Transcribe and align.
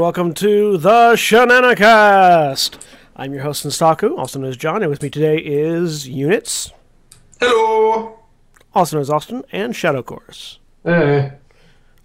And 0.00 0.04
welcome 0.06 0.32
to 0.32 0.78
the 0.78 1.12
Shenanicast. 1.12 2.78
I'm 3.16 3.34
your 3.34 3.42
host, 3.42 3.66
Staku, 3.66 4.16
also 4.16 4.38
known 4.38 4.48
as 4.48 4.56
John, 4.56 4.80
and 4.80 4.88
with 4.88 5.02
me 5.02 5.10
today 5.10 5.36
is 5.36 6.08
Units, 6.08 6.72
Hello. 7.38 8.18
also 8.74 8.96
known 8.96 9.02
as 9.02 9.10
Austin, 9.10 9.44
and 9.52 9.76
Shadow 9.76 10.02
Chorus, 10.02 10.58
Hey. 10.84 11.34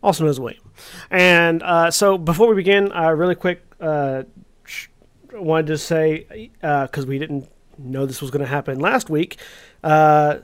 also 0.04 0.26
known 0.26 0.30
as 0.32 0.42
William. 0.42 0.62
And 1.10 1.64
uh, 1.64 1.90
so, 1.90 2.18
before 2.18 2.50
we 2.50 2.56
begin, 2.56 2.92
uh, 2.92 3.12
really 3.12 3.34
quick, 3.34 3.64
uh, 3.80 4.24
sh- 4.66 4.88
wanted 5.32 5.68
to 5.68 5.78
say 5.78 6.52
because 6.60 7.06
we 7.06 7.18
didn't 7.18 7.50
know 7.78 8.06
this 8.06 8.22
was 8.22 8.30
going 8.30 8.44
to 8.44 8.52
happen 8.52 8.78
last 8.78 9.10
week. 9.10 9.38
Uh, 9.86 10.40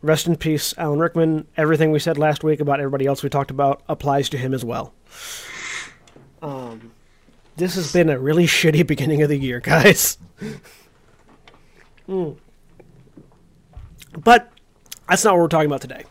rest 0.00 0.26
in 0.26 0.36
peace, 0.36 0.72
Alan 0.78 0.98
Rickman. 0.98 1.48
Everything 1.54 1.90
we 1.90 1.98
said 1.98 2.16
last 2.16 2.42
week 2.42 2.60
about 2.60 2.80
everybody 2.80 3.04
else 3.04 3.22
we 3.22 3.28
talked 3.28 3.50
about 3.50 3.82
applies 3.90 4.30
to 4.30 4.38
him 4.38 4.54
as 4.54 4.64
well. 4.64 4.94
Um, 6.42 6.92
this 7.56 7.74
has 7.74 7.92
been 7.92 8.08
a 8.08 8.18
really 8.18 8.46
shitty 8.46 8.86
beginning 8.86 9.22
of 9.22 9.28
the 9.28 9.38
year, 9.38 9.60
guys. 9.60 10.18
Hmm. 12.06 12.30
But 14.18 14.50
that's 15.10 15.24
not 15.24 15.34
what 15.34 15.42
we're 15.42 15.48
talking 15.48 15.66
about 15.66 15.82
today. 15.82 16.04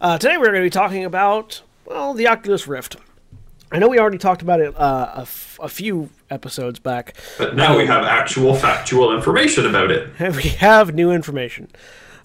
Uh, 0.00 0.16
today 0.16 0.38
we're 0.38 0.46
going 0.46 0.62
to 0.62 0.62
be 0.62 0.70
talking 0.70 1.04
about 1.04 1.60
well 1.84 2.14
the 2.14 2.26
Oculus 2.26 2.66
Rift. 2.66 2.96
I 3.70 3.78
know 3.78 3.88
we 3.88 3.98
already 3.98 4.16
talked 4.16 4.40
about 4.40 4.60
it 4.60 4.74
uh, 4.74 5.12
a, 5.16 5.20
f- 5.20 5.58
a 5.62 5.68
few 5.68 6.08
episodes 6.30 6.78
back. 6.78 7.16
But 7.36 7.54
now 7.54 7.76
we 7.76 7.84
have 7.84 8.04
actual 8.04 8.54
factual 8.54 9.14
information 9.14 9.66
about 9.66 9.90
it. 9.90 10.08
we 10.36 10.42
have 10.42 10.94
new 10.94 11.10
information. 11.10 11.68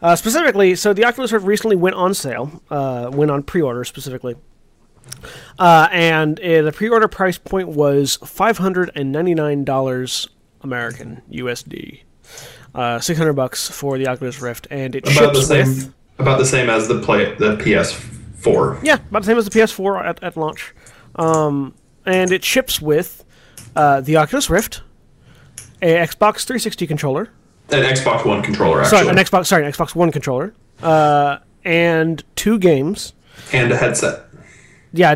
Uh, 0.02 0.16
specifically, 0.16 0.76
so 0.76 0.94
the 0.94 1.04
Oculus 1.04 1.32
Rift 1.34 1.46
recently 1.46 1.76
went 1.76 1.96
on 1.96 2.14
sale, 2.14 2.62
uh, 2.70 3.10
went 3.12 3.30
on 3.30 3.44
pre-order 3.44 3.84
specifically, 3.84 4.36
uh, 5.60 5.88
and 5.92 6.40
uh, 6.40 6.62
the 6.64 6.72
pre-order 6.72 7.08
price 7.08 7.38
point 7.38 7.70
was 7.70 8.18
five 8.26 8.58
hundred 8.58 8.92
and 8.96 9.12
ninety-nine 9.12 9.64
dollars 9.64 10.28
American 10.62 11.22
USD, 11.32 12.02
uh, 12.76 13.00
six 13.00 13.18
hundred 13.18 13.34
bucks 13.34 13.70
for 13.70 13.98
the 13.98 14.08
Oculus 14.08 14.42
Rift, 14.42 14.68
and 14.72 14.96
it 14.96 15.04
About 15.04 15.34
the 15.34 15.40
ships 15.42 15.48
same 15.48 15.68
with 15.68 15.94
about 16.20 16.40
the 16.40 16.46
same 16.46 16.70
as 16.70 16.88
the 16.88 17.00
play 17.00 17.34
the 17.36 17.56
PS4. 17.58 18.84
yeah, 18.84 18.96
about 19.10 19.22
the 19.22 19.28
same 19.28 19.38
as 19.38 19.46
the 19.46 19.52
PS4 19.52 20.04
at, 20.06 20.24
at 20.24 20.38
launch, 20.38 20.74
um, 21.16 21.74
and 22.06 22.32
it 22.32 22.44
ships 22.44 22.82
with 22.82 23.24
uh, 23.76 24.02
the 24.02 24.18
Oculus 24.18 24.50
Rift, 24.50 24.82
a 25.82 25.94
Xbox 25.96 26.44
360 26.46 26.88
controller, 26.88 27.30
An 27.70 27.84
Xbox 27.84 28.26
One 28.26 28.42
controller 28.42 28.82
actually. 28.82 29.00
sorry, 29.00 29.10
an 29.10 29.16
Xbox, 29.18 29.46
sorry, 29.46 29.66
an 29.66 29.72
Xbox 29.72 29.94
One 29.96 30.12
controller, 30.12 30.54
uh, 30.82 31.38
and 31.64 32.24
two 32.36 32.58
games. 32.58 33.14
and 33.54 33.72
a 33.72 33.78
headset. 33.78 34.27
Yeah, 34.94 35.16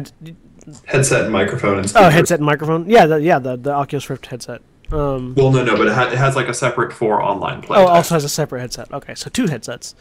Headset 0.86 1.24
and 1.24 1.34
microphone 1.34 1.80
and 1.80 1.90
speaker. 1.90 2.06
oh, 2.06 2.10
headset 2.10 2.40
and 2.40 2.46
microphone. 2.46 2.88
Yeah, 2.90 3.06
the, 3.08 3.22
yeah, 3.22 3.40
the 3.40 3.56
the 3.56 3.72
Oculus 3.74 4.10
Rift 4.10 4.28
headset. 4.28 4.62
Um, 4.92 5.34
Well, 5.36 5.52
no, 5.52 5.64
no, 5.64 5.76
but 5.78 5.88
it, 5.88 5.94
ha- 5.94 6.10
it 6.12 6.18
has 6.18 6.36
like 6.36 6.48
a 6.50 6.54
separate 6.54 6.94
for 6.94 7.22
online 7.22 7.62
play. 7.62 7.78
oh, 7.80 7.86
type. 7.86 7.96
also 7.96 8.16
has 8.16 8.24
a 8.24 8.30
separate 8.30 8.60
headset. 8.60 8.92
Okay, 8.94 9.16
so 9.16 9.30
two 9.30 9.48
headsets. 9.48 9.96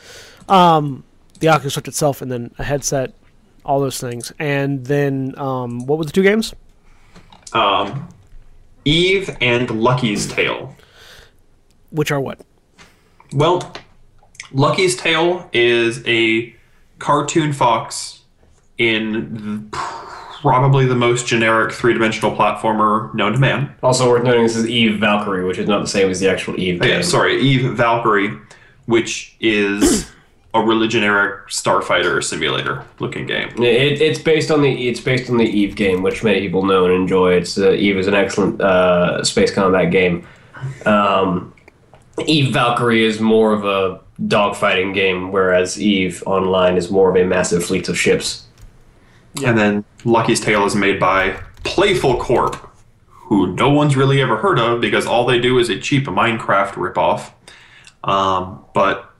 Um, 0.49 1.05
the 1.39 1.49
Oculus 1.49 1.77
Rift 1.77 1.89
itself, 1.89 2.21
and 2.21 2.31
then 2.31 2.53
a 2.59 2.65
headset, 2.65 3.15
all 3.65 3.81
those 3.81 3.99
things, 4.01 4.33
and 4.39 4.85
then 4.85 5.35
um, 5.39 5.87
what 5.87 5.99
were 5.99 6.05
the 6.05 6.13
two 6.13 6.23
games? 6.23 6.55
um, 7.53 8.09
Eve 8.85 9.37
and 9.41 9.71
Lucky's 9.83 10.27
Tale. 10.27 10.77
Which 11.91 12.11
are 12.11 12.21
what? 12.21 12.41
Well, 13.33 13.73
Lucky's 14.53 14.97
Tale 14.97 15.49
is 15.53 16.03
a 16.07 16.55
cartoon 16.99 17.53
fox 17.53 18.20
in 18.81 19.69
probably 19.71 20.87
the 20.87 20.95
most 20.95 21.27
generic 21.27 21.71
three-dimensional 21.71 22.35
platformer 22.35 23.13
known 23.15 23.33
to 23.33 23.39
man. 23.39 23.73
Also 23.83 24.09
worth 24.09 24.25
noting, 24.25 24.43
this 24.43 24.57
is 24.57 24.67
Eve 24.67 24.99
Valkyrie, 24.99 25.45
which 25.45 25.59
is 25.59 25.69
not 25.69 25.83
the 25.83 25.87
same 25.87 26.09
as 26.09 26.19
the 26.19 26.31
actual 26.31 26.59
Eve 26.59 26.81
Oh, 26.81 26.85
game. 26.85 26.97
yeah, 26.97 27.03
sorry, 27.03 27.39
Eve 27.43 27.75
Valkyrie, 27.77 28.39
which 28.87 29.37
is 29.39 30.11
a 30.55 30.63
really 30.65 30.89
generic 30.89 31.47
starfighter 31.49 32.25
simulator 32.25 32.83
looking 33.01 33.27
game. 33.27 33.51
It, 33.63 34.01
it's 34.01 34.19
based 34.19 34.51
on 34.51 34.63
the 34.63 34.89
it's 34.89 34.99
based 35.01 35.29
on 35.31 35.37
the 35.37 35.45
Eve 35.45 35.77
game, 35.77 36.03
which 36.03 36.25
many 36.25 36.41
people 36.41 36.65
know 36.65 36.87
and 36.87 36.95
enjoy. 36.95 37.35
It's 37.35 37.59
uh, 37.59 37.73
Eve 37.73 37.99
is 37.99 38.07
an 38.07 38.15
excellent 38.15 38.61
uh, 38.63 39.23
space 39.23 39.53
combat 39.53 39.91
game. 39.93 40.27
Um, 40.87 41.55
Eve 42.27 42.53
Valkyrie 42.53 43.05
is 43.05 43.21
more 43.21 43.53
of 43.53 43.65
a 43.67 44.01
dogfighting 44.27 44.95
game, 44.95 45.33
whereas 45.33 45.81
Eve 45.81 46.23
Online 46.27 46.77
is 46.79 46.91
more 46.91 47.11
of 47.11 47.17
a 47.17 47.25
massive 47.25 47.63
fleet 47.65 47.89
of 47.91 47.99
ships. 47.99 48.47
And 49.45 49.57
then 49.57 49.85
Lucky's 50.05 50.41
Tale 50.41 50.65
is 50.67 50.75
made 50.75 50.99
by 50.99 51.41
Playful 51.63 52.19
Corp, 52.19 52.57
who 53.09 53.55
no 53.55 53.71
one's 53.71 53.97
really 53.97 54.21
ever 54.21 54.37
heard 54.37 54.59
of 54.59 54.81
because 54.81 55.07
all 55.07 55.25
they 55.25 55.39
do 55.39 55.59
is 55.59 55.69
a 55.69 55.79
cheap 55.79 56.07
Minecraft 56.07 56.73
ripoff. 56.73 57.33
Um, 58.03 58.65
but 58.75 59.11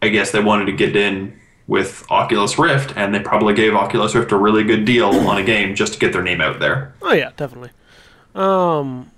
I 0.00 0.08
guess 0.08 0.30
they 0.30 0.40
wanted 0.40 0.66
to 0.66 0.72
get 0.72 0.96
in 0.96 1.38
with 1.66 2.04
Oculus 2.10 2.58
Rift, 2.58 2.94
and 2.96 3.14
they 3.14 3.20
probably 3.20 3.54
gave 3.54 3.74
Oculus 3.74 4.14
Rift 4.14 4.32
a 4.32 4.36
really 4.36 4.64
good 4.64 4.84
deal 4.84 5.10
on 5.10 5.38
a 5.38 5.44
game 5.44 5.74
just 5.74 5.94
to 5.94 5.98
get 5.98 6.12
their 6.12 6.22
name 6.22 6.40
out 6.40 6.58
there. 6.58 6.94
Oh 7.02 7.12
yeah, 7.12 7.30
definitely. 7.36 7.70
Um. 8.34 9.10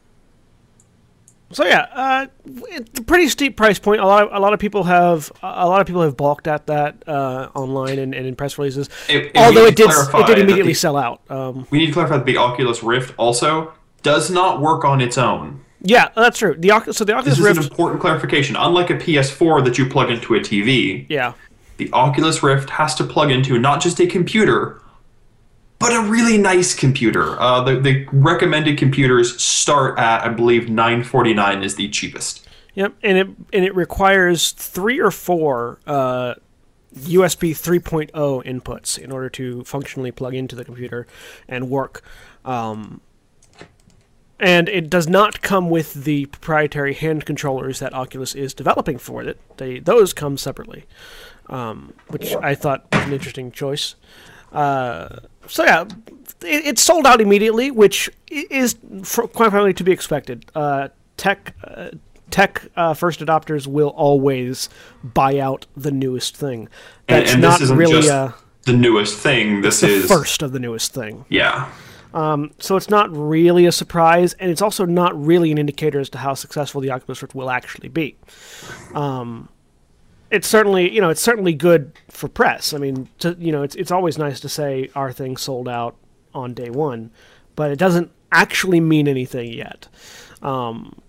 So 1.55 1.65
yeah, 1.65 1.87
uh, 1.93 2.27
it's 2.69 2.99
a 3.01 3.03
pretty 3.05 3.29
steep 3.29 3.57
price 3.57 3.79
point. 3.79 4.01
A 4.01 4.07
lot 4.07 4.25
of 4.25 4.33
a 4.33 4.41
lot 4.41 4.53
of 4.53 4.59
people 4.61 4.83
have 4.85 5.31
a 5.43 5.67
lot 5.69 5.81
of 5.81 5.87
people 5.87 6.03
have 6.03 6.17
balked 6.17 6.47
at 6.49 6.67
that 6.67 7.03
uh, 7.09 7.49
online 7.55 7.99
and, 7.99 8.15
and 8.15 8.27
in 8.27 8.35
press 8.37 8.59
releases. 8.59 8.89
It- 9.09 9.27
it- 9.27 9.37
Although 9.37 9.67
it 9.67 9.77
did 9.77 9.89
it 9.91 10.27
did 10.27 10.39
immediately 10.39 10.73
the- 10.73 10.79
sell 10.79 10.97
out. 10.97 11.23
Um, 11.31 11.67
We 11.71 11.79
need 11.79 11.87
to 11.87 11.93
clarify 11.93 12.17
that 12.17 12.27
the 12.27 12.37
Oculus 12.37 12.83
Rift 12.83 13.15
also 13.17 13.73
does 14.03 14.31
not 14.31 14.61
work 14.61 14.85
on 14.85 15.01
its 15.01 15.17
own. 15.17 15.61
yeah, 15.81 16.09
that's 16.17 16.39
true. 16.39 16.57
The 16.59 16.73
Oc- 16.73 16.93
so 16.93 17.05
the 17.05 17.13
Oculus 17.15 17.39
This 17.39 17.47
is 17.47 17.57
an 17.59 17.65
important 17.71 18.01
clarification. 18.01 18.57
Unlike 18.57 18.91
a 18.91 18.95
PS4 18.97 19.65
that 19.65 19.79
you 19.79 19.87
plug 19.87 20.11
into 20.11 20.35
a 20.35 20.41
TV, 20.41 21.07
Yeah, 21.09 21.33
the 21.77 21.89
Oculus 21.93 22.43
Rift 22.43 22.69
has 22.71 22.95
to 22.97 23.05
plug 23.05 23.31
into 23.31 23.59
not 23.59 23.81
just 23.81 24.01
a 24.01 24.07
computer, 24.07 24.81
but 25.85 25.95
a 25.95 26.09
really 26.09 26.39
nice 26.39 26.75
computer. 26.75 27.39
Uh, 27.41 27.63
the, 27.63 27.79
the 27.79 28.07
recommended 28.13 28.79
computers 28.79 29.43
start 29.43 29.99
at, 29.99 30.25
I 30.25 30.29
believe, 30.29 30.69
nine 30.69 31.05
forty 31.05 31.35
nine 31.35 31.63
is 31.63 31.77
the 31.77 31.89
cheapest. 31.89 32.47
yep, 32.75 32.95
and 33.03 33.19
it 33.19 33.27
and 33.53 33.65
it 33.65 33.75
requires 33.75 34.53
three 34.53 35.01
or 35.01 35.11
four 35.11 35.81
uh, 35.87 36.35
USB 36.95 37.51
3.0 37.51 38.11
inputs 38.45 38.99
in 38.99 39.11
order 39.11 39.29
to 39.29 39.65
functionally 39.65 40.13
plug 40.13 40.35
into 40.35 40.55
the 40.55 40.65
computer 40.65 41.07
and 41.49 41.69
work. 41.69 42.03
Um, 42.45 43.01
and 44.39 44.69
it 44.69 44.91
does 44.91 45.09
not 45.09 45.43
come 45.43 45.71
with 45.71 46.05
the 46.05 46.27
proprietary 46.27 46.95
hand 46.95 47.25
controllers 47.25 47.79
that 47.81 47.95
Oculus 47.95 48.35
is 48.35 48.55
developing 48.55 48.99
for 48.99 49.23
it. 49.23 49.41
They 49.57 49.79
those 49.79 50.13
come 50.13 50.37
separately, 50.37 50.85
um, 51.49 51.95
which 52.09 52.35
I 52.37 52.55
thought 52.55 52.87
was 52.93 53.05
an 53.05 53.13
interesting 53.13 53.53
choice. 53.53 53.95
Uh, 54.53 55.21
so 55.47 55.65
yeah, 55.65 55.85
it, 56.43 56.67
it 56.67 56.79
sold 56.79 57.07
out 57.07 57.21
immediately, 57.21 57.71
which 57.71 58.11
is 58.31 58.77
quite 59.33 59.51
frankly 59.51 59.75
to 59.75 59.85
be 59.85 59.93
expected. 59.93 60.47
Uh, 60.55 60.89
tech 61.17 61.55
uh, 61.65 61.91
tech 62.31 62.67
uh, 62.77 62.95
first 62.95 63.21
adopters 63.21 63.67
will 63.67 63.91
always 63.91 64.69
buy 65.03 65.39
out 65.39 65.67
the 65.77 65.91
newest 65.91 66.37
thing. 66.37 66.69
That's 67.09 67.33
and 67.33 67.43
not 67.43 67.59
this 67.59 67.63
isn't 67.63 67.77
really 67.77 67.93
just 67.95 68.11
uh, 68.11 68.33
the 68.63 68.73
newest 68.73 69.19
thing. 69.19 69.61
This 69.61 69.83
is 69.83 70.07
first 70.07 70.43
of 70.43 70.53
the 70.53 70.59
newest 70.59 70.93
thing. 70.95 71.25
yeah. 71.29 71.71
So 72.59 72.77
it's 72.77 72.89
not 72.89 73.11
really 73.11 73.67
a 73.67 73.73
surprise, 73.73 74.35
and 74.35 74.51
it's 74.51 74.63
also 74.63 74.85
not 74.85 75.21
really 75.21 75.51
an 75.51 75.59
indicator 75.59 75.99
as 75.99 76.09
to 76.11 76.19
how 76.19 76.35
successful 76.35 76.81
the 76.81 76.91
Oculus 76.93 77.21
Rift 77.21 77.35
will 77.35 77.51
actually 77.51 77.89
be. 77.89 78.17
Um, 78.95 79.49
it's 80.35 80.49
certainly, 80.49 80.91
you 80.93 81.01
know, 81.01 81.11
it's 81.11 81.21
certainly 81.21 81.55
good 81.55 81.93
for 82.11 82.29
press. 82.29 82.75
I 82.75 82.79
mean, 82.79 83.09
to, 83.21 83.37
you 83.39 83.53
know, 83.53 83.63
it's 83.63 83.77
it's 83.77 83.91
always 83.91 84.19
nice 84.19 84.41
to 84.41 84.49
say 84.49 84.91
our 84.95 85.13
thing 85.13 85.37
sold 85.37 85.69
out 85.69 85.97
on 86.35 86.55
day 86.55 86.71
one, 86.71 87.11
but 87.55 87.71
it 87.71 87.79
doesn't 87.79 88.11
actually 88.33 88.81
mean 88.81 89.07
anything 89.07 89.53
yet. 89.53 89.89
Um, 90.43 91.01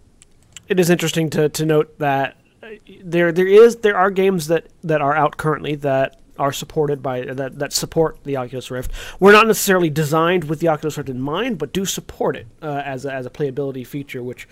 it 0.68 0.80
is 0.80 0.89
interesting 0.89 1.30
to, 1.31 1.50
to 1.50 1.66
note 1.66 1.98
that 2.00 2.38
uh, 2.62 2.68
there 3.04 3.31
there 3.31 3.48
is 3.48 3.77
there 3.77 3.98
are 3.98 4.12
games 4.12 4.48
that, 4.48 4.68
that 4.83 5.01
are 5.01 5.16
out 5.16 5.38
currently 5.38 5.75
that 5.75 6.21
are 6.38 6.51
supported 6.51 7.01
by 7.01 7.21
that, 7.21 7.57
that 7.60 7.74
support 7.74 8.19
the 8.25 8.38
Oculus 8.38 8.69
Rift. 8.69 8.92
We're 9.19 9.31
not 9.31 9.48
necessarily 9.48 9.89
designed 9.89 10.44
with 10.44 10.60
the 10.60 10.68
Oculus 10.68 10.98
Rift 10.98 11.10
in 11.10 11.21
mind, 11.21 11.57
but 11.57 11.74
do 11.74 11.86
support 11.86 12.36
it 12.36 12.48
uh, 12.62 12.83
as 12.86 13.06
a, 13.06 13.13
as 13.13 13.25
a 13.25 13.30
playability 13.30 13.88
feature, 13.88 14.21
which 14.21 14.48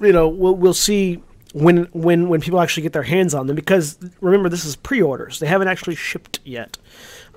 you 0.00 0.12
know 0.12 0.28
we'll 0.28 0.54
we'll 0.54 0.74
see 0.74 1.22
when 1.52 1.84
when 1.92 2.28
when 2.28 2.40
people 2.40 2.60
actually 2.60 2.82
get 2.82 2.92
their 2.92 3.02
hands 3.02 3.34
on 3.34 3.46
them. 3.46 3.56
Because 3.56 3.98
remember, 4.20 4.48
this 4.48 4.64
is 4.64 4.76
pre-orders; 4.76 5.38
they 5.38 5.46
haven't 5.46 5.68
actually 5.68 5.94
shipped 5.94 6.40
yet. 6.44 6.78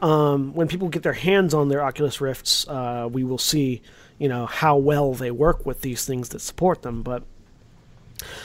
Um, 0.02 0.54
when 0.54 0.68
people 0.68 0.90
get 0.90 1.04
their 1.04 1.14
hands 1.14 1.54
on 1.54 1.70
their 1.70 1.84
Oculus 1.84 2.20
Rifts, 2.20 2.68
uh, 2.68 3.08
we 3.12 3.24
will 3.24 3.38
see 3.38 3.82
you 4.18 4.28
know 4.28 4.46
how 4.46 4.78
well 4.78 5.14
they 5.14 5.32
work 5.32 5.66
with 5.66 5.82
these 5.82 6.06
things 6.06 6.30
that 6.30 6.42
support 6.42 6.82
them. 6.82 7.04
But 7.04 7.24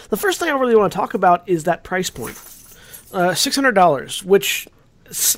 the 0.09 0.17
first 0.17 0.39
thing 0.39 0.49
I 0.49 0.59
really 0.59 0.77
want 0.77 0.93
to 0.93 0.97
talk 0.97 1.15
about 1.15 1.49
is 1.49 1.65
that 1.65 1.83
price 1.85 2.11
point, 2.11 2.41
uh, 3.13 3.35
six 3.35 3.57
hundred 3.57 3.75
dollars, 3.75 4.23
which 4.23 4.69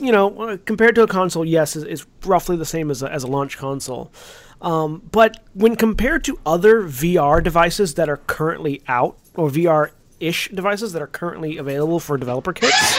you 0.01 0.13
know, 0.13 0.37
uh, 0.41 0.57
compared 0.65 0.95
to 0.97 1.03
a 1.03 1.07
console, 1.07 1.45
yes, 1.45 1.77
is, 1.77 1.85
is 1.85 2.07
roughly 2.25 2.57
the 2.57 2.65
same 2.65 2.91
as 2.91 3.03
a, 3.03 3.13
as 3.13 3.23
a 3.23 3.27
launch 3.27 3.59
console. 3.59 4.11
Um, 4.61 5.03
but 5.13 5.43
when 5.55 5.77
compared 5.77 6.25
to 6.25 6.39
other 6.45 6.83
VR 6.83 7.43
devices 7.43 7.95
that 7.95 8.09
are 8.09 8.17
currently 8.17 8.83
out, 8.89 9.19
or 9.35 9.93
VR-ish 10.19 10.51
devices 10.51 10.93
that 10.93 11.03
are 11.03 11.07
currently 11.07 11.57
available 11.57 12.01
for 12.01 12.17
developer 12.17 12.53
kits, 12.53 12.99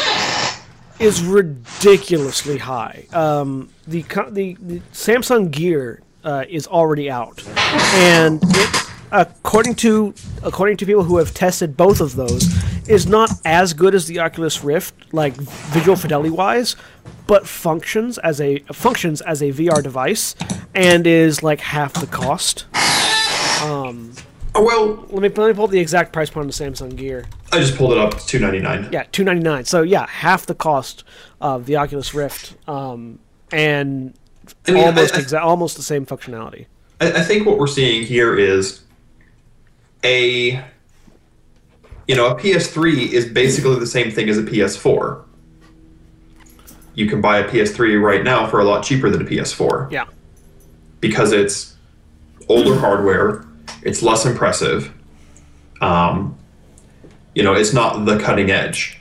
is 1.00 1.24
ridiculously 1.24 2.57
high. 2.57 3.06
Um, 3.13 3.69
the, 3.88 4.01
the 4.30 4.57
the 4.60 4.80
Samsung 4.92 5.51
Gear 5.51 6.01
uh, 6.24 6.45
is 6.50 6.68
already 6.68 7.10
out, 7.10 7.45
and 7.94 8.42
it, 8.44 8.89
according 9.12 9.75
to 9.75 10.13
according 10.44 10.77
to 10.77 10.86
people 10.86 11.04
who 11.04 11.18
have 11.18 11.33
tested 11.33 11.77
both 11.77 12.01
of 12.01 12.16
those, 12.16 12.48
is 12.89 13.07
not 13.07 13.31
as 13.45 13.74
good 13.74 13.95
as 13.95 14.07
the 14.07 14.19
Oculus 14.19 14.63
Rift, 14.63 15.13
like 15.13 15.33
visual 15.33 15.95
fidelity 15.95 16.30
wise, 16.30 16.75
but 17.27 17.48
functions 17.48 18.18
as 18.18 18.42
a 18.42 18.60
functions 18.74 19.22
as 19.22 19.42
a 19.42 19.51
VR 19.51 19.81
device, 19.81 20.36
and 20.75 21.07
is 21.07 21.44
like 21.44 21.62
half 21.62 21.94
the 21.94 22.07
cost. 22.07 22.65
Oh, 24.56 24.63
well, 24.66 24.88
Let 25.10 25.22
me 25.22 25.30
let 25.30 25.48
me 25.50 25.54
pull 25.54 25.68
the 25.68 25.80
exact 25.80 26.12
price 26.12 26.30
point 26.30 26.44
on 26.44 26.48
the 26.48 26.54
Samsung 26.54 26.96
Gear. 26.96 27.25
I 27.51 27.60
just 27.60 27.75
pulled 27.78 27.92
it 27.92 27.98
up. 27.98 28.13
It's 28.16 28.25
two 28.25 28.40
ninety 28.40 28.60
nine. 28.60 28.90
Yeah, 28.92 29.04
two 29.12 29.24
ninety 29.24 29.44
nine. 29.44 29.66
So 29.66 29.81
yeah, 29.84 30.07
half 30.07 30.46
the 30.48 30.56
cost 30.56 31.04
of 31.40 31.66
the 31.66 31.75
Oculus 31.78 32.13
Rift, 32.13 32.56
um, 32.68 33.19
and 33.51 34.13
I 34.68 34.72
mean, 34.72 34.84
I- 34.84 34.88
almost 34.88 35.16
I- 35.16 35.19
exa- 35.22 35.42
almost 35.42 35.78
the 35.78 35.84
same 35.84 36.06
functionality. 36.06 36.66
I, 37.00 37.12
I 37.12 37.22
think 37.22 37.46
what 37.46 37.57
we're 37.60 37.68
seeing 37.68 38.04
here 38.04 38.38
is 38.38 38.81
a 40.04 40.63
you 42.07 42.16
know 42.16 42.28
a 42.28 42.36
PS3 42.36 43.12
is 43.12 43.25
basically 43.28 43.78
the 43.80 43.88
same 43.88 44.10
thing 44.12 44.30
as 44.30 44.38
a 44.38 44.44
PS4. 44.44 45.24
You 46.96 47.07
can 47.07 47.22
buy 47.22 47.38
a 47.38 47.48
PS3 47.48 48.01
right 48.01 48.24
now 48.24 48.46
for 48.48 48.60
a 48.60 48.63
lot 48.66 48.84
cheaper 48.84 49.10
than 49.10 49.22
a 49.22 49.25
PS4 49.25 49.90
Yeah, 49.92 50.06
because 51.00 51.31
it's 51.31 51.75
older 52.50 52.78
hardware, 52.78 53.46
it's 53.83 54.01
less 54.01 54.25
impressive. 54.25 54.93
Um, 55.81 56.37
you 57.35 57.43
know, 57.43 57.53
it's 57.53 57.73
not 57.73 58.05
the 58.05 58.19
cutting 58.19 58.51
edge. 58.51 58.99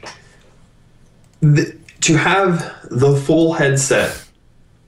The, 1.41 1.77
to 2.01 2.17
have 2.17 2.77
the 2.91 3.17
full 3.17 3.53
headset 3.53 4.25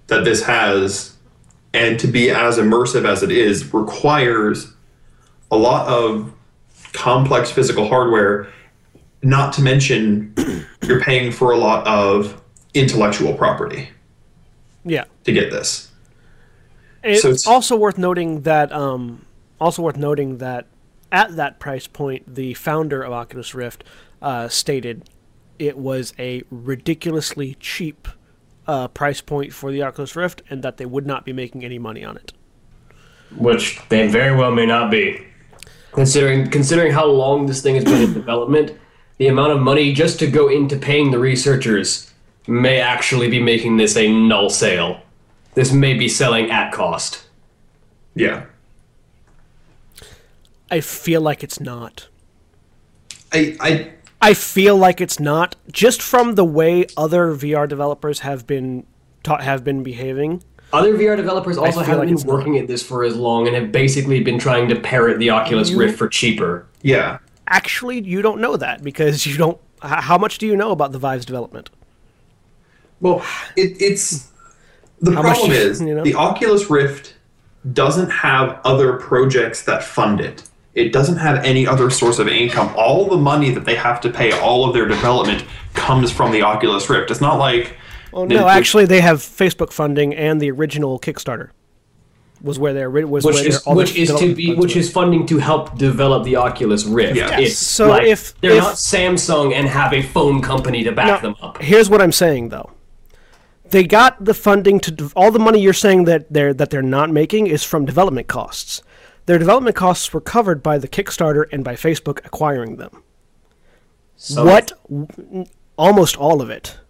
that 0.06 0.24
this 0.24 0.42
has 0.44 1.16
and 1.72 1.98
to 2.00 2.06
be 2.06 2.30
as 2.30 2.58
immersive 2.58 3.06
as 3.06 3.22
it 3.22 3.30
is 3.30 3.72
requires 3.72 4.72
a 5.50 5.56
lot 5.56 5.86
of 5.86 6.32
complex 6.92 7.50
physical 7.50 7.88
hardware 7.88 8.48
not 9.22 9.52
to 9.52 9.62
mention 9.62 10.34
you're 10.82 11.00
paying 11.00 11.30
for 11.30 11.52
a 11.52 11.56
lot 11.56 11.86
of 11.86 12.40
intellectual 12.74 13.34
property 13.34 13.88
yeah. 14.84 15.04
to 15.24 15.32
get 15.32 15.50
this 15.50 15.90
It's, 17.04 17.22
So 17.22 17.28
it's- 17.28 17.46
also 17.46 17.76
worth 17.76 17.98
noting 17.98 18.42
that 18.42 18.72
um, 18.72 19.24
also 19.60 19.82
worth 19.82 19.96
noting 19.96 20.38
that 20.38 20.66
at 21.12 21.36
that 21.36 21.58
price 21.58 21.86
point, 21.86 22.34
the 22.34 22.54
founder 22.54 23.02
of 23.02 23.12
Oculus 23.12 23.54
Rift 23.54 23.84
uh, 24.22 24.48
stated 24.48 25.08
it 25.58 25.76
was 25.76 26.14
a 26.18 26.42
ridiculously 26.50 27.54
cheap 27.60 28.08
uh, 28.66 28.88
price 28.88 29.20
point 29.20 29.52
for 29.52 29.70
the 29.72 29.82
Oculus 29.82 30.14
Rift, 30.16 30.42
and 30.48 30.62
that 30.62 30.76
they 30.76 30.86
would 30.86 31.06
not 31.06 31.24
be 31.24 31.32
making 31.32 31.64
any 31.64 31.78
money 31.78 32.04
on 32.04 32.16
it. 32.16 32.32
which 33.36 33.80
they 33.88 34.08
very 34.08 34.34
well 34.36 34.50
may 34.50 34.66
not 34.66 34.90
be. 34.90 35.26
Considering 35.92 36.48
considering 36.50 36.92
how 36.92 37.06
long 37.06 37.46
this 37.46 37.62
thing 37.62 37.74
has 37.74 37.84
been 37.84 38.02
in 38.02 38.12
development, 38.14 38.72
the 39.18 39.26
amount 39.26 39.52
of 39.52 39.60
money 39.60 39.92
just 39.92 40.18
to 40.20 40.30
go 40.30 40.48
into 40.48 40.76
paying 40.76 41.10
the 41.10 41.18
researchers 41.18 42.12
may 42.46 42.80
actually 42.80 43.28
be 43.28 43.42
making 43.42 43.76
this 43.76 43.96
a 43.96 44.10
null 44.10 44.48
sale. 44.50 45.00
This 45.54 45.72
may 45.72 45.94
be 45.94 46.08
selling 46.08 46.50
at 46.50 46.72
cost. 46.72 47.26
yeah 48.14 48.46
I 50.70 50.80
feel 50.80 51.20
like 51.20 51.42
it's 51.42 51.60
not. 51.60 52.08
i 53.32 53.56
i 53.60 53.90
I 54.22 54.34
feel 54.34 54.76
like 54.76 55.00
it's 55.00 55.18
not 55.18 55.56
just 55.72 56.02
from 56.02 56.34
the 56.34 56.44
way 56.44 56.84
other 56.96 57.34
VR 57.34 57.66
developers 57.66 58.18
have 58.20 58.46
been 58.46 58.84
ta- 59.22 59.38
have 59.40 59.64
been 59.64 59.82
behaving. 59.82 60.42
Other 60.74 60.92
VR 60.96 61.16
developers 61.16 61.56
also 61.56 61.80
haven't 61.80 62.08
like 62.10 62.16
been 62.18 62.26
working 62.26 62.58
at 62.58 62.66
this 62.68 62.82
for 62.82 63.02
as 63.02 63.16
long 63.16 63.46
and 63.46 63.56
have 63.56 63.72
basically 63.72 64.22
been 64.22 64.38
trying 64.38 64.68
to 64.68 64.78
parrot 64.78 65.18
the 65.18 65.30
Oculus 65.30 65.72
Rift 65.72 65.96
for 65.98 66.06
cheaper. 66.08 66.66
yeah 66.82 67.18
Actually, 67.48 68.00
you 68.02 68.22
don't 68.22 68.40
know 68.40 68.56
that 68.56 68.82
because 68.84 69.26
you 69.26 69.36
don't. 69.36 69.58
How 69.82 70.18
much 70.18 70.36
do 70.38 70.46
you 70.46 70.54
know 70.54 70.70
about 70.70 70.92
the 70.92 70.98
Vive's 70.98 71.24
development? 71.24 71.70
Well, 73.00 73.24
it, 73.56 73.80
it's 73.80 74.28
the 75.00 75.12
How 75.12 75.22
problem 75.22 75.50
you- 75.50 75.56
is 75.56 75.80
you 75.80 75.94
know? 75.94 76.04
the 76.04 76.14
Oculus 76.14 76.68
Rift 76.70 77.14
doesn't 77.72 78.10
have 78.10 78.60
other 78.64 78.92
projects 78.98 79.62
that 79.64 79.82
fund 79.82 80.20
it. 80.20 80.42
It 80.74 80.92
doesn't 80.92 81.16
have 81.16 81.44
any 81.44 81.66
other 81.66 81.90
source 81.90 82.18
of 82.18 82.28
income. 82.28 82.72
All 82.76 83.06
the 83.08 83.16
money 83.16 83.50
that 83.50 83.64
they 83.64 83.74
have 83.74 84.00
to 84.02 84.10
pay 84.10 84.32
all 84.32 84.64
of 84.68 84.72
their 84.74 84.86
development 84.86 85.44
comes 85.74 86.12
from 86.12 86.30
the 86.30 86.42
Oculus 86.42 86.88
Rift. 86.88 87.10
It's 87.10 87.20
not 87.20 87.38
like 87.38 87.76
Well, 88.12 88.26
no, 88.26 88.46
actually, 88.46 88.86
they 88.86 89.00
have 89.00 89.18
Facebook 89.18 89.72
funding 89.72 90.14
and 90.14 90.40
the 90.40 90.50
original 90.50 91.00
Kickstarter 91.00 91.50
was 92.42 92.58
where 92.58 92.72
their 92.72 92.88
was 92.88 93.24
Which 93.24 93.34
where 93.34 93.46
is 93.48 93.54
their, 93.62 93.68
all 93.68 93.74
their 93.74 93.84
which 93.84 93.96
is 93.96 94.08
to 94.08 94.14
development 94.14 94.36
be 94.36 94.54
which 94.54 94.74
were. 94.74 94.80
is 94.80 94.90
funding 94.90 95.26
to 95.26 95.38
help 95.38 95.76
develop 95.76 96.24
the 96.24 96.36
Oculus 96.36 96.84
Rift. 96.86 97.16
Yeah. 97.16 97.38
It's 97.38 97.58
So 97.58 97.88
like, 97.88 98.06
if- 98.06 98.40
they're 98.40 98.52
if- 98.52 98.58
not 98.62 98.74
Samsung 98.76 99.52
and 99.52 99.68
have 99.68 99.92
a 99.92 100.00
phone 100.02 100.40
company 100.40 100.82
to 100.84 100.92
back 100.92 101.06
Now, 101.06 101.18
them 101.18 101.34
up. 101.42 101.60
Here's 101.60 101.90
what 101.90 102.00
I'm 102.00 102.12
saying 102.12 102.48
though. 102.50 102.70
They 103.70 103.84
got 103.84 104.24
the 104.24 104.34
funding 104.34 104.80
to 104.80 105.10
all 105.14 105.30
the 105.30 105.38
money 105.38 105.60
you're 105.60 105.72
saying 105.72 106.04
that 106.04 106.32
they're 106.32 106.54
that 106.54 106.70
they're 106.70 106.80
not 106.82 107.10
making 107.10 107.46
is 107.48 107.62
from 107.64 107.84
development 107.84 108.26
costs. 108.28 108.82
Their 109.30 109.38
development 109.38 109.76
costs 109.76 110.12
were 110.12 110.20
covered 110.20 110.60
by 110.60 110.78
the 110.78 110.88
Kickstarter 110.88 111.44
and 111.52 111.62
by 111.62 111.74
Facebook 111.76 112.18
acquiring 112.26 112.78
them. 112.78 113.04
So- 114.16 114.44
what 114.44 114.72
almost 115.76 116.16
all 116.16 116.42
of 116.42 116.50
it 116.50 116.80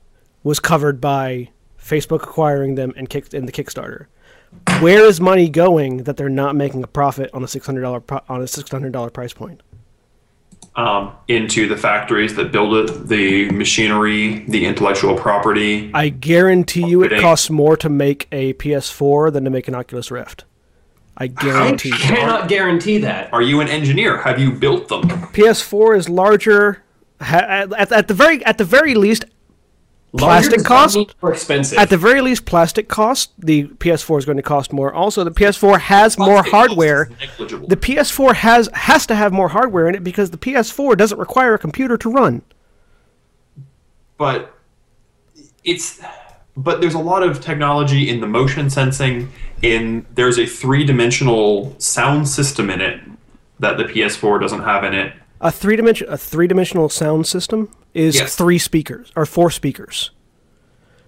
was 0.43 0.59
covered 0.59 1.03
by 1.03 1.51
Facebook 1.79 2.23
acquiring 2.23 2.77
them 2.77 2.95
and 2.97 3.11
kick 3.11 3.35
and 3.35 3.47
the 3.47 3.53
Kickstarter. 3.53 4.07
Where 4.81 5.05
is 5.05 5.21
money 5.21 5.51
going 5.51 6.05
that 6.05 6.17
they're 6.17 6.31
not 6.31 6.57
making 6.57 6.83
a 6.83 6.87
profit 6.87 7.29
on 7.35 7.45
a 7.45 7.47
six 7.47 7.67
hundred 7.67 7.83
dollar 7.83 8.01
pro- 8.01 8.23
on 8.27 8.41
a 8.41 8.47
six 8.47 8.71
hundred 8.71 8.93
dollar 8.95 9.11
price 9.11 9.35
point? 9.35 9.63
um, 10.77 11.13
into 11.29 11.69
the 11.69 11.77
factories 11.77 12.37
that 12.37 12.53
build 12.53 12.75
it, 12.75 13.09
the 13.09 13.51
machinery, 13.51 14.47
the 14.49 14.65
intellectual 14.65 15.15
property. 15.15 15.91
I 15.93 16.09
guarantee 16.09 16.87
you 16.89 17.03
it 17.03 17.21
costs 17.21 17.51
more 17.51 17.77
to 17.77 17.91
make 17.91 18.29
a 18.33 18.55
PS4 18.55 19.31
than 19.31 19.45
to 19.45 19.51
make 19.51 19.69
an 19.69 19.75
Oculus 19.75 20.11
Rift. 20.11 20.45
I 21.21 21.25
I 21.25 21.27
guarantee 21.29 21.91
you. 21.91 21.95
cannot 21.97 22.49
guarantee 22.49 22.99
that. 22.99 23.33
Are 23.33 23.43
you 23.43 23.61
an 23.61 23.69
engineer? 23.69 24.17
Have 24.19 24.39
you 24.41 24.51
built 24.53 24.89
them? 24.89 25.03
PS4 25.03 25.97
is 25.99 26.09
larger 26.09 26.83
at, 27.21 27.71
at, 27.75 27.93
at 27.93 28.09
the 28.09 28.15
very 28.15 28.43
at 28.45 28.57
the 28.59 28.65
very 28.65 28.95
least 28.95 29.27
Larger 30.13 30.49
Plastic 30.57 30.65
cost? 30.65 30.97
More 31.23 31.33
expensive. 31.33 31.79
at 31.79 31.89
the 31.91 31.97
very 31.97 32.21
least 32.21 32.45
plastic 32.45 32.89
cost 32.89 33.31
the 33.39 33.65
PS4 33.69 34.19
is 34.19 34.25
going 34.25 34.39
to 34.39 34.43
cost 34.43 34.73
more. 34.73 34.93
Also 34.93 35.23
the 35.23 35.31
PS4 35.31 35.79
has 35.79 36.19
more 36.19 36.43
Plastic 36.43 36.51
cost 36.51 36.69
hardware. 36.69 37.11
negligible. 37.21 37.69
The 37.69 37.77
PS4 37.77 38.35
has 38.35 38.69
has 38.73 39.07
to 39.07 39.15
have 39.15 39.33
more 39.33 39.49
hardware 39.51 39.89
in 39.89 39.95
it 39.95 40.03
because 40.03 40.31
the 40.31 40.39
PS4 40.39 40.97
doesn't 40.97 41.19
require 41.19 41.55
a 41.55 41.59
computer 41.59 41.97
to 41.99 42.11
run. 42.11 42.43
but 44.17 44.57
it's 45.63 46.01
but 46.57 46.81
there's 46.81 46.95
a 46.95 46.99
lot 46.99 47.23
of 47.23 47.41
technology 47.41 48.09
in 48.09 48.21
the 48.21 48.27
motion 48.27 48.69
sensing 48.71 49.31
in 49.63 50.05
there's 50.15 50.39
a 50.39 50.47
three-dimensional 50.47 51.75
sound 51.79 52.29
system 52.29 52.71
in 52.71 52.81
it 52.81 53.01
that 53.59 53.77
the 53.77 53.85
PS4 53.85 54.41
doesn't 54.41 54.63
have 54.63 54.85
in 54.85 54.95
it. 54.95 55.13
A 55.43 55.51
three 55.51 55.77
dimension 55.77 56.07
a 56.11 56.17
three 56.19 56.47
dimensional 56.47 56.89
sound 56.89 57.27
system 57.27 57.71
is 57.95 58.17
Yes. 58.17 58.37
three 58.37 58.59
speakers 58.59 59.11
or 59.17 59.25
four 59.27 59.51
speakers. 59.51 60.11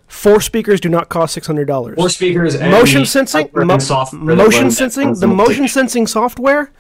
Four 0.06 0.40
speakers 0.40 0.80
do 0.80 0.88
not 0.88 1.08
cost 1.08 1.34
six 1.34 1.46
hundred 1.46 1.66
dollars. 1.66 1.96
More 1.98 2.08
speakers 2.08 2.54
and 2.54 2.70
motion 2.70 3.04
sensing 3.06 3.48
mo- 3.54 3.78
motion 4.12 4.70
sensing 4.70 5.14
the 5.14 5.26
motion 5.26 5.68
sensing 5.68 6.06
software 6.06 6.70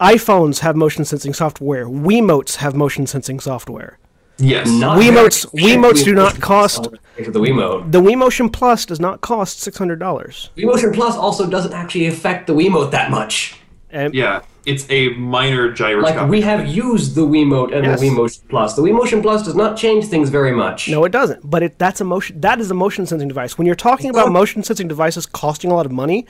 iPhones 0.00 0.60
have 0.60 0.76
motion 0.76 1.04
sensing 1.04 1.34
software. 1.34 1.86
Wiimotes 1.86 2.56
have 2.56 2.74
motion 2.74 3.06
sensing 3.06 3.40
software. 3.40 3.98
Yes. 4.38 4.68
Not 4.70 4.98
Wiimotes- 4.98 5.46
Wiimotes 5.52 6.04
do 6.04 6.14
not 6.14 6.40
cost- 6.40 6.84
for 7.24 7.30
the 7.30 7.40
Wiimote. 7.40 7.90
The 7.90 8.00
Wiimotion 8.00 8.52
Plus 8.52 8.86
does 8.86 9.00
not 9.00 9.20
cost 9.20 9.60
six 9.60 9.76
hundred 9.76 9.98
dollars. 9.98 10.50
Wiimotion 10.56 10.94
Plus 10.94 11.16
also 11.16 11.48
doesn't 11.50 11.72
actually 11.72 12.06
affect 12.06 12.46
the 12.46 12.54
Wiimote 12.54 12.90
that 12.92 13.10
much. 13.10 13.56
And 13.90 14.14
Yeah, 14.14 14.42
it's 14.66 14.86
a 14.90 15.08
minor 15.14 15.72
gyroscopic. 15.72 16.20
Like 16.20 16.30
we 16.30 16.42
have 16.42 16.68
used 16.68 17.14
the 17.16 17.22
Wiimote 17.26 17.74
and 17.74 17.84
Yes. 17.84 18.00
the 18.00 18.06
Wiimotion 18.10 18.40
Plus. 18.48 18.74
The 18.74 18.82
Wiimotion 18.82 19.22
Plus 19.22 19.42
does 19.42 19.54
not 19.56 19.76
change 19.76 20.06
things 20.06 20.28
very 20.30 20.52
much. 20.52 20.88
no, 20.88 21.04
it 21.04 21.10
doesn't. 21.10 21.48
But 21.50 21.62
it, 21.64 21.78
that's 21.78 22.00
a 22.00 22.04
motion. 22.04 22.40
That 22.40 22.60
is 22.60 22.70
a 22.70 22.74
motion 22.74 23.06
sensing 23.06 23.28
device. 23.28 23.58
When 23.58 23.66
you're 23.66 23.74
talking 23.74 24.10
about 24.10 24.30
motion 24.30 24.62
sensing 24.62 24.86
devices 24.88 25.26
costing 25.26 25.70
a 25.72 25.74
lot 25.74 25.86
of 25.86 25.92
money, 25.92 26.26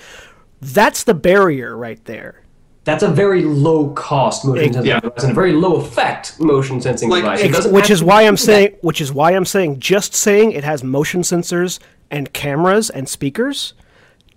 that's 0.62 1.04
the 1.04 1.14
barrier 1.14 1.76
right 1.76 2.02
there. 2.06 2.42
That's 2.88 3.02
a 3.02 3.08
very 3.08 3.42
low 3.42 3.90
cost 3.90 4.44
motion 4.46 4.72
sensing 4.72 4.88
Yeah. 4.88 5.00
device 5.00 5.22
and 5.22 5.32
a 5.32 5.34
very 5.34 5.52
low 5.52 5.76
effect 5.76 6.40
motion 6.40 6.80
sensing 6.80 7.10
Like, 7.10 7.22
device. 7.22 7.64
It 7.66 7.72
which 7.72 7.90
is 7.90 8.02
why 8.02 8.22
I'm 8.22 8.34
do 8.34 8.40
that. 8.40 8.44
saying 8.52 8.70
which 8.80 9.00
is 9.00 9.12
why 9.12 9.32
I'm 9.32 9.44
saying 9.44 9.78
just 9.78 10.14
saying 10.14 10.52
it 10.52 10.64
has 10.64 10.82
motion 10.82 11.20
sensors 11.20 11.78
and 12.10 12.32
cameras 12.32 12.88
and 12.90 13.08
speakers 13.08 13.74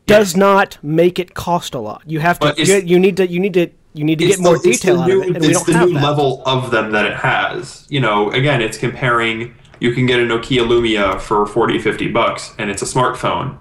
does 0.05 0.35
not 0.35 0.77
make 0.83 1.17
it 1.19 1.33
cost 1.33 1.73
a 1.73 1.79
lot. 1.79 2.01
You 2.05 2.19
have 2.19 2.37
to 2.39 2.53
you, 2.57 2.75
you 2.91 2.99
need 2.99 3.15
to 3.17 3.27
you 3.27 3.39
need 3.39 3.53
to 3.53 3.67
you 3.93 4.03
need 4.03 4.19
to 4.19 4.27
get 4.27 4.39
more 4.39 4.57
the- 4.57 4.71
detail 4.71 4.99
out 5.01 5.07
new, 5.07 5.21
of 5.21 5.27
it, 5.29 5.35
and 5.35 5.41
we 5.45 5.49
it's 5.51 5.59
don't 5.59 5.67
the 5.67 5.73
have 5.79 5.87
new 5.89 5.95
that. 5.95 6.03
level 6.03 6.41
of 6.45 6.71
them 6.71 6.91
that 6.91 7.05
it 7.05 7.15
has. 7.15 7.85
You 7.89 7.99
know, 8.01 8.29
again, 8.31 8.61
it's 8.61 8.77
comparing. 8.77 9.53
You 9.79 9.93
can 9.93 10.05
get 10.05 10.19
a 10.19 10.23
Nokia 10.23 10.63
Lumia 10.67 11.19
for 11.19 11.45
40, 11.45 11.79
50 11.79 12.07
bucks, 12.09 12.53
and 12.59 12.69
it's 12.69 12.81
a 12.81 12.85
smartphone, 12.85 13.57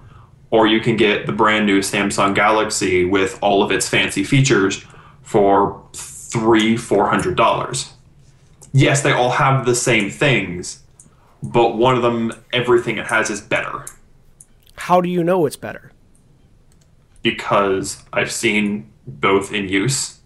or 0.51 0.67
you 0.67 0.79
can 0.81 0.95
get 0.97 1.25
the 1.25 1.31
brand 1.31 1.65
new 1.65 1.79
Samsung 1.79 2.35
Galaxy 2.35 3.05
with 3.05 3.39
all 3.41 3.63
of 3.63 3.71
its 3.71 3.87
fancy 3.89 4.23
features 4.23 4.83
for 5.23 5.81
three, 5.93 6.77
four 6.77 7.07
hundred 7.09 7.35
dollars. 7.35 7.93
Yes, 8.73 9.01
they 9.01 9.11
all 9.11 9.31
have 9.31 9.65
the 9.65 9.75
same 9.75 10.09
things, 10.09 10.83
but 11.43 11.75
one 11.77 11.95
of 11.95 12.03
them, 12.03 12.31
everything 12.53 12.97
it 12.97 13.07
has 13.07 13.29
is 13.29 13.41
better 13.41 13.85
How 14.75 15.01
do 15.01 15.09
you 15.09 15.23
know 15.23 15.45
it's 15.45 15.57
better? 15.57 15.91
because 17.23 18.03
I've 18.13 18.31
seen 18.31 18.89
both 19.05 19.53
in 19.53 19.69
use. 19.69 20.19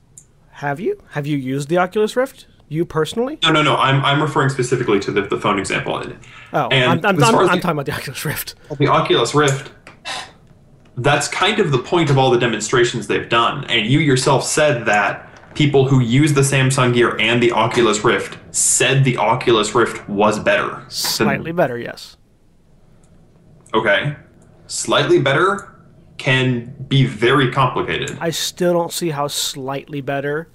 Have 0.51 0.79
you 0.79 1.01
have 1.10 1.27
you 1.27 1.38
used 1.38 1.67
the 1.70 1.77
Oculus 1.77 2.15
Rift? 2.15 2.48
You 2.70 2.86
personally? 2.86 3.38
No, 3.44 3.51
no, 3.51 3.62
no. 3.62 3.75
I'm, 3.75 4.03
I'm 4.03 4.22
referring 4.22 4.50
specifically 4.50 5.00
to 5.01 5.12
the, 5.12 5.22
the 5.22 5.39
phone 5.39 5.60
example. 5.60 6.01
Oh, 6.53 6.67
And 6.70 7.05
I'm, 7.05 7.05
I'm, 7.05 7.24
I'm, 7.24 7.36
I'm 7.36 7.46
the- 7.48 7.48
talking 7.62 7.70
about 7.72 7.86
the 7.86 7.91
Oculus 7.91 8.25
Rift. 8.25 8.55
the 8.79 8.88
Oculus 8.88 9.36
Rift, 9.36 9.72
that's 10.98 11.28
kind 11.28 11.60
of 11.60 11.72
the 11.72 11.80
point 11.80 12.10
of 12.10 12.18
all 12.18 12.32
the 12.32 12.40
demonstrations 12.40 13.08
they've 13.08 13.28
done. 13.30 13.66
And 13.66 13.86
you 13.88 14.00
yourself 14.00 14.44
said 14.46 14.86
that 14.86 15.54
people 15.56 15.88
who 15.88 16.00
use 16.00 16.34
the 16.34 16.42
Samsung 16.42 16.94
Gear 16.94 17.18
and 17.20 17.42
the 17.42 17.52
Oculus 17.52 18.04
Rift 18.04 18.38
said 18.56 19.04
the 19.04 19.18
Oculus 19.18 19.74
Rift 19.75 20.08
was 20.10 20.40
better. 20.40 20.70
than- 20.70 20.90
Slightly 20.90 21.52
better, 21.52 21.78
yes. 21.78 22.18
okay. 23.74 24.16
Slightly 24.68 25.20
better 25.20 25.75
can 26.18 26.74
be 26.88 27.06
very 27.06 27.52
complicated. 27.52 28.18
I 28.20 28.30
still 28.32 28.74
don't 28.74 28.92
see 28.92 29.10
how 29.10 29.28
slightly 29.28 30.02
better 30.02 30.50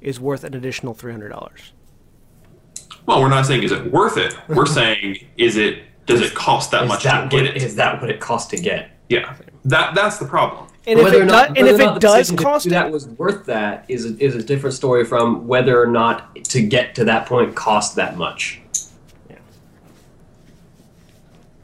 is 0.00 0.18
worth 0.18 0.42
an 0.42 0.54
additional 0.54 0.94
three 0.94 1.12
hundred 1.12 1.28
dollars. 1.28 1.72
Well, 3.06 3.20
we're 3.20 3.28
not 3.28 3.46
saying 3.46 3.62
is 3.62 3.72
it 3.72 3.92
worth 3.92 4.16
it. 4.16 4.34
We're 4.48 4.66
saying 4.80 5.18
is 5.36 5.56
it 5.56 5.84
does 6.06 6.20
it 6.20 6.34
cost 6.34 6.70
that 6.72 6.88
much 6.88 7.04
that, 7.04 7.30
to 7.30 7.36
what, 7.36 7.44
get 7.44 7.56
it? 7.56 7.62
is 7.62 7.76
that 7.76 8.00
what 8.00 8.10
it 8.10 8.18
costs 8.20 8.50
to 8.50 8.56
get? 8.56 8.90
Yeah. 9.08 9.36
That 9.64 9.94
that's 9.94 10.18
the 10.18 10.26
problem. 10.26 10.68
And 10.86 10.98
if 10.98 11.04
whether 11.04 11.18
it, 11.18 11.22
or 11.22 11.26
do- 11.26 11.30
not, 11.30 11.48
and 11.58 11.68
if 11.68 11.78
it 11.78 12.00
does 12.00 12.30
cost 12.32 12.68
that 12.70 12.90
was 12.90 13.06
worth 13.06 13.46
that 13.46 13.84
is 13.88 14.04
a, 14.04 14.18
is 14.24 14.34
a 14.34 14.42
different 14.42 14.74
story 14.74 15.04
from 15.04 15.46
whether 15.46 15.80
or 15.80 15.86
not 15.86 16.34
to 16.46 16.60
get 16.62 16.96
to 16.96 17.04
that 17.04 17.26
point 17.26 17.54
cost 17.54 17.94
that 17.96 18.16
much. 18.16 18.60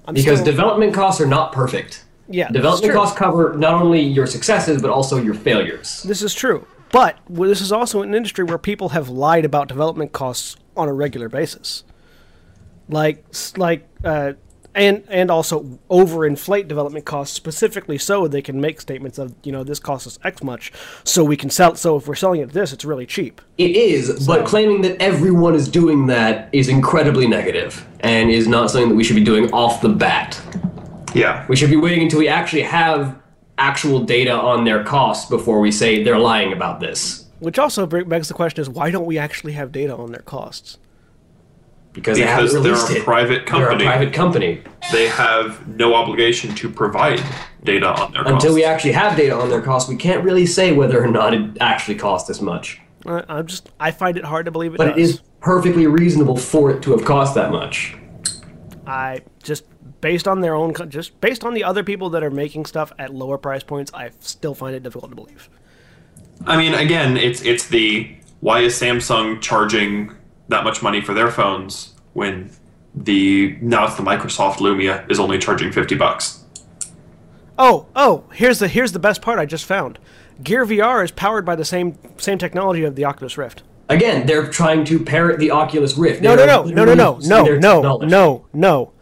I'm 0.06 0.14
Because 0.14 0.40
still- 0.40 0.52
development 0.52 0.94
costs 0.94 1.20
are 1.20 1.26
not 1.26 1.52
perfect. 1.52 2.04
yeah, 2.28 2.48
Development 2.50 2.94
costs 2.94 3.16
cover 3.18 3.54
not 3.58 3.74
only 3.74 4.00
your 4.00 4.26
successes 4.26 4.80
but 4.80 4.90
also 4.90 5.20
your 5.20 5.34
failures. 5.34 6.02
This 6.04 6.22
is 6.22 6.32
true, 6.34 6.66
but 6.92 7.18
well, 7.28 7.48
this 7.48 7.60
is 7.60 7.72
also 7.72 8.02
an 8.02 8.14
industry 8.14 8.44
where 8.44 8.58
people 8.58 8.90
have 8.90 9.08
lied 9.08 9.44
about 9.44 9.68
development 9.68 10.12
costs 10.12 10.56
on 10.76 10.88
a 10.88 10.92
regular 10.92 11.28
basis. 11.28 11.84
Like, 12.88 13.22
like, 13.58 13.86
uh, 14.02 14.32
and 14.74 15.04
and 15.08 15.30
also 15.30 15.78
overinflate 15.90 16.68
development 16.68 17.04
costs 17.04 17.34
specifically 17.34 17.98
so 17.98 18.28
they 18.28 18.42
can 18.42 18.60
make 18.60 18.80
statements 18.80 19.18
of 19.18 19.34
you 19.42 19.52
know 19.52 19.64
this 19.64 19.78
costs 19.78 20.06
us 20.06 20.18
X 20.24 20.42
much, 20.42 20.72
so 21.04 21.24
we 21.24 21.36
can 21.36 21.50
sell. 21.50 21.74
So 21.74 21.96
if 21.96 22.06
we're 22.06 22.14
selling 22.14 22.40
it 22.40 22.52
this, 22.52 22.72
it's 22.72 22.84
really 22.84 23.06
cheap. 23.06 23.40
It 23.56 23.76
is, 23.76 24.26
but 24.26 24.46
claiming 24.46 24.82
that 24.82 25.00
everyone 25.00 25.54
is 25.54 25.68
doing 25.68 26.06
that 26.06 26.48
is 26.52 26.68
incredibly 26.68 27.26
negative 27.26 27.86
and 28.00 28.30
is 28.30 28.46
not 28.46 28.70
something 28.70 28.90
that 28.90 28.94
we 28.94 29.04
should 29.04 29.16
be 29.16 29.24
doing 29.24 29.50
off 29.52 29.80
the 29.80 29.88
bat. 29.88 30.40
Yeah. 31.14 31.46
We 31.48 31.56
should 31.56 31.70
be 31.70 31.76
waiting 31.76 32.02
until 32.02 32.20
we 32.20 32.28
actually 32.28 32.62
have 32.62 33.18
actual 33.56 34.04
data 34.04 34.32
on 34.32 34.64
their 34.64 34.84
costs 34.84 35.28
before 35.28 35.60
we 35.60 35.72
say 35.72 36.02
they're 36.02 36.18
lying 36.18 36.52
about 36.52 36.80
this. 36.80 37.26
Which 37.40 37.58
also 37.58 37.86
begs 37.86 38.28
the 38.28 38.34
question: 38.34 38.62
is 38.62 38.68
why 38.68 38.90
don't 38.90 39.06
we 39.06 39.18
actually 39.18 39.52
have 39.52 39.72
data 39.72 39.96
on 39.96 40.12
their 40.12 40.22
costs? 40.22 40.78
Because, 41.92 42.16
they 42.16 42.22
Because 42.24 42.52
haven't 42.52 42.62
they're 42.62 42.74
a 42.74 42.98
it. 42.98 43.04
private 43.04 43.46
They're 43.46 43.66
a 43.66 43.68
company. 43.70 43.84
private 43.84 44.12
company. 44.14 44.62
They 44.92 45.08
have 45.08 45.66
no 45.66 45.94
obligation 45.94 46.54
to 46.56 46.68
provide 46.70 47.20
data 47.64 47.88
on 47.88 48.12
their 48.12 48.22
costs. 48.22 48.44
Until 48.44 48.54
we 48.54 48.64
actually 48.64 48.92
have 48.92 49.16
data 49.16 49.34
on 49.34 49.48
their 49.48 49.62
costs, 49.62 49.88
we 49.88 49.96
can't 49.96 50.22
really 50.22 50.46
say 50.46 50.72
whether 50.72 51.02
or 51.02 51.08
not 51.08 51.34
it 51.34 51.56
actually 51.60 51.96
cost 51.96 52.28
this 52.28 52.40
much. 52.40 52.80
I, 53.06 53.24
I'm 53.28 53.46
just 53.46 53.70
I 53.80 53.90
find 53.90 54.16
it 54.16 54.24
hard 54.24 54.44
to 54.46 54.52
believe 54.52 54.74
it 54.74 54.78
But 54.78 54.88
it 54.88 54.96
does. 54.96 55.10
is 55.14 55.20
perfectly 55.40 55.86
reasonable 55.86 56.36
for 56.36 56.70
it 56.70 56.82
to 56.82 56.92
have 56.92 57.04
cost 57.04 57.34
that 57.34 57.50
much. 57.50 57.96
I 58.86 59.22
just 59.42 59.64
based 60.00 60.28
on 60.28 60.40
their 60.40 60.54
own, 60.54 60.72
just 60.88 61.20
based 61.20 61.44
on 61.44 61.54
the 61.54 61.64
other 61.64 61.82
people 61.82 62.10
that 62.10 62.22
are 62.22 62.30
making 62.30 62.66
stuff 62.66 62.92
at 62.98 63.12
lower 63.12 63.38
price 63.38 63.62
points, 63.62 63.90
I 63.92 64.10
still 64.20 64.54
find 64.54 64.74
it 64.76 64.82
difficult 64.82 65.10
to 65.10 65.16
believe. 65.16 65.48
I 66.46 66.56
mean, 66.56 66.74
again, 66.74 67.16
it's 67.16 67.42
it's 67.42 67.66
the 67.68 68.14
why 68.40 68.60
is 68.60 68.80
Samsung 68.80 69.40
charging 69.40 70.12
that 70.48 70.64
much 70.64 70.82
money 70.82 71.00
for 71.00 71.14
their 71.14 71.30
phones 71.30 71.94
when 72.12 72.50
the 72.94 73.56
now 73.60 73.86
it's 73.86 73.96
the 73.96 74.02
Microsoft 74.02 74.56
Lumia 74.56 75.08
is 75.10 75.20
only 75.20 75.38
charging 75.38 75.72
fifty 75.72 75.94
bucks. 75.94 76.44
Oh, 77.58 77.86
oh, 77.96 78.24
here's 78.32 78.58
the 78.60 78.68
here's 78.68 78.92
the 78.92 78.98
best 78.98 79.22
part 79.22 79.38
I 79.38 79.46
just 79.46 79.64
found. 79.64 79.98
Gear 80.42 80.64
VR 80.64 81.04
is 81.04 81.10
powered 81.10 81.44
by 81.44 81.56
the 81.56 81.64
same 81.64 81.98
same 82.18 82.38
technology 82.38 82.84
of 82.84 82.94
the 82.96 83.04
Oculus 83.04 83.36
Rift. 83.36 83.62
Again, 83.88 84.26
they're 84.26 84.46
trying 84.46 84.84
to 84.84 85.02
parrot 85.02 85.38
the 85.38 85.50
Oculus 85.50 85.96
Rift. 85.96 86.22
No, 86.22 86.36
no, 86.36 86.36
They're 86.36 86.74
no, 86.74 86.84
no, 86.84 86.94
no, 86.94 87.18
no, 87.18 87.44
no, 87.58 87.80
no, 87.80 87.96
no, 87.98 88.46
no. 88.52 88.92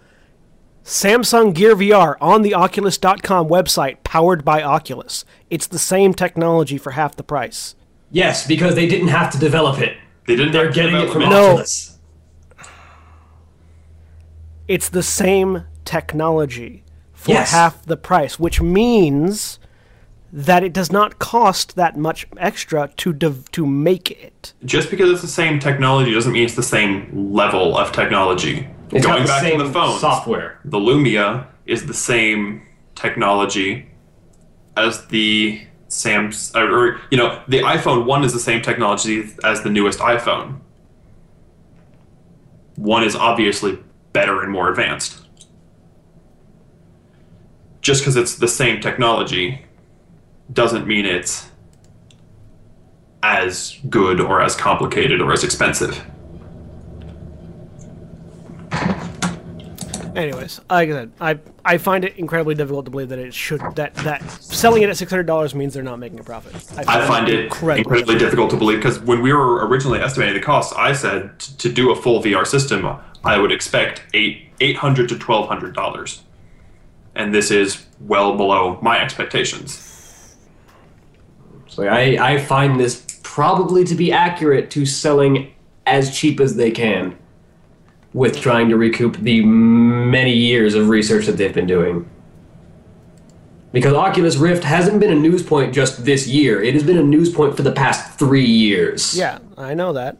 Samsung 0.84 1.52
Gear 1.52 1.74
VR 1.74 2.14
on 2.20 2.42
the 2.42 2.54
Oculus.com 2.54 3.48
website, 3.48 4.04
powered 4.04 4.44
by 4.44 4.62
Oculus. 4.62 5.24
It's 5.50 5.66
the 5.66 5.80
same 5.80 6.14
technology 6.14 6.78
for 6.78 6.92
half 6.92 7.16
the 7.16 7.24
price. 7.24 7.74
Yes, 8.12 8.46
because 8.46 8.76
they 8.76 8.86
didn't 8.86 9.08
have 9.08 9.32
to 9.32 9.38
develop 9.38 9.80
it. 9.80 9.96
They 10.26 10.37
didn't. 10.37 10.52
They're 10.52 10.71
getting 10.71 10.95
it 10.97 11.06
develop 11.06 11.12
from 11.12 11.30
No. 11.30 11.49
Oculus. 11.50 11.99
It's 14.68 14.88
the 14.88 15.02
same 15.02 15.62
technology 15.85 16.83
for 17.12 17.33
Yes. 17.33 17.52
half 17.52 17.83
the 17.85 17.97
price, 17.97 18.38
which 18.38 18.61
means 18.61 19.59
that 20.33 20.64
it 20.64 20.73
does 20.73 20.90
not 20.90 21.18
cost 21.21 21.76
that 21.76 21.97
much 21.97 22.26
extra 22.37 22.90
to 22.97 23.12
dev- 23.12 23.50
to 23.52 23.64
make 23.64 24.11
it. 24.11 24.52
Just 24.64 24.90
because 24.90 25.11
it's 25.11 25.23
the 25.23 25.28
same 25.28 25.59
technology 25.61 26.12
doesn't 26.12 26.33
mean 26.33 26.45
it's 26.45 26.54
the 26.56 26.62
same 26.64 27.09
level 27.33 27.76
of 27.78 27.92
technology. 27.92 28.66
It's 28.92 29.06
Going 29.06 29.18
got 29.18 29.23
the 29.23 29.28
back 29.28 29.42
same 29.42 29.59
to 29.59 29.64
the 29.64 29.73
phones, 29.73 30.00
software. 30.00 30.59
the 30.64 30.78
Lumia 30.78 31.47
is 31.64 31.87
the 31.87 31.95
same 31.95 32.62
technology 32.97 33.87
as 34.76 35.06
the 35.06 35.61
Sam's 35.88 36.55
or, 36.55 37.00
you 37.11 37.16
know 37.16 37.43
the 37.49 37.61
iPhone 37.61 38.07
one 38.07 38.25
is 38.25 38.33
the 38.33 38.40
same 38.40 38.61
technology 38.62 39.28
as 39.45 39.62
the 39.62 39.71
newest 39.71 40.00
iPhone. 40.00 40.61
One 42.76 43.05
is 43.05 43.14
obviously 43.14 43.78
better 44.12 44.43
and 44.43 44.52
more 44.52 44.69
advanced. 44.69 45.21
Just 47.81 48.00
because 48.00 48.16
it's 48.16 48.37
the 48.37 48.49
same 48.49 48.81
technology 48.81 49.64
doesn't 50.52 50.87
mean 50.87 51.07
it's 51.07 51.49
as 53.23 53.78
good 53.88 54.21
or 54.21 54.43
as 54.43 54.55
complicated 54.55 55.21
or 55.21 55.33
as 55.33 55.45
expensive. 55.45 56.05
Anyways, 60.16 60.62
like 60.70 60.88
I 60.88 60.92
said, 60.92 61.12
I 61.20 61.38
I 61.62 61.76
find 61.76 62.02
it 62.02 62.16
incredibly 62.16 62.54
difficult 62.54 62.87
to 62.87 62.90
believe 62.90 63.11
that 63.11 63.18
it 63.18 63.35
should 63.35 63.61
that 63.75 63.94
that 63.96 64.23
selling 64.42 64.82
it 64.82 64.88
at 64.88 64.96
six 64.96 65.11
hundred 65.11 65.26
dollars 65.26 65.54
means 65.54 65.75
they're 65.75 65.82
not 65.82 65.99
making 65.99 66.18
a 66.18 66.25
profit. 66.25 66.54
I 66.88 67.06
find 67.06 67.28
it 67.28 67.44
incredibly 67.44 68.16
difficult 68.16 68.50
to 68.50 68.56
believe 68.56 68.78
because 68.78 68.99
when 68.99 69.20
we 69.20 69.35
were 69.35 69.66
originally 69.66 70.00
estimating 70.00 70.35
the 70.35 70.40
cost, 70.40 70.75
I 70.75 70.94
said 70.94 71.38
t- 71.38 71.52
to 71.58 71.73
do 71.73 71.92
a 71.92 71.96
full 71.96 72.23
VR 72.23 72.46
system, 72.46 72.88
I 73.25 73.37
would 73.38 73.52
expect 73.52 74.04
eight 74.14 74.49
eight 74.61 74.76
hundred 74.76 75.11
to 75.11 75.18
twelve 75.18 75.49
hundred 75.49 75.75
dollars, 75.75 76.23
and 77.14 77.35
this 77.35 77.50
is 77.50 77.85
well 78.00 78.38
below 78.38 78.78
my 78.80 78.99
expectations. 78.99 80.35
So 81.68 81.87
I, 81.87 82.32
I 82.35 82.38
find 82.38 82.80
this 82.80 83.04
probably 83.23 83.85
to 83.85 83.94
be 83.94 84.12
accurate 84.12 84.70
to 84.70 84.87
selling 84.87 85.52
as 85.85 86.16
cheap 86.18 86.40
as 86.40 86.56
they 86.56 86.70
can 86.70 87.18
with 88.16 88.40
trying 88.40 88.70
to 88.70 88.78
recoup 88.78 89.14
the 89.18 89.44
many 89.44 90.32
years 90.32 90.75
of 90.75 90.88
research 90.88 91.26
that 91.26 91.32
they've 91.32 91.52
been 91.52 91.66
doing. 91.66 92.08
Because 93.73 93.92
Oculus 93.92 94.37
Rift 94.37 94.64
hasn't 94.64 95.00
been 95.00 95.11
a 95.12 95.14
news 95.14 95.42
point 95.42 95.75
just 95.75 96.06
this 96.06 96.26
year, 96.26 96.62
it 96.62 96.73
has 96.73 96.82
been 96.82 96.96
a 96.96 97.02
news 97.02 97.30
point 97.30 97.54
for 97.54 97.62
the 97.62 97.73
past 97.73 98.18
three 98.18 98.46
years, 98.46 99.14
Yeah, 99.14 99.38
I 99.58 99.75
know 99.75 99.92
that. 99.92 100.16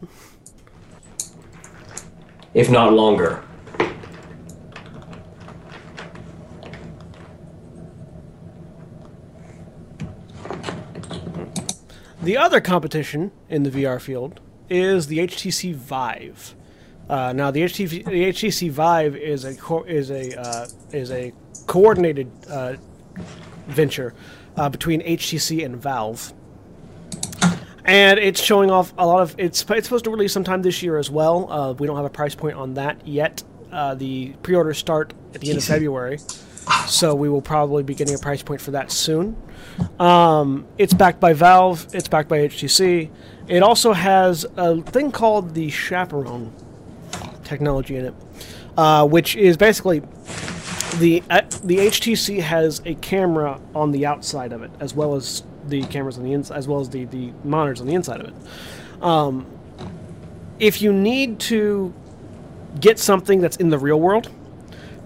if 2.53 2.69
not 2.71 2.93
longer. 2.93 3.43
The 12.23 12.37
other 12.37 12.61
competition 12.61 13.31
in 13.49 13.63
the 13.63 13.71
VR 13.71 14.01
field 14.01 14.41
is 14.69 15.07
the 15.07 15.19
HTC 15.19 15.75
Vive. 15.75 16.55
Uh, 17.09 17.33
now, 17.33 17.51
the 17.51 17.63
HTC, 17.63 18.05
the 18.05 18.11
HTC 18.11 18.71
Vive 18.71 19.15
is 19.15 19.45
a 19.45 19.55
co- 19.55 19.85
is 19.85 20.11
a 20.11 20.41
uh, 20.41 20.67
is 20.93 21.11
a 21.13 21.33
coordinated 21.67 22.31
uh, 22.51 22.75
venture 23.69 24.13
uh, 24.57 24.69
between 24.69 25.01
HTC 25.03 25.65
and 25.65 25.77
Valve, 25.77 26.33
and 27.85 28.19
it's 28.19 28.43
showing 28.43 28.73
off 28.73 28.93
a 28.99 29.07
lot 29.07 29.21
of. 29.21 29.37
It's 29.39 29.65
it's 29.71 29.87
supposed 29.87 30.05
to 30.07 30.11
release 30.11 30.33
sometime 30.33 30.63
this 30.63 30.83
year 30.83 30.99
as 30.99 31.09
well. 31.09 31.51
Uh, 31.51 31.73
we 31.75 31.87
don't 31.87 31.97
have 31.97 32.05
a 32.05 32.11
price 32.11 32.35
point 32.35 32.57
on 32.57 32.75
that 32.75 33.07
yet. 33.07 33.43
Uh, 33.71 33.95
the 33.95 34.33
pre-orders 34.43 34.79
start 34.79 35.15
at 35.33 35.41
the 35.41 35.51
end 35.51 35.59
of 35.59 35.65
February, 35.65 36.19
so 36.89 37.15
we 37.15 37.29
will 37.29 37.43
probably 37.43 37.85
be 37.85 37.95
getting 37.95 38.17
a 38.17 38.19
price 38.19 38.43
point 38.43 38.61
for 38.61 38.73
that 38.73 38.91
soon. 38.91 39.37
Um, 40.01 40.67
it's 40.77 40.95
backed 40.95 41.21
by 41.21 41.35
Valve. 41.35 41.87
It's 41.93 42.09
backed 42.09 42.29
by 42.29 42.39
HTC. 42.49 43.11
It 43.47 43.63
also 43.63 43.93
has 43.93 44.45
a 44.57 44.81
thing 44.83 45.13
called 45.13 45.55
the 45.55 45.71
Chaperone 45.71 46.53
technology 47.47 47.97
in 47.97 48.07
it, 48.07 48.15
uh, 48.77 49.07
which 49.07 49.37
is 49.37 49.57
basically 49.57 50.01
the 50.99 51.23
uh, 51.31 51.43
the 51.65 51.79
HTC 51.79 52.41
has 52.41 52.83
a 52.85 52.95
camera 52.97 53.61
on 53.75 53.93
the 53.93 54.07
outside 54.07 54.53
of 54.53 54.63
it, 54.63 54.71
as 54.81 54.95
well 54.95 55.15
as 55.15 55.43
the 55.67 55.83
cameras 55.85 56.19
on 56.19 56.25
the 56.25 56.33
inside, 56.33 56.57
as 56.57 56.69
well 56.69 56.81
as 56.81 56.91
the 56.91 57.05
the 57.07 57.33
monitors 57.45 57.81
on 57.81 57.87
the 57.87 57.95
inside 57.95 58.21
of 58.21 58.29
it. 58.29 59.03
Um, 59.03 59.47
if 60.59 60.81
you 60.81 60.93
need 60.93 61.39
to 61.41 61.93
get 62.81 62.99
something 62.99 63.41
that's 63.41 63.57
in 63.57 63.71
the 63.71 63.79
real 63.79 64.01
world, 64.01 64.31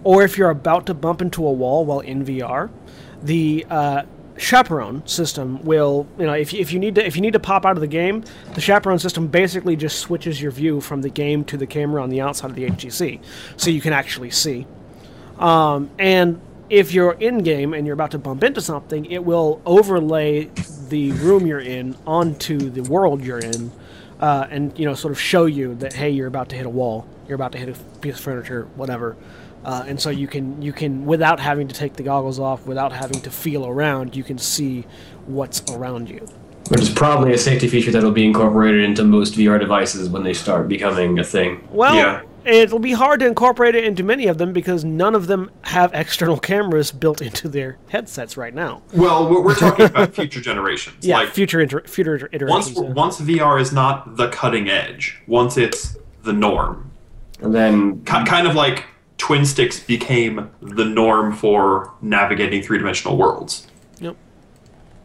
or 0.04 0.22
if 0.22 0.38
you're 0.38 0.50
about 0.50 0.86
to 0.86 0.94
bump 0.94 1.20
into 1.22 1.46
a 1.46 1.52
wall 1.52 1.84
while 1.84 2.00
in 2.00 2.24
VR, 2.24 2.70
the 3.22 3.66
uh, 3.68 4.02
chaperone 4.40 5.06
system 5.06 5.62
will 5.62 6.06
you 6.18 6.24
know 6.24 6.32
if 6.32 6.54
if 6.54 6.72
you 6.72 6.78
need 6.78 6.94
to 6.94 7.06
if 7.06 7.14
you 7.14 7.20
need 7.20 7.34
to 7.34 7.38
pop 7.38 7.66
out 7.66 7.76
of 7.76 7.80
the 7.82 7.86
game 7.86 8.24
the 8.54 8.60
chaperone 8.60 8.98
system 8.98 9.26
basically 9.26 9.76
just 9.76 9.98
switches 9.98 10.40
your 10.40 10.50
view 10.50 10.80
from 10.80 11.02
the 11.02 11.10
game 11.10 11.44
to 11.44 11.58
the 11.58 11.66
camera 11.66 12.02
on 12.02 12.08
the 12.08 12.20
outside 12.20 12.48
of 12.48 12.56
the 12.56 12.64
HTC 12.64 13.20
so 13.56 13.70
you 13.70 13.80
can 13.80 13.92
actually 13.92 14.30
see. 14.30 14.66
Um, 15.38 15.90
and 15.98 16.40
if 16.70 16.92
you're 16.92 17.12
in 17.12 17.42
game 17.42 17.74
and 17.74 17.86
you're 17.86 17.94
about 17.94 18.12
to 18.12 18.18
bump 18.18 18.42
into 18.42 18.60
something 18.60 19.04
it 19.06 19.24
will 19.24 19.60
overlay 19.66 20.50
the 20.88 21.12
room 21.12 21.46
you're 21.46 21.60
in 21.60 21.96
onto 22.06 22.70
the 22.70 22.82
world 22.82 23.22
you're 23.22 23.38
in 23.38 23.70
uh, 24.20 24.46
and 24.50 24.78
you 24.78 24.86
know 24.86 24.94
sort 24.94 25.12
of 25.12 25.20
show 25.20 25.44
you 25.44 25.74
that 25.74 25.92
hey 25.92 26.08
you're 26.08 26.28
about 26.28 26.48
to 26.48 26.56
hit 26.56 26.64
a 26.64 26.70
wall 26.70 27.06
you're 27.28 27.34
about 27.34 27.52
to 27.52 27.58
hit 27.58 27.68
a 27.68 27.98
piece 27.98 28.14
of 28.14 28.20
furniture 28.20 28.68
whatever 28.76 29.16
uh, 29.64 29.84
and 29.86 30.00
so 30.00 30.10
you 30.10 30.26
can 30.26 30.60
you 30.62 30.72
can 30.72 31.04
without 31.06 31.38
having 31.40 31.68
to 31.68 31.74
take 31.74 31.94
the 31.94 32.02
goggles 32.02 32.38
off, 32.38 32.66
without 32.66 32.92
having 32.92 33.20
to 33.22 33.30
feel 33.30 33.66
around, 33.66 34.16
you 34.16 34.24
can 34.24 34.38
see 34.38 34.84
what's 35.26 35.62
around 35.72 36.08
you. 36.08 36.26
Which 36.68 36.80
is 36.82 36.90
probably 36.90 37.32
a 37.32 37.38
safety 37.38 37.66
feature 37.68 37.90
that'll 37.90 38.12
be 38.12 38.24
incorporated 38.24 38.84
into 38.84 39.02
most 39.04 39.34
VR 39.34 39.58
devices 39.58 40.08
when 40.08 40.22
they 40.22 40.32
start 40.34 40.68
becoming 40.68 41.18
a 41.18 41.24
thing. 41.24 41.66
Well, 41.72 41.96
Yeah. 41.96 42.22
it'll 42.44 42.78
be 42.78 42.92
hard 42.92 43.18
to 43.20 43.26
incorporate 43.26 43.74
it 43.74 43.82
into 43.82 44.04
many 44.04 44.28
of 44.28 44.38
them 44.38 44.52
because 44.52 44.84
none 44.84 45.16
of 45.16 45.26
them 45.26 45.50
have 45.62 45.90
external 45.94 46.38
cameras 46.50 46.92
built 46.92 47.20
into 47.22 47.48
their 47.48 47.76
headsets 47.88 48.36
right 48.36 48.54
now. 48.54 48.82
Well, 48.94 49.28
we're, 49.28 49.40
we're 49.42 49.56
talking 49.56 49.86
about 49.86 50.14
future 50.20 50.40
generations. 50.40 51.04
Yeah, 51.04 51.16
like 51.16 51.30
future 51.30 51.60
inter- 51.60 51.82
future 51.88 52.28
iter- 52.32 52.46
once 52.46 52.68
iterations. 52.68 52.86
yeah. 52.88 52.94
once 52.94 53.20
VR 53.20 53.60
is 53.60 53.72
not 53.72 54.16
the 54.16 54.28
cutting 54.28 54.68
edge, 54.70 55.20
once 55.26 55.56
it's 55.56 55.96
the 56.22 56.32
norm, 56.32 56.88
And 57.40 57.52
then 57.52 58.04
kind 58.04 58.46
of 58.46 58.54
like 58.54 58.84
twin 59.20 59.44
sticks 59.44 59.78
became 59.78 60.50
the 60.62 60.84
norm 60.84 61.32
for 61.36 61.92
navigating 62.00 62.62
three 62.62 62.78
dimensional 62.78 63.16
worlds. 63.16 63.66
Yep. 64.00 64.16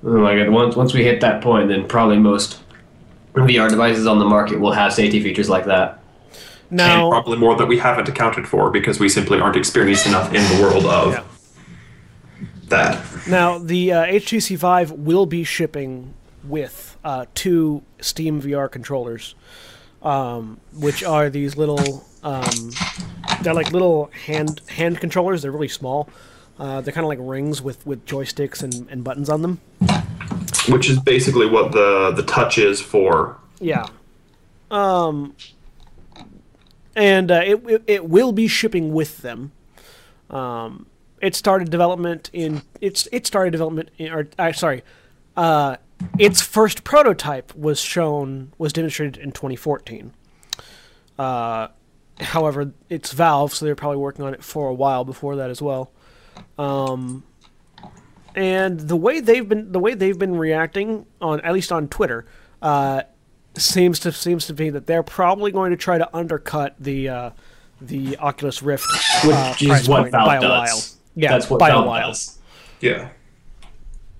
Oh 0.05 0.17
my 0.19 0.35
god! 0.37 0.49
Once 0.49 0.75
once 0.75 0.93
we 0.93 1.03
hit 1.03 1.19
that 1.21 1.41
point, 1.43 1.67
then 1.67 1.85
probably 1.87 2.17
most 2.17 2.59
VR 3.33 3.69
devices 3.69 4.07
on 4.07 4.17
the 4.19 4.25
market 4.25 4.59
will 4.59 4.71
have 4.71 4.93
safety 4.93 5.21
features 5.21 5.49
like 5.49 5.65
that. 5.65 5.99
and 6.69 6.77
Now, 6.77 7.09
probably 7.09 7.37
more 7.37 7.55
that 7.57 7.65
we 7.67 7.77
haven't 7.77 8.07
accounted 8.07 8.47
for 8.47 8.71
because 8.71 8.99
we 8.99 9.09
simply 9.09 9.39
aren't 9.41 9.57
experienced 9.57 10.07
enough 10.07 10.33
in 10.33 10.41
the 10.55 10.63
world 10.63 10.85
of 10.85 11.13
Yeah. 11.13 11.23
that. 12.69 13.05
Now, 13.27 13.57
the 13.57 13.91
uh, 13.91 14.05
HTC 14.05 14.55
Vive 14.57 14.91
will 14.91 15.25
be 15.25 15.43
shipping 15.43 16.13
with 16.43 16.97
uh, 17.03 17.25
two 17.35 17.83
Steam 17.99 18.41
VR 18.41 18.71
controllers, 18.71 19.35
um, 20.01 20.59
which 20.73 21.03
are 21.03 21.29
these 21.29 21.57
little. 21.57 22.05
Um, 22.23 22.71
they're 23.41 23.53
like 23.53 23.71
little 23.71 24.09
hand 24.25 24.61
hand 24.69 24.99
controllers. 24.99 25.41
They're 25.41 25.51
really 25.51 25.67
small. 25.67 26.09
Uh, 26.57 26.81
they're 26.81 26.93
kind 26.93 27.03
of 27.03 27.09
like 27.09 27.19
rings 27.21 27.61
with, 27.61 27.85
with 27.85 28.05
joysticks 28.05 28.63
and, 28.63 28.87
and 28.89 29.03
buttons 29.03 29.29
on 29.29 29.41
them. 29.41 29.59
Which 30.69 30.89
is 30.89 30.99
basically 30.99 31.47
what 31.47 31.73
the 31.73 32.11
the 32.15 32.23
touch 32.23 32.57
is 32.57 32.81
for. 32.81 33.37
Yeah. 33.59 33.87
Um, 34.71 35.35
and 36.95 37.29
uh, 37.31 37.41
it, 37.45 37.63
it 37.67 37.83
it 37.87 38.09
will 38.09 38.31
be 38.31 38.47
shipping 38.47 38.93
with 38.93 39.19
them. 39.19 39.51
Um, 40.29 40.87
it 41.21 41.35
started 41.35 41.69
development 41.69 42.29
in 42.33 42.63
it's 42.81 43.07
it 43.11 43.27
started 43.27 43.51
development 43.51 43.89
in, 43.97 44.11
or 44.11 44.27
uh, 44.39 44.53
sorry, 44.53 44.83
uh, 45.37 45.77
its 46.17 46.41
first 46.41 46.83
prototype 46.83 47.53
was 47.55 47.79
shown 47.79 48.51
was 48.57 48.73
demonstrated 48.73 49.17
in 49.17 49.31
2014. 49.31 50.13
Uh, 51.17 51.67
however, 52.19 52.73
it's 52.89 53.11
Valve, 53.11 53.53
so 53.53 53.65
they're 53.65 53.75
probably 53.75 53.97
working 53.97 54.25
on 54.25 54.33
it 54.33 54.43
for 54.43 54.67
a 54.69 54.73
while 54.73 55.03
before 55.05 55.35
that 55.37 55.49
as 55.49 55.61
well. 55.61 55.91
Um, 56.57 57.23
and 58.35 58.79
the 58.79 58.95
way 58.95 59.19
they've 59.21 59.47
been 59.47 59.71
the 59.71 59.79
way 59.79 59.93
they've 59.93 60.17
been 60.19 60.37
reacting 60.37 61.05
on 61.21 61.39
at 61.41 61.53
least 61.53 61.71
on 61.71 61.87
Twitter 61.87 62.25
uh, 62.61 63.03
seems 63.57 63.99
to 63.99 64.11
seems 64.11 64.47
to 64.47 64.53
be 64.53 64.69
that 64.69 64.87
they're 64.87 65.03
probably 65.03 65.51
going 65.51 65.71
to 65.71 65.77
try 65.77 65.97
to 65.97 66.15
undercut 66.15 66.75
the 66.79 67.07
uh, 67.09 67.29
the 67.81 68.17
Oculus 68.17 68.61
Rift, 68.61 68.85
Which 69.25 69.33
uh, 69.35 69.53
is 69.59 69.67
price 69.67 69.87
what 69.87 69.99
point 70.01 70.11
Valve 70.11 70.25
by 70.27 70.35
a 70.37 70.41
does. 70.41 70.49
while. 70.49 70.81
Yeah, 71.15 71.31
That's 71.31 71.49
what 71.49 71.59
by 71.59 71.69
Valve 71.69 71.85
a 71.85 71.87
while. 71.87 72.07
does. 72.09 72.37
Yeah. 72.81 73.09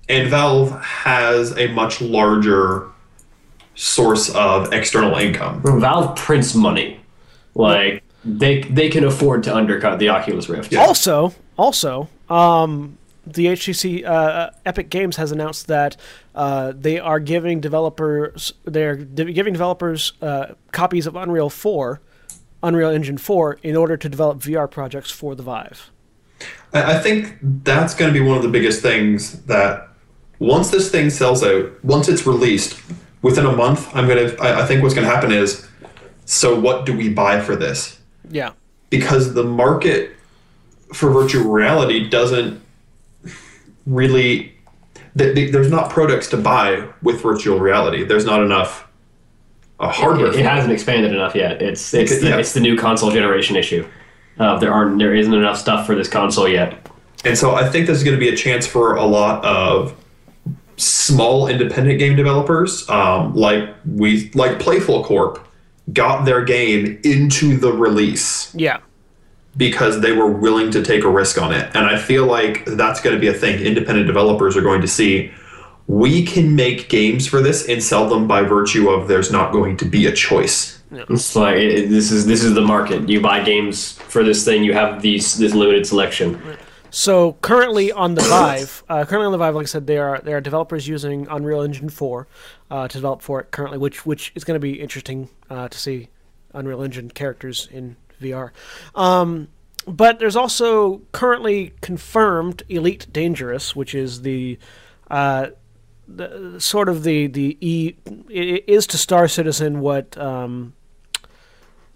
And 0.08 0.30
Valve 0.30 0.70
has 0.82 1.56
a 1.58 1.66
much 1.68 2.00
larger 2.00 2.88
source 3.74 4.34
of 4.34 4.72
external 4.72 5.16
income. 5.16 5.60
Valve 5.80 6.16
prints 6.16 6.54
money. 6.54 7.00
Like 7.56 8.02
they 8.24 8.62
they 8.62 8.88
can 8.88 9.04
afford 9.04 9.42
to 9.44 9.54
undercut 9.54 9.98
the 9.98 10.08
Oculus 10.08 10.48
Rift. 10.48 10.72
Yeah. 10.72 10.84
Also, 10.84 11.34
also, 11.56 12.08
um, 12.28 12.98
the 13.26 13.46
HTC 13.46 14.04
uh, 14.04 14.50
Epic 14.64 14.90
Games 14.90 15.16
has 15.16 15.32
announced 15.32 15.66
that 15.68 15.96
uh, 16.34 16.72
they 16.76 16.98
are 16.98 17.18
giving 17.18 17.60
developers 17.60 18.52
they're 18.64 18.96
giving 18.96 19.52
developers 19.52 20.12
uh, 20.20 20.54
copies 20.72 21.06
of 21.06 21.16
Unreal 21.16 21.50
4, 21.50 22.00
Unreal 22.62 22.90
Engine 22.90 23.18
4, 23.18 23.58
in 23.62 23.76
order 23.76 23.96
to 23.96 24.08
develop 24.08 24.38
VR 24.38 24.70
projects 24.70 25.10
for 25.10 25.34
the 25.34 25.42
Vive. 25.42 25.90
I 26.72 26.96
I 26.96 26.98
think 26.98 27.38
that's 27.42 27.94
going 27.94 28.12
to 28.12 28.18
be 28.18 28.24
one 28.24 28.36
of 28.36 28.42
the 28.42 28.50
biggest 28.50 28.82
things 28.82 29.42
that 29.44 29.88
once 30.38 30.70
this 30.70 30.90
thing 30.90 31.08
sells 31.08 31.42
out, 31.42 31.82
once 31.82 32.08
it's 32.08 32.26
released, 32.26 32.78
within 33.22 33.46
a 33.46 33.52
month, 33.52 33.94
I'm 33.94 34.06
gonna. 34.06 34.34
I, 34.40 34.62
I 34.62 34.66
think 34.66 34.82
what's 34.82 34.94
going 34.94 35.06
to 35.06 35.12
happen 35.12 35.32
is, 35.32 35.66
so 36.26 36.58
what 36.58 36.84
do 36.84 36.94
we 36.96 37.08
buy 37.08 37.40
for 37.40 37.56
this? 37.56 37.98
Yeah. 38.30 38.50
Because 38.90 39.32
the 39.34 39.42
market 39.44 40.12
for 40.92 41.10
virtual 41.10 41.50
reality 41.50 42.08
doesn't 42.08 42.60
really. 43.86 44.52
th- 45.18 45.34
th- 45.34 45.52
There's 45.52 45.70
not 45.70 45.90
products 45.90 46.28
to 46.30 46.36
buy 46.36 46.86
with 47.02 47.20
virtual 47.22 47.58
reality. 47.58 48.04
There's 48.04 48.24
not 48.24 48.42
enough 48.42 48.86
uh, 49.80 49.90
hardware. 49.90 50.28
It, 50.28 50.32
for 50.34 50.38
it 50.40 50.44
hasn't 50.46 50.72
expanded 50.72 51.12
enough 51.12 51.34
yet. 51.34 51.62
It's 51.62 51.92
it's 51.94 52.12
It- 52.12 52.20
the, 52.20 52.28
yeah. 52.28 52.36
it's 52.38 52.52
the 52.54 52.60
new 52.60 52.76
console 52.76 53.10
generation 53.10 53.56
issue. 53.56 53.86
Uh, 54.38 54.58
there 54.58 54.72
aren't 54.72 54.98
there 54.98 55.14
isn't 55.14 55.32
enough 55.32 55.56
stuff 55.58 55.86
for 55.86 55.94
this 55.94 56.08
console 56.08 56.46
yet. 56.48 56.86
And 57.24 57.36
so 57.36 57.54
I 57.54 57.68
think 57.68 57.86
there's 57.86 58.04
going 58.04 58.14
to 58.16 58.20
be 58.20 58.28
a 58.28 58.36
chance 58.36 58.66
for 58.66 58.94
a 58.96 59.04
lot 59.04 59.44
of 59.44 59.94
small 60.76 61.48
independent 61.48 61.98
game 61.98 62.14
developers, 62.14 62.88
um, 62.90 63.34
like 63.34 63.68
we 63.86 64.30
like 64.34 64.60
Playful 64.60 65.02
Corp, 65.02 65.44
got 65.92 66.24
their 66.24 66.44
game 66.44 66.98
into 67.04 67.56
the 67.56 67.72
release 67.72 68.52
Yeah. 68.54 68.78
because 69.56 70.00
they 70.00 70.12
were 70.12 70.30
willing 70.30 70.70
to 70.72 70.82
take 70.82 71.04
a 71.04 71.08
risk 71.08 71.40
on 71.40 71.52
it. 71.52 71.70
And 71.74 71.86
I 71.86 71.96
feel 71.96 72.26
like 72.26 72.64
that's 72.66 73.00
going 73.00 73.14
to 73.14 73.20
be 73.20 73.28
a 73.28 73.32
thing. 73.34 73.60
Independent 73.60 74.06
developers 74.06 74.56
are 74.56 74.62
going 74.62 74.80
to 74.80 74.88
see 74.88 75.30
we 75.88 76.24
can 76.26 76.56
make 76.56 76.88
games 76.88 77.28
for 77.28 77.40
this 77.40 77.68
and 77.68 77.80
sell 77.80 78.08
them 78.08 78.26
by 78.26 78.42
virtue 78.42 78.88
of 78.90 79.06
there's 79.06 79.30
not 79.30 79.52
going 79.52 79.76
to 79.76 79.84
be 79.84 80.06
a 80.06 80.12
choice. 80.12 80.82
It's 80.90 81.36
like 81.36 81.56
it, 81.56 81.78
it- 81.78 81.90
this 81.90 82.10
is 82.10 82.26
this 82.26 82.42
is 82.42 82.54
the 82.54 82.60
market. 82.60 83.08
You 83.08 83.20
buy 83.20 83.42
games 83.44 83.92
for 83.92 84.24
this 84.24 84.44
thing. 84.44 84.64
You 84.64 84.72
have 84.72 85.00
these 85.02 85.36
this 85.38 85.54
limited 85.54 85.86
selection. 85.86 86.40
So 86.90 87.34
currently 87.42 87.92
on 87.92 88.14
the 88.14 88.22
Vive, 88.22 88.82
uh, 88.88 89.04
currently 89.04 89.26
on 89.26 89.32
the 89.32 89.38
Vive, 89.38 89.54
like 89.54 89.64
I 89.64 89.66
said, 89.66 89.86
there 89.86 90.08
are 90.08 90.20
there 90.20 90.36
are 90.36 90.40
developers 90.40 90.88
using 90.88 91.26
Unreal 91.30 91.60
Engine 91.62 91.88
4 91.88 92.26
uh, 92.70 92.88
to 92.88 92.98
develop 92.98 93.22
for 93.22 93.40
it 93.40 93.50
currently, 93.50 93.78
which 93.78 94.04
which 94.06 94.32
is 94.34 94.44
going 94.44 94.54
to 94.56 94.60
be 94.60 94.80
interesting 94.80 95.28
uh, 95.50 95.68
to 95.68 95.78
see 95.78 96.08
Unreal 96.52 96.82
Engine 96.82 97.10
characters 97.10 97.68
in 97.70 97.96
VR. 98.20 98.50
Um, 98.94 99.48
but 99.86 100.18
there's 100.18 100.36
also 100.36 101.02
currently 101.12 101.72
confirmed 101.80 102.62
Elite 102.68 103.06
Dangerous, 103.12 103.76
which 103.76 103.94
is 103.94 104.22
the 104.22 104.58
uh, 105.10 105.48
the, 106.08 106.56
sort 106.58 106.88
of 106.88 107.02
the 107.04 107.26
the 107.28 107.56
E 107.60 107.94
i- 108.06 108.62
is 108.66 108.86
to 108.88 108.98
Star 108.98 109.28
Citizen 109.28 109.80
what 109.80 110.16
um, 110.18 110.72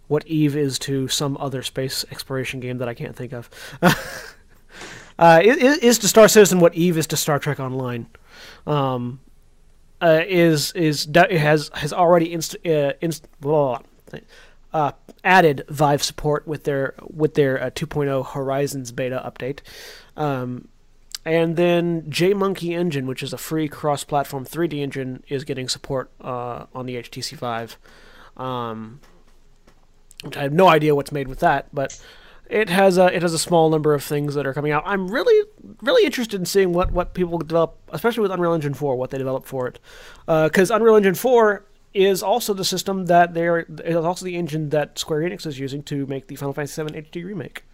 what 0.09 0.27
Eve 0.27 0.57
is 0.57 0.79
to 0.81 1.09
some 1.09 1.37
other 1.39 1.63
space 1.63 2.05
exploration 2.11 2.61
game 2.61 2.79
that 2.79 2.89
I 2.89 2.95
can't 2.95 3.15
think 3.17 3.33
of. 3.33 3.49
uh, 3.83 3.93
i- 5.19 5.39
i- 5.41 5.79
is 5.83 5.99
to 6.01 6.09
Star 6.09 6.29
Citizen 6.29 6.61
what 6.61 6.75
Eve 6.75 6.97
is 6.99 7.07
to 7.09 7.17
Star 7.17 7.39
Trek 7.39 7.61
Online. 7.61 8.07
Um, 8.67 9.21
uh, 10.01 10.23
is 10.27 10.73
is 10.73 11.09
has 11.15 11.71
has 11.75 11.93
already 11.93 12.33
inst- 12.33 12.57
uh, 12.67 12.93
inst- 13.01 13.29
blah, 13.41 13.81
uh, 14.73 14.93
added 15.25 15.65
Vive 15.69 16.03
support 16.03 16.47
with 16.47 16.65
their 16.65 16.95
with 17.03 17.35
their 17.35 17.63
uh, 17.63 17.71
2.0 17.71 18.27
Horizons 18.27 18.93
beta 18.93 19.23
update. 19.25 19.61
Um, 20.17 20.69
and 21.25 21.57
then 21.57 22.03
JMonkey 22.03 22.71
Engine, 22.71 23.07
which 23.07 23.23
is 23.23 23.35
a 23.35 23.39
free 23.39 23.69
cross-platform 23.69 24.47
3D 24.47 24.81
engine, 24.81 25.23
is 25.29 25.45
getting 25.45 25.69
support 25.69 26.11
uh, 26.21 26.65
on 26.75 26.87
the 26.87 26.97
HTC 26.97 27.37
Vive. 27.37 27.77
Um, 28.39 29.01
which 30.23 30.37
I 30.37 30.43
have 30.43 30.53
no 30.53 30.69
idea 30.69 30.95
what's 30.95 31.13
made 31.13 31.29
with 31.29 31.41
that, 31.41 31.69
but 31.75 31.99
it 32.51 32.69
has 32.69 32.99
a 32.99 33.15
it 33.15 33.23
has 33.23 33.33
a 33.33 33.39
small 33.39 33.71
number 33.71 33.95
of 33.95 34.03
things 34.03 34.35
that 34.35 34.47
are 34.47 34.53
coming 34.53 34.73
out. 34.73 34.83
I'm 34.85 35.09
really 35.09 35.49
really 35.83 36.05
interested 36.05 36.39
in 36.39 36.47
seeing 36.47 36.73
what 36.73 36.93
what 36.93 37.15
people 37.15 37.39
develop, 37.39 37.79
especially 37.91 38.23
with 38.23 38.33
Unreal 38.33 38.53
Engine 38.53 38.75
4, 38.75 38.97
what 38.97 39.11
they 39.11 39.19
develop 39.19 39.47
for 39.47 39.69
it, 39.69 39.79
because 40.27 40.71
Unreal 40.71 40.97
Engine 40.97 41.15
4 41.15 41.65
is 41.95 42.23
also 42.23 42.55
the 42.55 42.65
system 42.65 43.07
that 43.07 43.35
they're 43.35 43.61
is 43.85 43.97
also 43.97 44.25
the 44.25 44.37
engine 44.37 44.71
that 44.71 44.99
Square 44.99 45.23
Enix 45.23 45.47
is 45.47 45.59
using 45.59 45.83
to 45.85 46.07
make 46.07 46.27
the 46.27 46.37
Final 46.37 46.53
Fantasy 46.53 46.83
VII 46.83 47.01
HD 47.03 47.25
remake. 47.25 47.65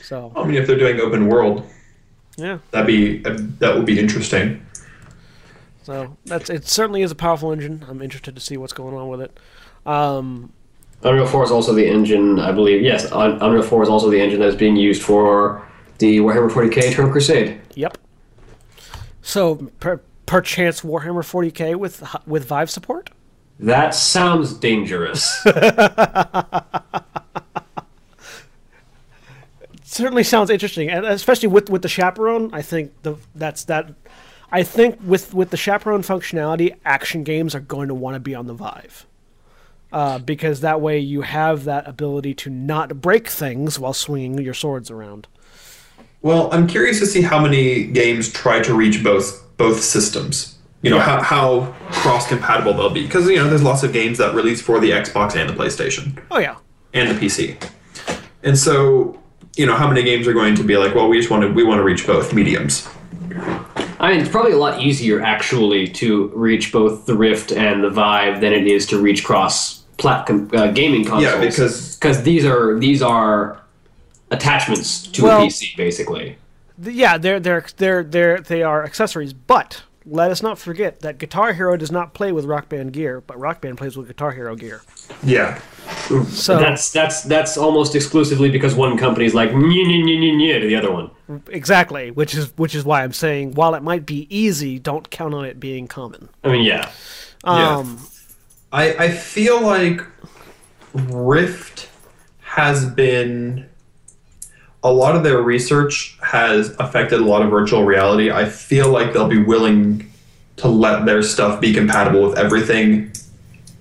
So 0.00 0.32
I 0.36 0.44
mean, 0.44 0.56
if 0.56 0.66
they're 0.66 0.78
doing 0.78 1.00
open 1.00 1.28
world, 1.28 1.64
yeah. 2.36 2.58
that'd 2.70 2.86
be 2.86 3.18
that 3.18 3.74
would 3.74 3.86
be 3.86 3.98
interesting. 3.98 4.64
So 5.84 6.16
that's 6.24 6.50
it. 6.50 6.66
Certainly 6.66 7.02
is 7.02 7.12
a 7.12 7.16
powerful 7.16 7.52
engine. 7.52 7.84
I'm 7.88 8.02
interested 8.02 8.34
to 8.34 8.40
see 8.40 8.56
what's 8.56 8.72
going 8.72 8.94
on 8.96 9.08
with 9.08 9.20
it. 9.20 9.38
Um, 9.86 10.52
Unreal 11.02 11.26
4 11.26 11.44
is 11.44 11.50
also 11.50 11.72
the 11.72 11.86
engine, 11.86 12.38
I 12.38 12.52
believe. 12.52 12.82
Yes, 12.82 13.08
Unreal 13.12 13.62
4 13.62 13.82
is 13.84 13.88
also 13.88 14.10
the 14.10 14.20
engine 14.20 14.40
that's 14.40 14.56
being 14.56 14.76
used 14.76 15.02
for 15.02 15.66
the 15.98 16.18
Warhammer 16.18 16.50
40k 16.50 16.92
Eternal 16.92 17.10
Crusade. 17.12 17.60
yep. 17.74 17.98
So 19.22 19.56
per, 19.80 20.00
perchance 20.26 20.82
Warhammer 20.82 21.22
40k 21.22 21.76
with 21.76 22.04
with 22.26 22.44
Vive 22.46 22.70
support. 22.70 23.10
That 23.58 23.94
sounds 23.94 24.52
dangerous. 24.54 25.42
certainly 29.82 30.22
sounds 30.22 30.50
interesting, 30.50 30.90
and 30.90 31.06
especially 31.06 31.48
with 31.48 31.70
with 31.70 31.82
the 31.82 31.88
chaperone. 31.88 32.50
I 32.52 32.62
think 32.62 32.92
the 33.02 33.16
that's 33.34 33.64
that. 33.64 33.94
I 34.52 34.62
think 34.62 34.98
with 35.02 35.34
with 35.34 35.50
the 35.50 35.56
chaperone 35.56 36.02
functionality, 36.02 36.76
action 36.84 37.24
games 37.24 37.54
are 37.54 37.60
going 37.60 37.88
to 37.88 37.94
want 37.94 38.14
to 38.14 38.20
be 38.20 38.34
on 38.34 38.46
the 38.46 38.54
Vive. 38.54 39.06
Uh, 39.92 40.18
because 40.18 40.60
that 40.60 40.80
way 40.80 40.98
you 40.98 41.22
have 41.22 41.64
that 41.64 41.88
ability 41.88 42.34
to 42.34 42.50
not 42.50 43.00
break 43.00 43.28
things 43.28 43.78
while 43.78 43.92
swinging 43.92 44.36
your 44.38 44.52
swords 44.52 44.90
around. 44.90 45.28
Well, 46.22 46.52
I'm 46.52 46.66
curious 46.66 46.98
to 46.98 47.06
see 47.06 47.22
how 47.22 47.40
many 47.40 47.84
games 47.84 48.32
try 48.32 48.60
to 48.60 48.74
reach 48.74 49.04
both 49.04 49.44
both 49.56 49.80
systems. 49.82 50.58
You 50.82 50.90
know 50.90 50.98
how, 50.98 51.22
how 51.22 51.74
cross 51.90 52.28
compatible 52.28 52.74
they'll 52.74 52.90
be 52.90 53.04
because 53.04 53.28
you 53.28 53.36
know 53.36 53.48
there's 53.48 53.62
lots 53.62 53.82
of 53.82 53.92
games 53.92 54.18
that 54.18 54.34
release 54.34 54.60
for 54.60 54.78
the 54.78 54.90
Xbox 54.90 55.36
and 55.36 55.48
the 55.48 55.54
PlayStation 55.54 56.20
Oh 56.30 56.38
yeah, 56.38 56.56
and 56.92 57.10
the 57.10 57.14
PC, 57.14 57.56
and 58.42 58.58
so 58.58 59.20
you 59.56 59.66
know 59.66 59.74
how 59.74 59.88
many 59.88 60.02
games 60.02 60.28
are 60.28 60.32
going 60.32 60.54
to 60.56 60.62
be 60.62 60.76
like, 60.76 60.94
well, 60.94 61.08
we 61.08 61.16
just 61.16 61.30
want 61.30 61.42
to 61.42 61.52
we 61.52 61.64
want 61.64 61.78
to 61.78 61.84
reach 61.84 62.06
both 62.06 62.32
mediums. 62.32 62.88
I 63.98 64.10
mean, 64.10 64.20
it's 64.20 64.28
probably 64.30 64.52
a 64.52 64.58
lot 64.58 64.80
easier 64.82 65.22
actually 65.22 65.88
to 65.88 66.28
reach 66.28 66.70
both 66.72 67.06
the 67.06 67.14
Rift 67.14 67.50
and 67.52 67.82
the 67.82 67.90
Vive 67.90 68.40
than 68.40 68.52
it 68.52 68.66
is 68.66 68.86
to 68.86 69.00
reach 69.00 69.24
cross 69.24 69.82
plat- 69.96 70.28
uh, 70.30 70.70
gaming 70.72 71.02
consoles. 71.04 71.22
Yeah, 71.22 71.40
because 71.40 71.96
because 71.96 72.22
these 72.22 72.44
are 72.44 72.78
these 72.78 73.00
are 73.02 73.60
attachments 74.30 75.06
to 75.08 75.22
Well- 75.24 75.42
a 75.42 75.46
PC 75.46 75.76
basically. 75.76 76.36
Th- 76.82 76.94
yeah, 76.94 77.16
they're 77.18 77.40
they're 77.40 77.64
they're 77.78 78.02
they're 78.04 78.38
they 78.40 78.62
are 78.62 78.84
accessories, 78.84 79.32
but 79.32 79.82
let 80.04 80.30
us 80.30 80.42
not 80.42 80.58
forget 80.58 81.00
that 81.00 81.18
Guitar 81.18 81.52
Hero 81.54 81.76
does 81.76 81.90
not 81.90 82.12
play 82.14 82.32
with 82.32 82.44
Rock 82.44 82.68
Band 82.68 82.92
gear, 82.92 83.22
but 83.26 83.38
Rock 83.38 83.60
Band 83.62 83.78
plays 83.78 83.96
with 83.96 84.06
Guitar 84.08 84.32
Hero 84.32 84.54
gear. 84.54 84.82
yeah, 85.22 85.58
So 86.30 86.58
That's 86.58 86.92
that's 86.92 87.22
that's 87.22 87.56
almost 87.56 87.94
exclusively 87.94 88.50
because 88.50 88.74
one 88.74 88.96
company's 88.96 89.34
like 89.34 89.52
nye 89.52 89.58
nye 89.58 90.02
nye 90.02 90.16
nye 90.18 90.30
nye 90.36 90.58
to 90.58 90.66
the 90.66 90.76
other 90.76 90.92
one. 90.92 91.10
exactly, 91.48 92.10
which 92.10 92.34
is 92.34 92.52
which 92.56 92.74
is 92.74 92.84
why 92.84 93.02
I'm 93.02 93.12
saying 93.12 93.54
while 93.54 93.74
it 93.74 93.82
might 93.82 94.06
be 94.06 94.26
easy, 94.30 94.78
don't 94.78 95.10
count 95.10 95.34
on 95.34 95.44
it 95.44 95.58
being 95.58 95.86
common. 95.88 96.28
I 96.44 96.48
mean, 96.48 96.64
yeah. 96.64 96.90
Yeah. 97.44 97.76
Um, 97.76 98.06
I 98.72 98.94
I 98.94 99.10
feel 99.10 99.60
like 99.60 100.00
Rift 100.94 101.88
has 102.40 102.86
been 102.86 103.68
a 104.82 104.92
lot 104.92 105.16
of 105.16 105.24
their 105.24 105.42
research 105.42 106.16
has 106.22 106.70
affected 106.78 107.20
a 107.20 107.24
lot 107.24 107.42
of 107.42 107.50
virtual 107.50 107.84
reality. 107.84 108.30
I 108.30 108.44
feel 108.44 108.90
like 108.90 109.12
they'll 109.12 109.28
be 109.28 109.42
willing 109.42 110.10
to 110.56 110.68
let 110.68 111.04
their 111.06 111.22
stuff 111.22 111.60
be 111.60 111.74
compatible 111.74 112.22
with 112.22 112.38
everything, 112.38 113.12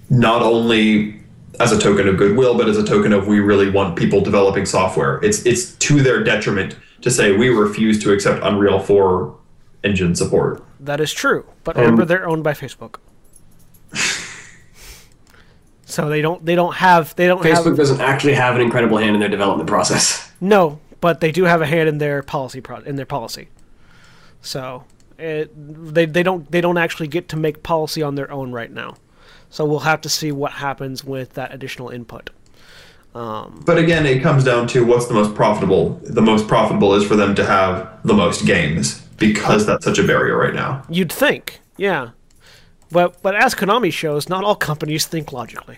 not 0.10 0.42
only 0.42 1.22
as 1.60 1.72
a 1.72 1.80
token 1.80 2.08
of 2.08 2.18
goodwill, 2.18 2.58
but 2.58 2.68
as 2.68 2.78
a 2.78 2.86
token 2.86 3.14
of 3.14 3.28
we 3.28 3.40
really 3.40 3.70
want 3.70 3.96
people 3.96 4.22
developing 4.22 4.66
software. 4.66 5.20
It's 5.24 5.46
it's 5.46 5.74
to 5.76 6.02
their 6.02 6.24
detriment 6.24 6.76
to 7.02 7.12
say 7.12 7.36
we 7.36 7.50
refuse 7.50 8.02
to 8.04 8.12
accept 8.12 8.44
Unreal 8.44 8.80
4 8.80 9.38
engine 9.84 10.16
support. 10.16 10.64
That 10.80 11.00
is 11.00 11.14
true, 11.14 11.46
but 11.64 11.76
um, 11.78 11.82
remember 11.82 12.06
they're 12.06 12.28
owned 12.28 12.44
by 12.44 12.54
Facebook. 12.54 12.98
so 15.86 16.10
they 16.10 16.22
don't 16.22 16.46
they 16.46 16.56
don't 16.56 16.76
have 16.76 17.16
they 17.16 17.28
don't 17.28 17.42
Facebook 17.42 17.66
have 17.66 17.78
doesn't 17.78 18.02
actually 18.02 18.34
have 18.34 18.56
an 18.56 18.62
incredible 18.62 18.98
hand 18.98 19.16
in 19.16 19.20
their 19.20 19.30
development 19.30 19.70
process. 19.70 20.32
no, 20.42 20.80
but 21.00 21.22
they 21.22 21.32
do 21.32 21.44
have 21.44 21.62
a 21.62 21.66
hand 21.66 21.88
in 21.88 22.00
their 22.00 22.24
policy 22.24 22.62
pro- 22.62 22.82
in 22.82 22.96
their 22.96 23.06
policy. 23.06 23.48
So 24.42 24.84
it, 25.18 25.52
they 25.56 26.06
they 26.06 26.24
don't 26.24 26.50
they 26.52 26.62
don't 26.62 26.78
actually 26.78 27.08
get 27.08 27.30
to 27.30 27.38
make 27.38 27.64
policy 27.64 28.02
on 28.02 28.16
their 28.16 28.32
own 28.32 28.52
right 28.52 28.72
now. 28.72 28.96
So 29.56 29.64
we'll 29.64 29.80
have 29.80 30.02
to 30.02 30.10
see 30.10 30.34
what 30.34 30.52
happens 30.52 31.06
with 31.06 31.36
that 31.36 31.54
additional 31.54 31.88
input. 31.88 32.30
But 33.14 33.78
again, 33.78 34.06
it 34.06 34.22
comes 34.22 34.44
down 34.44 34.68
to 34.68 34.84
what's 34.86 35.06
the 35.08 35.14
most 35.14 35.34
profitable. 35.34 35.98
The 36.04 36.22
most 36.22 36.50
profitable 36.50 36.94
is 36.96 37.08
for 37.08 37.16
them 37.16 37.34
to 37.36 37.46
have 37.46 38.02
the 38.04 38.14
most 38.14 38.46
games 38.46 39.00
because 39.18 39.66
that's 39.66 39.86
such 39.86 39.98
a 39.98 40.04
barrier 40.04 40.36
right 40.38 40.54
now. 40.54 40.84
You'd 40.90 41.10
think, 41.10 41.62
yeah. 41.78 42.10
But 42.92 43.22
but 43.22 43.34
as 43.34 43.56
Konami 43.56 43.94
shows, 43.94 44.28
not 44.28 44.44
all 44.44 44.56
companies 44.58 45.06
think 45.06 45.32
logically. 45.32 45.78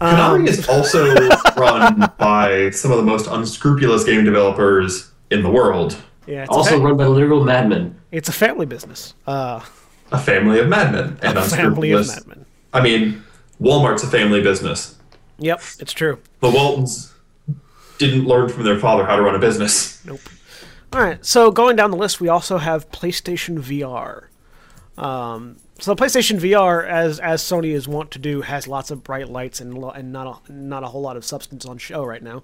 Konami 0.00 0.48
is 0.48 0.66
also 0.66 1.14
run 1.58 2.10
by 2.16 2.70
some 2.70 2.90
of 2.90 2.96
the 2.96 3.04
most 3.04 3.26
unscrupulous 3.26 4.04
game 4.04 4.24
developers 4.24 5.10
in 5.30 5.42
the 5.42 5.50
world. 5.50 5.94
Yeah, 6.26 6.44
it's, 6.44 6.50
Also 6.50 6.78
fa- 6.78 6.84
run 6.86 6.96
by 6.96 7.04
literal 7.04 7.44
madmen. 7.44 8.00
it's 8.12 8.30
a 8.30 8.32
family 8.32 8.64
business. 8.64 9.12
Uh, 9.26 9.60
A 10.10 10.18
family 10.18 10.58
of 10.58 10.68
madmen 10.68 11.18
and 11.22 11.36
a 11.36 11.42
family 11.42 11.90
of 11.92 12.00
unscrupulous. 12.00 12.39
Madmen. 12.72 12.72
I 12.72 12.82
mean, 12.82 13.22
Walmart's 13.60 14.02
a 14.02 14.06
family 14.06 14.42
business. 14.42 14.96
Yep, 15.38 15.62
it's 15.78 15.92
true. 15.92 16.18
The 16.40 16.50
Waltons 16.50 17.12
didn't 17.98 18.26
learn 18.26 18.48
from 18.48 18.64
their 18.64 18.78
father 18.78 19.04
how 19.04 19.16
to 19.16 19.22
run 19.22 19.34
a 19.34 19.38
business. 19.38 20.04
Nope. 20.04 20.20
All 20.92 21.00
right, 21.00 21.24
so 21.24 21.50
going 21.50 21.76
down 21.76 21.90
the 21.90 21.96
list, 21.96 22.20
we 22.20 22.28
also 22.28 22.58
have 22.58 22.90
PlayStation 22.90 23.58
VR. 23.60 24.24
Um, 25.02 25.56
so 25.78 25.94
PlayStation 25.94 26.38
VR, 26.40 26.86
as 26.86 27.18
as 27.20 27.42
Sony 27.42 27.72
is 27.72 27.86
wont 27.88 28.10
to 28.10 28.18
do, 28.18 28.42
has 28.42 28.66
lots 28.66 28.90
of 28.90 29.02
bright 29.04 29.28
lights 29.30 29.60
and 29.60 29.72
lo- 29.78 29.90
and 29.90 30.12
not 30.12 30.42
a, 30.48 30.52
not 30.52 30.82
a 30.82 30.88
whole 30.88 31.00
lot 31.00 31.16
of 31.16 31.24
substance 31.24 31.64
on 31.64 31.78
show 31.78 32.04
right 32.04 32.22
now. 32.22 32.42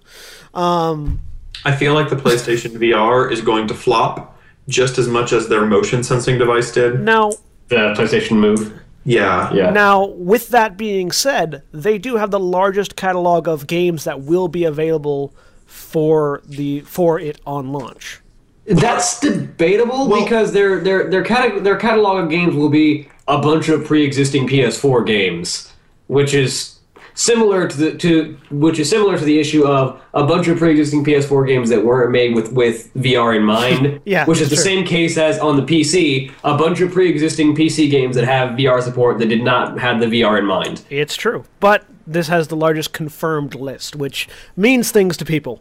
I 0.55 1.75
feel 1.77 1.95
like 1.95 2.09
the 2.09 2.17
PlayStation 2.17 2.71
VR 2.79 3.31
is 3.31 3.41
going 3.41 3.67
to 3.69 3.75
flop 3.75 4.39
just 4.69 4.99
as 4.99 5.09
much 5.09 5.33
as 5.33 5.49
their 5.49 5.67
motion 5.67 6.03
sensing 6.03 6.39
device 6.39 6.73
did. 6.73 7.01
No, 7.01 7.33
The 7.69 7.95
PlayStation 7.97 8.33
Move. 8.39 8.79
Yeah. 9.07 9.53
Yeah. 9.55 9.71
now 9.71 10.05
with 10.07 10.49
that 10.49 10.77
being 10.77 11.13
said, 11.13 11.63
they 11.73 11.97
do 11.97 12.17
have 12.17 12.31
the 12.31 12.41
largest 12.41 12.97
catalog 12.97 13.47
of 13.49 13.67
games 13.67 14.05
that 14.05 14.21
will 14.23 14.49
be 14.49 14.65
available 14.65 15.33
for 15.65 16.43
the 16.45 16.81
for 16.81 17.19
it 17.19 17.41
on 17.47 17.73
launch. 17.73 18.21
That's 18.67 19.21
debatable 19.21 20.09
Well- 20.09 20.23
because 20.25 20.53
their 20.53 20.81
their 20.81 21.09
their 21.09 21.23
cata- 21.23 21.61
their 21.61 21.77
catalog 21.77 22.25
of 22.25 22.31
games 22.31 22.55
will 22.55 22.69
be 22.69 23.09
a 23.29 23.39
bunch 23.39 23.69
of 23.69 23.85
pre-existing 23.85 24.47
PS4 24.49 25.05
games, 25.07 25.73
which 26.09 26.35
is 26.35 26.76
similar 27.17 27.67
to 27.67 27.77
the 27.77 27.97
to 27.99 28.37
which 28.51 28.79
is 28.79 28.89
similar 28.89 29.19
to 29.19 29.25
the 29.25 29.41
issue 29.41 29.67
of 29.67 30.01
a 30.15 30.25
bunch 30.25 30.47
of 30.47 30.59
pre-existing 30.59 31.05
PS4 31.05 31.47
games 31.49 31.69
that 31.71 31.85
weren't 31.85 32.13
made 32.13 32.35
with 32.37 32.53
with 32.53 32.95
VR 32.95 33.35
in 33.37 33.43
mind. 33.43 34.01
Yeah, 34.07 34.25
which 34.27 34.41
is 34.41 34.51
the 34.51 34.55
sure. 34.57 34.65
same 34.65 34.85
case 34.85 35.17
as 35.19 35.39
on 35.41 35.57
the 35.57 35.63
PC, 35.63 36.31
a 36.45 36.57
bunch 36.57 36.81
of 36.81 36.93
pre-existing 36.93 37.57
PC 37.57 37.91
games 37.91 38.15
that 38.15 38.25
have 38.25 38.51
VR 38.51 38.81
support 38.81 39.19
that 39.19 39.27
did 39.27 39.43
not 39.43 39.81
have 39.81 39.99
the 39.99 40.07
VR 40.07 40.39
in 40.39 40.45
mind. 40.47 40.83
It's 40.91 41.17
true, 41.17 41.45
but 41.59 41.85
this 42.07 42.29
has 42.29 42.47
the 42.49 42.57
largest 42.57 42.93
confirmed 42.93 43.55
list, 43.57 43.97
which 43.97 44.29
means 44.57 44.93
things 44.93 45.17
to 45.17 45.25
people. 45.25 45.61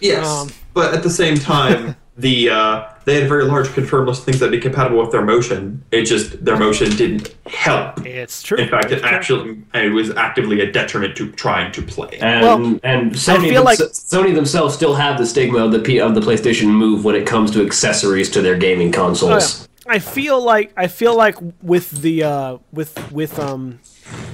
Yes, 0.00 0.24
Um, 0.26 0.50
but 0.72 0.94
at 0.94 1.02
the 1.02 1.10
same 1.10 1.36
time, 1.36 1.96
the 2.20 2.50
uh, 2.50 2.84
they 3.04 3.14
had 3.14 3.22
a 3.24 3.28
very 3.28 3.44
large 3.44 3.72
confirmed 3.72 4.08
list 4.08 4.20
of 4.20 4.24
things 4.26 4.38
that'd 4.40 4.52
be 4.52 4.60
compatible 4.60 5.00
with 5.00 5.10
their 5.10 5.22
motion. 5.24 5.82
It 5.90 6.02
just 6.04 6.44
their 6.44 6.56
motion 6.56 6.90
didn't 6.96 7.34
help. 7.46 8.04
It's 8.06 8.42
true. 8.42 8.58
In 8.58 8.68
fact, 8.68 8.86
it 8.86 8.98
It's 8.98 9.02
true. 9.02 9.10
actually 9.10 9.62
it 9.74 9.92
was 9.92 10.10
actively 10.10 10.60
a 10.60 10.70
detriment 10.70 11.16
to 11.16 11.32
trying 11.32 11.72
to 11.72 11.82
play. 11.82 12.18
And 12.20 12.42
Well, 12.42 12.80
and 12.82 13.12
Sony, 13.12 13.48
feel 13.48 13.64
like- 13.64 13.78
Sony 13.78 14.34
themselves 14.34 14.74
still 14.74 14.94
have 14.94 15.18
the 15.18 15.26
stigma 15.26 15.64
of 15.64 15.72
the 15.72 15.78
P- 15.80 16.00
of 16.00 16.14
the 16.14 16.20
PlayStation 16.20 16.66
Move 16.68 17.04
when 17.04 17.14
it 17.14 17.26
comes 17.26 17.50
to 17.52 17.64
accessories 17.64 18.28
to 18.30 18.42
their 18.42 18.56
gaming 18.56 18.88
Oh, 18.94 18.98
consoles. 19.06 19.60
yeah. 19.86 19.92
I 19.94 19.98
feel 19.98 20.40
like 20.44 20.72
I 20.76 20.86
feel 20.86 21.16
like 21.16 21.36
with 21.62 21.90
the 22.02 22.22
uh, 22.22 22.58
with 22.72 23.10
with 23.10 23.38
um 23.38 23.80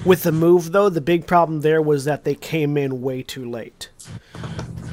with 0.05 0.25
the 0.25 0.33
move 0.33 0.73
though, 0.73 0.89
the 0.91 1.01
big 1.01 1.27
problem 1.27 1.61
there 1.63 1.81
was 1.81 2.05
that 2.05 2.25
they 2.25 2.35
came 2.35 2.77
in 2.77 3.01
way 3.01 3.23
too 3.23 3.49
late. 3.49 3.89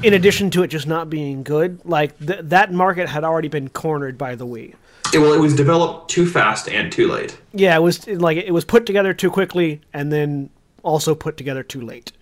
In 0.04 0.12
addition 0.12 0.50
to 0.50 0.62
it 0.62 0.68
just 0.68 0.86
not 0.86 1.08
being 1.08 1.42
good, 1.42 1.80
like 1.84 2.18
th- 2.18 2.40
that 2.42 2.70
market 2.72 3.08
had 3.08 3.24
already 3.24 3.48
been 3.48 3.70
cornered 3.70 4.18
by 4.18 4.34
the 4.34 4.46
Wii. 4.46 4.74
It- 5.14 5.18
well, 5.18 5.32
it 5.32 5.38
was 5.40 5.56
developed 5.56 6.10
too 6.10 6.26
fast 6.28 6.68
and 6.68 6.92
too 6.92 7.08
late. 7.10 7.38
Yeah, 7.54 7.74
it 7.74 7.80
was 7.80 8.06
like 8.06 8.36
it 8.36 8.52
was 8.52 8.66
put 8.66 8.84
together 8.84 9.14
too 9.14 9.30
quickly 9.30 9.80
and 9.94 10.12
then 10.12 10.50
also 10.82 11.14
put 11.14 11.38
together 11.38 11.62
too 11.62 11.80
late. 11.80 12.12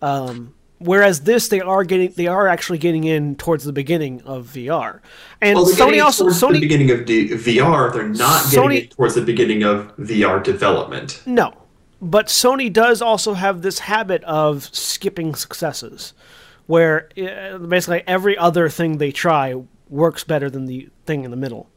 Um, 0.00 0.54
whereas 0.78 1.20
this, 1.20 1.46
they 1.46 1.60
are 1.60 1.84
getting, 1.84 2.10
they 2.16 2.26
are 2.26 2.48
actually 2.48 2.78
getting 2.78 3.04
in 3.04 3.36
towards 3.36 3.62
the 3.62 3.72
beginning 3.72 4.20
of 4.22 4.48
VR, 4.52 4.98
and 5.40 5.54
Well, 5.56 5.66
Sony 5.66 6.02
also 6.04 6.24
towards 6.24 6.40
the 6.40 6.58
beginning 6.58 6.90
of 6.90 7.04
D- 7.04 7.28
VR. 7.28 7.92
They're 7.92 8.08
not 8.08 8.42
Sony- 8.42 8.72
getting 8.72 8.88
towards 8.88 9.14
the 9.14 9.22
beginning 9.22 9.62
of 9.62 9.92
VR 9.96 10.42
development. 10.42 11.22
no, 11.24 11.54
but 12.00 12.26
Sony 12.26 12.72
does 12.72 13.00
also 13.00 13.34
have 13.34 13.62
this 13.62 13.78
habit 13.80 14.24
of 14.24 14.68
skipping 14.72 15.36
successes, 15.36 16.14
where 16.66 17.08
uh, 17.18 17.58
basically 17.58 18.02
every 18.06 18.36
other 18.36 18.68
thing 18.68 18.98
they 18.98 19.12
try 19.12 19.54
works 19.88 20.24
better 20.24 20.48
than 20.48 20.66
the 20.66 20.88
thing 21.06 21.24
in 21.24 21.30
the 21.30 21.36
middle. 21.36 21.68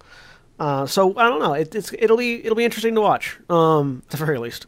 Uh, 0.60 0.86
so 0.86 1.17
I 1.17 1.28
don't 1.28 1.39
know. 1.39 1.54
It, 1.54 1.76
it's 1.76 1.91
it'll 2.00 2.17
be 2.17 2.43
it'll 2.43 2.56
be 2.56 2.63
interesting 2.65 2.95
to 2.95 3.02
watch, 3.02 3.38
um, 3.50 4.04
at 4.06 4.12
the 4.12 4.17
very 4.17 4.38
least. 4.38 4.67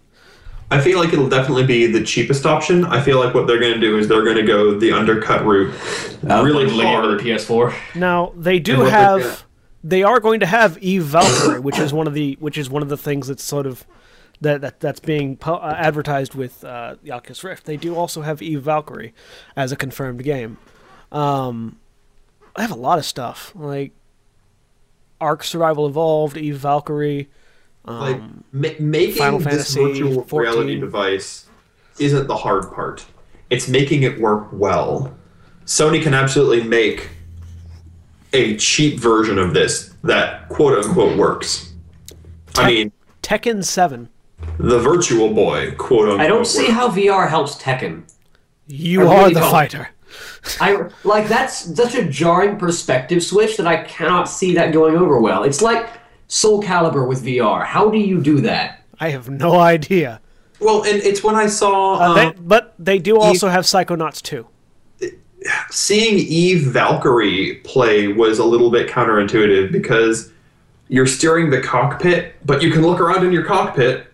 I 0.70 0.82
feel 0.82 1.00
like 1.00 1.14
it'll 1.14 1.30
definitely 1.30 1.66
be 1.66 1.88
the 1.88 2.04
cheapest 2.04 2.46
option. 2.46 2.84
I 2.84 3.02
feel 3.02 3.24
like 3.24 3.34
what 3.34 3.48
they're 3.48 3.60
going 3.60 3.76
to 3.76 3.80
do 3.80 3.98
is 3.98 4.10
they're 4.10 4.26
going 4.26 4.36
to 4.36 4.44
go 4.44 4.78
the 4.78 4.92
undercut 4.92 5.46
route, 5.46 5.74
really 6.24 6.66
Bundling 6.66 6.88
hard. 6.88 7.20
the 7.20 7.24
PS4. 7.24 7.74
Now 7.96 8.34
they 8.36 8.60
do 8.60 8.82
have. 8.82 9.46
They 9.84 10.04
are 10.04 10.20
going 10.20 10.42
to 10.42 10.46
have 10.46 10.78
Eve 10.80 11.04
Valkyrie, 11.04 11.62
which 11.62 11.80
is 11.80 11.94
one 11.94 12.08
of 12.08 12.14
the 12.14 12.36
which 12.42 12.58
is 12.58 12.70
one 12.70 12.82
of 12.82 12.90
the 12.90 12.98
things 12.98 13.28
that's 13.28 13.44
sort 13.44 13.66
of 13.66 13.86
that, 14.42 14.62
that 14.62 14.80
that's 14.80 15.00
being 15.00 15.36
po- 15.38 15.56
uh, 15.56 15.76
advertised 15.78 16.36
with 16.36 16.64
uh, 16.64 16.96
the 17.04 17.12
Oculus 17.12 17.44
Rift. 17.44 17.66
They 17.66 17.78
do 17.78 17.96
also 17.96 18.22
have 18.22 18.42
Eve 18.42 18.62
Valkyrie 18.62 19.14
as 19.56 19.72
a 19.72 19.76
confirmed 19.76 20.24
game. 20.24 20.58
Um, 21.12 21.80
I 22.56 22.62
have 22.62 22.72
a 22.72 22.76
lot 22.76 23.00
of 23.00 23.06
stuff 23.06 23.52
like 23.56 23.92
Ark 25.20 25.44
Survival 25.44 25.88
Evolved, 25.88 26.38
Eve 26.38 26.58
Valkyrie. 26.58 27.30
like 27.86 28.22
ma- 28.52 28.70
making 28.80 29.22
Um, 29.22 29.40
Final 29.40 29.40
this 29.40 29.74
Fantasy 29.76 30.02
virtual 30.02 30.24
14. 30.24 30.40
reality 30.52 30.80
device 30.80 31.46
isn't 32.00 32.28
the 32.28 32.36
hard 32.38 32.72
part. 32.74 33.06
It's 33.50 33.68
making 33.68 34.04
it 34.04 34.20
work 34.20 34.50
well. 34.52 35.16
Sony 35.66 36.02
can 36.04 36.14
absolutely 36.14 36.64
make 36.68 37.10
a 38.34 38.58
cheap 38.58 39.00
version 39.00 39.40
of 39.40 39.54
this 39.54 39.94
that 40.04 40.48
quote 40.50 40.84
unquote 40.86 41.18
works. 41.18 41.74
I 42.56 42.68
mean, 42.68 42.92
Tekken 43.24 43.64
Seven. 43.64 44.10
The 44.60 44.80
Virtual 44.80 45.34
Boy 45.34 45.72
quote 45.76 46.10
unquote. 46.10 46.20
I 46.22 46.28
don't 46.28 46.46
see 46.46 46.68
how 46.70 46.90
VR 46.90 47.30
helps 47.30 47.56
Tekken. 47.56 48.04
You 48.68 49.08
I 49.08 49.16
are 49.24 49.28
the 49.30 49.40
don't. 49.40 49.52
fighter. 49.52 49.90
I 50.60 50.90
like 51.04 51.28
that's 51.28 51.76
such 51.76 51.96
a 51.96 52.06
jarring 52.06 52.58
perspective 52.58 53.24
switch 53.24 53.58
that 53.58 53.68
I 53.68 53.84
cannot 53.84 54.26
see 54.30 54.54
that 54.56 54.72
going 54.72 54.96
over 54.96 55.20
well. 55.20 55.44
It's 55.44 55.62
like 55.62 55.90
Soul 56.28 56.62
Calibur 56.64 57.08
with 57.08 57.24
VR. 57.24 57.66
How 57.66 57.90
do 57.90 57.98
you 57.98 58.22
do 58.22 58.42
that? 58.42 58.84
I 59.00 59.10
have 59.10 59.30
no 59.30 59.60
idea. 59.60 60.22
Well, 60.60 60.84
and 60.84 61.02
it's 61.04 61.24
when 61.24 61.36
I 61.36 61.48
saw 61.48 62.02
um, 62.02 62.16
They, 62.16 62.34
but 62.42 62.74
they 62.80 62.98
do 63.00 63.18
also 63.20 63.48
have 63.48 63.66
Psychonauts 63.66 64.22
too. 64.22 64.48
seeing 65.70 66.18
Eve 66.18 66.64
Valkyrie 66.72 67.56
play 67.64 68.08
was 68.08 68.40
a 68.40 68.46
little 68.46 68.72
bit 68.72 68.90
counterintuitive 68.90 69.72
because 69.72 70.32
you're 70.88 71.06
steering 71.06 71.50
the 71.50 71.62
cockpit, 71.62 72.36
but 72.46 72.62
you 72.64 72.72
can 72.72 72.82
look 72.82 73.00
around 73.00 73.26
in 73.26 73.32
your 73.32 73.44
cockpit. 73.46 74.07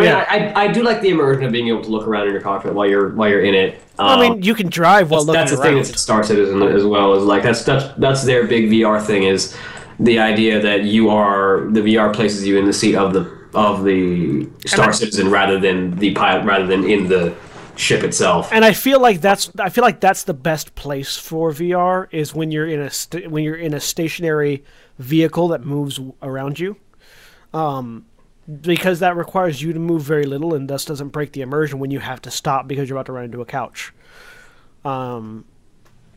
I, 0.00 0.04
mean, 0.04 0.10
Yeah. 0.10 0.52
I, 0.54 0.62
I, 0.62 0.64
I 0.64 0.72
do 0.72 0.82
like 0.82 1.00
the 1.00 1.10
immersion 1.10 1.44
of 1.44 1.52
being 1.52 1.68
able 1.68 1.82
to 1.82 1.90
look 1.90 2.06
around 2.06 2.26
in 2.26 2.32
your 2.32 2.42
cockpit 2.42 2.74
while 2.74 2.88
you're 2.88 3.10
while 3.10 3.28
you're 3.28 3.42
in 3.44 3.54
it. 3.54 3.80
I 3.98 4.14
Um, 4.14 4.20
mean, 4.20 4.42
you 4.42 4.54
can 4.54 4.68
drive 4.68 5.10
while 5.10 5.20
looking 5.20 5.36
around. 5.36 5.46
that's 5.48 5.56
the 5.56 5.62
thing 5.62 5.76
that 5.76 5.86
Star 5.98 6.22
Citizen 6.24 6.62
as 6.62 6.84
well 6.84 7.14
is 7.14 7.24
like 7.24 7.42
that's 7.42 7.62
that's 7.64 7.86
that's 7.98 8.24
their 8.24 8.46
big 8.46 8.70
VR 8.70 9.00
thing 9.04 9.22
is 9.24 9.56
the 9.98 10.18
idea 10.18 10.60
that 10.60 10.84
you 10.84 11.10
are 11.10 11.66
the 11.70 11.80
VR 11.80 12.12
places 12.14 12.46
you 12.46 12.58
in 12.58 12.64
the 12.64 12.72
seat 12.72 12.94
of 12.96 13.12
the 13.12 13.30
of 13.54 13.84
the 13.84 14.48
Star 14.66 14.88
I- 14.88 14.92
Citizen 14.92 15.30
rather 15.30 15.58
than 15.60 15.96
the 15.98 16.12
pilot 16.14 16.44
rather 16.44 16.66
than 16.66 16.84
in 16.84 17.08
the 17.08 17.34
ship 17.76 18.04
itself. 18.04 18.50
and 18.52 18.62
I 18.64 18.72
feel 18.74 19.00
like 19.00 19.20
that's 19.22 19.50
I 19.58 19.70
feel 19.70 19.82
like 19.82 20.00
that's 20.00 20.24
the 20.24 20.34
best 20.34 20.74
place 20.74 21.16
for 21.16 21.50
VR 21.50 22.08
is 22.12 22.34
when 22.34 22.50
you're 22.50 22.66
in 22.68 22.80
a 22.80 22.90
st- 22.90 23.30
when 23.30 23.42
you're 23.42 23.56
in 23.56 23.72
a 23.74 23.80
stationary 23.80 24.64
vehicle 24.98 25.48
that 25.48 25.64
moves 25.64 25.98
around 26.22 26.58
you, 26.58 26.76
um, 27.54 28.04
because 28.62 29.00
that 29.00 29.16
requires 29.16 29.62
you 29.62 29.72
to 29.72 29.78
move 29.78 30.02
very 30.02 30.24
little 30.24 30.54
and 30.54 30.68
thus 30.68 30.84
doesn't 30.84 31.08
break 31.08 31.32
the 31.32 31.42
immersion 31.42 31.78
when 31.78 31.90
you 31.90 32.00
have 32.00 32.20
to 32.22 32.30
stop 32.30 32.66
because 32.66 32.88
you're 32.88 32.96
about 32.96 33.06
to 33.06 33.12
run 33.12 33.24
into 33.24 33.40
a 33.40 33.46
couch. 33.46 33.92
Um, 34.84 35.44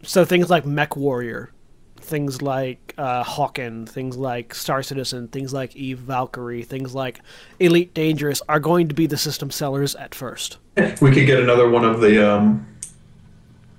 so 0.04 0.26
things 0.26 0.50
like 0.50 0.64
MechWarrior, 0.64 1.50
things 1.98 2.42
like 2.42 2.94
uh, 2.98 3.24
Hawken, 3.24 3.88
things 3.88 4.18
like 4.18 4.54
Star 4.56 4.84
Citizen, 4.84 5.28
things 5.28 5.54
like 5.54 5.76
Eve 5.76 6.00
Valkyrie, 6.00 6.64
things 6.64 6.96
like 6.96 7.20
Elite 7.60 7.94
Dangerous 7.94 8.42
are 8.48 8.60
going 8.60 8.88
to 8.88 8.96
be 8.96 9.08
the 9.08 9.18
system 9.18 9.52
sellers 9.52 9.96
at 9.96 10.16
first. 10.16 10.58
We 11.02 11.12
could 11.12 11.26
get 11.26 11.40
another 11.40 11.70
one 11.70 11.86
of 11.86 12.02
the 12.02 12.32
um, 12.32 12.68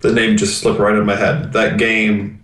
the 0.00 0.12
name 0.12 0.36
just 0.36 0.60
slipped 0.60 0.78
right 0.78 0.94
of 0.94 1.06
my 1.06 1.16
head. 1.16 1.52
That 1.52 1.78
game 1.78 2.43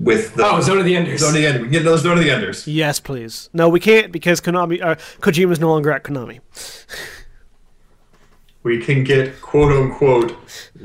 with 0.00 0.34
the 0.34 0.44
oh, 0.46 0.60
Zone 0.60 0.78
of 0.78 0.84
the 0.84 0.96
Enders. 0.96 1.20
Zone 1.20 1.28
of 1.30 1.34
the 1.34 1.46
Enders. 1.46 1.60
We 1.62 1.66
can 1.68 1.72
get 1.72 1.84
those 1.84 2.00
Zone 2.02 2.18
of 2.18 2.24
the 2.24 2.30
Enders. 2.30 2.66
Yes, 2.66 2.98
please. 2.98 3.48
No, 3.52 3.68
we 3.68 3.78
can't 3.80 4.10
because 4.10 4.40
Konami, 4.40 4.82
uh, 4.82 4.94
Kojima's 5.20 5.60
no 5.60 5.68
longer 5.68 5.92
at 5.92 6.02
Konami. 6.04 6.40
We 8.62 8.78
can 8.78 9.04
get 9.04 9.40
quote 9.40 9.72
unquote 9.72 10.36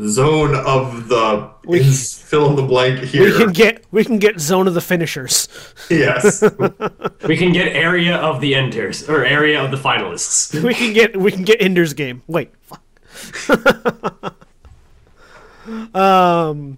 Zone 0.08 0.56
of 0.56 1.10
the 1.10 1.52
We- 1.66 1.82
ins- 1.82 2.18
fill 2.18 2.50
in 2.52 2.56
the 2.56 2.64
blank 2.64 3.00
here. 3.00 3.26
We 3.26 3.34
can 3.38 3.52
get 3.52 3.84
we 3.92 4.06
can 4.06 4.18
get 4.18 4.40
Zone 4.40 4.66
of 4.70 4.76
the 4.76 4.80
Finishers. 4.82 5.50
yes. 5.90 6.42
We 7.28 7.36
can 7.36 7.52
get 7.52 7.68
area 7.76 8.16
of 8.16 8.40
the 8.40 8.56
Enders 8.56 9.10
or 9.10 9.26
area 9.26 9.62
of 9.62 9.72
the 9.72 9.78
finalists. 9.78 10.54
We 10.64 10.74
can 10.74 10.94
get 10.94 11.18
we 11.18 11.32
can 11.34 11.44
get 11.44 11.62
Ender's 11.62 11.94
Game. 11.94 12.22
Wait, 12.28 12.52
fuck. 12.62 12.82
um, 15.94 16.78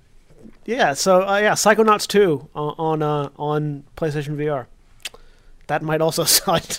yeah. 0.67 0.93
So 0.93 1.27
uh, 1.27 1.37
yeah, 1.39 1.53
Psychonauts 1.53 2.05
two 2.05 2.47
on 2.53 2.75
on, 2.77 3.01
uh, 3.01 3.29
on 3.37 3.83
PlayStation 3.95 4.35
VR. 4.37 4.67
That 5.65 5.81
might 5.81 5.99
also 6.01 6.23
side. 6.39 6.77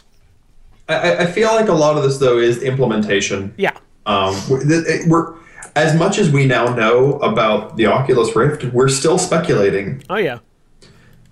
I, 0.89 1.17
I 1.19 1.27
feel 1.27 1.49
like 1.49 1.69
a 1.69 1.75
lot 1.75 1.97
of 1.97 2.05
this 2.05 2.19
though 2.19 2.39
is 2.39 2.63
implementation. 2.63 3.53
Yeah. 3.59 3.77
Um, 4.07 4.35
we're, 4.49 5.09
we're 5.09 5.35
as 5.77 5.95
much 5.99 6.19
as 6.19 6.31
we 6.31 6.47
now 6.47 6.75
know 6.75 7.15
about 7.19 7.77
the 7.77 7.87
Oculus 7.87 8.35
Rift, 8.35 8.65
we're 8.73 8.89
still 8.89 9.19
speculating, 9.19 10.03
Oh 10.09 10.17
yeah. 10.17 10.39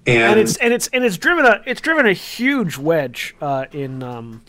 and, 0.06 0.32
and 0.32 0.40
it's 0.40 0.56
and 0.58 0.72
it's 0.74 0.88
and 0.88 1.04
it's 1.04 1.16
driven 1.16 1.46
a 1.46 1.62
it's 1.66 1.80
driven 1.80 2.06
a 2.06 2.12
huge 2.12 2.76
wedge 2.76 3.34
uh, 3.40 3.64
in 3.72 4.02
um, 4.02 4.42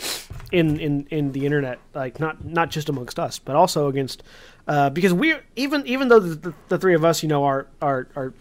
in 0.52 0.80
in 0.80 1.08
in 1.10 1.32
the 1.32 1.46
internet, 1.46 1.80
like 1.94 2.20
not 2.20 2.44
not 2.44 2.70
just 2.70 2.90
amongst 2.90 3.20
us, 3.20 3.40
but 3.40 3.56
also 3.56 3.88
against 3.88 4.24
uh, 4.68 4.90
because 4.90 5.14
we 5.14 5.36
even 5.56 5.86
even 5.88 6.08
though 6.08 6.20
the, 6.20 6.54
the, 6.68 6.78
three 6.78 6.94
of 6.94 7.04
us, 7.04 7.24
you 7.24 7.30
know, 7.30 7.44
are 7.44 7.68
are 7.82 8.08
are 8.16 8.34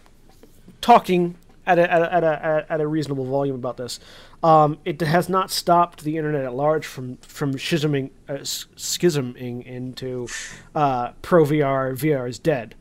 talking 0.81 1.35
at 1.65 1.79
a 1.79 1.91
at 1.91 2.01
a, 2.01 2.13
at 2.13 2.23
a, 2.23 2.65
at 2.69 2.81
a 2.81 2.87
reasonable 2.87 3.25
volume 3.25 3.55
about 3.55 3.77
this. 3.77 3.99
Um, 4.43 4.77
it 4.85 5.01
has 5.01 5.29
not 5.29 5.51
stopped 5.51 6.03
the 6.03 6.17
internet 6.17 6.45
at 6.45 6.53
large 6.53 6.85
from 6.85 7.17
from 7.17 7.53
schisming 7.53 8.11
uh, 8.29 8.33
schisming 8.35 9.65
into 9.65 10.27
uh, 10.75 11.11
pro 11.21 11.43
VR. 11.43 11.93
VR 11.93 12.29
is 12.29 12.39
dead. 12.39 12.75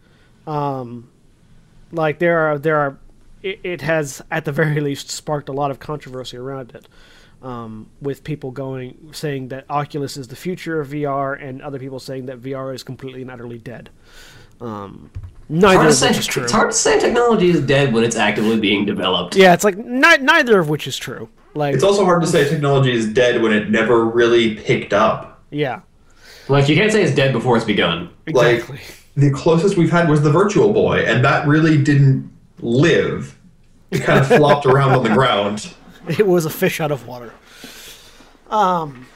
Um, 0.46 1.10
like 1.90 2.18
there 2.18 2.38
are 2.38 2.58
there 2.58 2.76
are 2.76 2.98
it, 3.42 3.60
it 3.64 3.80
has 3.82 4.22
at 4.30 4.44
the 4.44 4.52
very 4.52 4.80
least 4.80 5.10
sparked 5.10 5.48
a 5.48 5.52
lot 5.52 5.70
of 5.70 5.80
controversy 5.80 6.36
around 6.36 6.74
it 6.74 6.88
um, 7.42 7.88
with 8.00 8.24
people 8.24 8.50
going 8.50 9.10
saying 9.12 9.48
that 9.48 9.64
oculus 9.70 10.16
is 10.16 10.28
the 10.28 10.36
future 10.36 10.80
of 10.80 10.88
vr 10.88 11.40
and 11.42 11.60
other 11.62 11.78
people 11.78 11.98
saying 12.00 12.26
that 12.26 12.40
vr 12.40 12.74
is 12.74 12.82
completely 12.82 13.22
and 13.22 13.30
utterly 13.30 13.58
dead 13.58 13.90
um, 14.60 15.10
neither 15.48 15.76
Hard 15.76 15.86
of 15.88 15.92
to 15.92 15.98
say, 15.98 16.10
is 16.10 16.26
true 16.26 16.44
it's 16.44 16.52
hard 16.52 16.70
to 16.70 16.76
say 16.76 16.98
technology 16.98 17.50
is 17.50 17.60
dead 17.60 17.92
when 17.92 18.04
it's 18.04 18.16
actively 18.16 18.58
being 18.58 18.84
developed. 18.84 19.36
yeah 19.36 19.52
it's 19.52 19.64
like 19.64 19.76
ni- 19.76 20.18
neither 20.18 20.58
of 20.58 20.68
which 20.68 20.86
is 20.86 20.96
true 20.96 21.28
like 21.54 21.74
it's 21.74 21.84
also 21.84 22.04
hard 22.04 22.20
to 22.22 22.26
say 22.26 22.48
technology 22.48 22.92
is 22.92 23.06
dead 23.12 23.40
when 23.42 23.52
it 23.52 23.70
never 23.70 24.04
really 24.04 24.56
picked 24.56 24.92
up. 24.92 25.42
yeah 25.50 25.80
Like 26.48 26.68
you 26.68 26.76
can't 26.76 26.92
say 26.92 27.02
it's 27.02 27.14
dead 27.14 27.32
before 27.32 27.56
it's 27.56 27.64
begun. 27.66 28.10
exactly 28.26 28.76
Like 28.76 28.96
the 29.16 29.30
closest 29.30 29.76
we've 29.78 29.90
had 29.90 30.10
was 30.10 30.20
the 30.20 30.30
Virtual 30.30 30.74
Boy, 30.74 31.04
and 31.06 31.24
that 31.24 31.46
really 31.48 31.82
didn't 31.82 32.30
live. 32.60 33.38
It 33.90 34.02
kind 34.02 34.18
of 34.20 34.26
flopped 34.28 34.66
around 34.66 34.90
on 34.92 35.02
the 35.02 35.08
ground. 35.08 35.72
It 36.18 36.26
was 36.26 36.44
a 36.46 36.50
fish 36.50 36.80
out 36.80 36.90
of 36.92 37.06
water. 37.06 37.32
Um, 38.50 39.06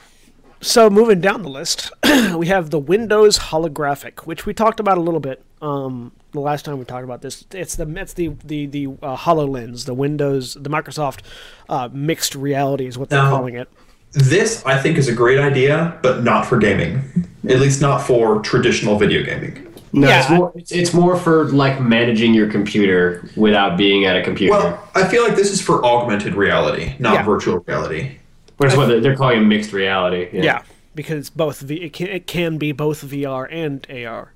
so 0.59 0.89
moving 0.89 1.21
down 1.21 1.41
the 1.41 1.49
list, 1.49 1.91
we 2.35 2.47
have 2.47 2.69
the 2.69 2.79
Windows 2.79 3.39
holographic, 3.39 4.21
which 4.27 4.45
we 4.45 4.53
talked 4.53 4.79
about 4.79 4.97
a 4.97 5.01
little 5.01 5.19
bit 5.19 5.43
um, 5.61 6.11
the 6.33 6.39
last 6.39 6.65
time 6.65 6.77
we 6.79 6.85
talked 6.85 7.03
about 7.03 7.21
this. 7.21 7.45
It's 7.51 7.75
the 7.75 7.87
it's 7.97 8.13
the 8.13 8.29
the 8.43 8.65
the 8.65 8.87
uh, 9.01 9.15
Hololens, 9.17 9.85
the 9.85 9.93
Windows, 9.93 10.55
the 10.55 10.69
Microsoft 10.69 11.21
uh, 11.69 11.89
mixed 11.91 12.35
reality 12.35 12.85
is 12.87 12.97
what 12.97 13.09
they're 13.09 13.23
Now- 13.23 13.29
calling 13.31 13.55
it. 13.55 13.69
This, 14.13 14.61
I 14.65 14.77
think, 14.77 14.97
is 14.97 15.07
a 15.07 15.13
great 15.13 15.39
idea, 15.39 15.97
but 16.01 16.21
not 16.21 16.45
for 16.45 16.57
gaming. 16.57 17.01
At 17.47 17.61
least 17.61 17.79
not 17.81 17.99
for 18.01 18.41
traditional 18.41 18.97
video 18.97 19.23
gaming. 19.23 19.70
No, 19.93 20.07
Yeah, 20.07 20.19
it's 20.21 20.29
more 20.29 20.51
it's, 20.55 20.71
it's 20.71 20.93
more 20.93 21.17
for 21.17 21.49
like 21.49 21.81
managing 21.81 22.33
your 22.33 22.49
computer 22.49 23.29
without 23.35 23.77
being 23.77 24.05
at 24.05 24.15
a 24.15 24.23
computer. 24.23 24.53
Well, 24.53 24.89
I 24.95 25.07
feel 25.07 25.23
like 25.23 25.35
this 25.35 25.51
is 25.51 25.61
for 25.61 25.83
augmented 25.85 26.35
reality, 26.35 26.95
not 26.99 27.13
Yeah. 27.15 27.23
virtual 27.23 27.59
reality. 27.59 28.17
Which 28.57 28.71
is 28.71 28.77
what 28.77 28.87
they're, 28.87 28.99
they're 29.01 29.15
calling 29.15 29.39
a 29.39 29.41
mixed 29.41 29.73
reality. 29.73 30.29
Yeah, 30.31 30.61
because 30.95 31.17
it's 31.17 31.29
both 31.29 31.59
v- 31.61 31.81
it 31.81 31.93
can 31.93 32.07
it 32.07 32.27
can 32.27 32.57
be 32.57 32.71
both 32.71 33.03
VR 33.03 33.47
and 33.51 33.85
AR. 33.89 34.33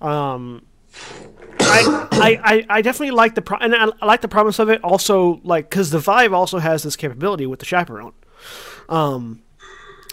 Um, 0.00 0.66
I, 1.60 2.08
I, 2.12 2.40
I, 2.44 2.66
I 2.68 2.82
definitely 2.82 3.12
like 3.12 3.34
the 3.34 3.42
pro- 3.42 3.58
and 3.58 3.74
I, 3.74 3.86
I 4.02 4.06
like 4.06 4.20
the 4.20 4.28
promise 4.28 4.58
of 4.58 4.68
it. 4.68 4.82
Also, 4.84 5.40
like 5.44 5.70
because 5.70 5.90
the 5.90 5.98
Vive 5.98 6.32
also 6.32 6.58
has 6.58 6.82
this 6.82 6.94
capability 6.94 7.46
with 7.46 7.58
the 7.58 7.64
Chaperone. 7.64 8.12
Um, 8.88 9.40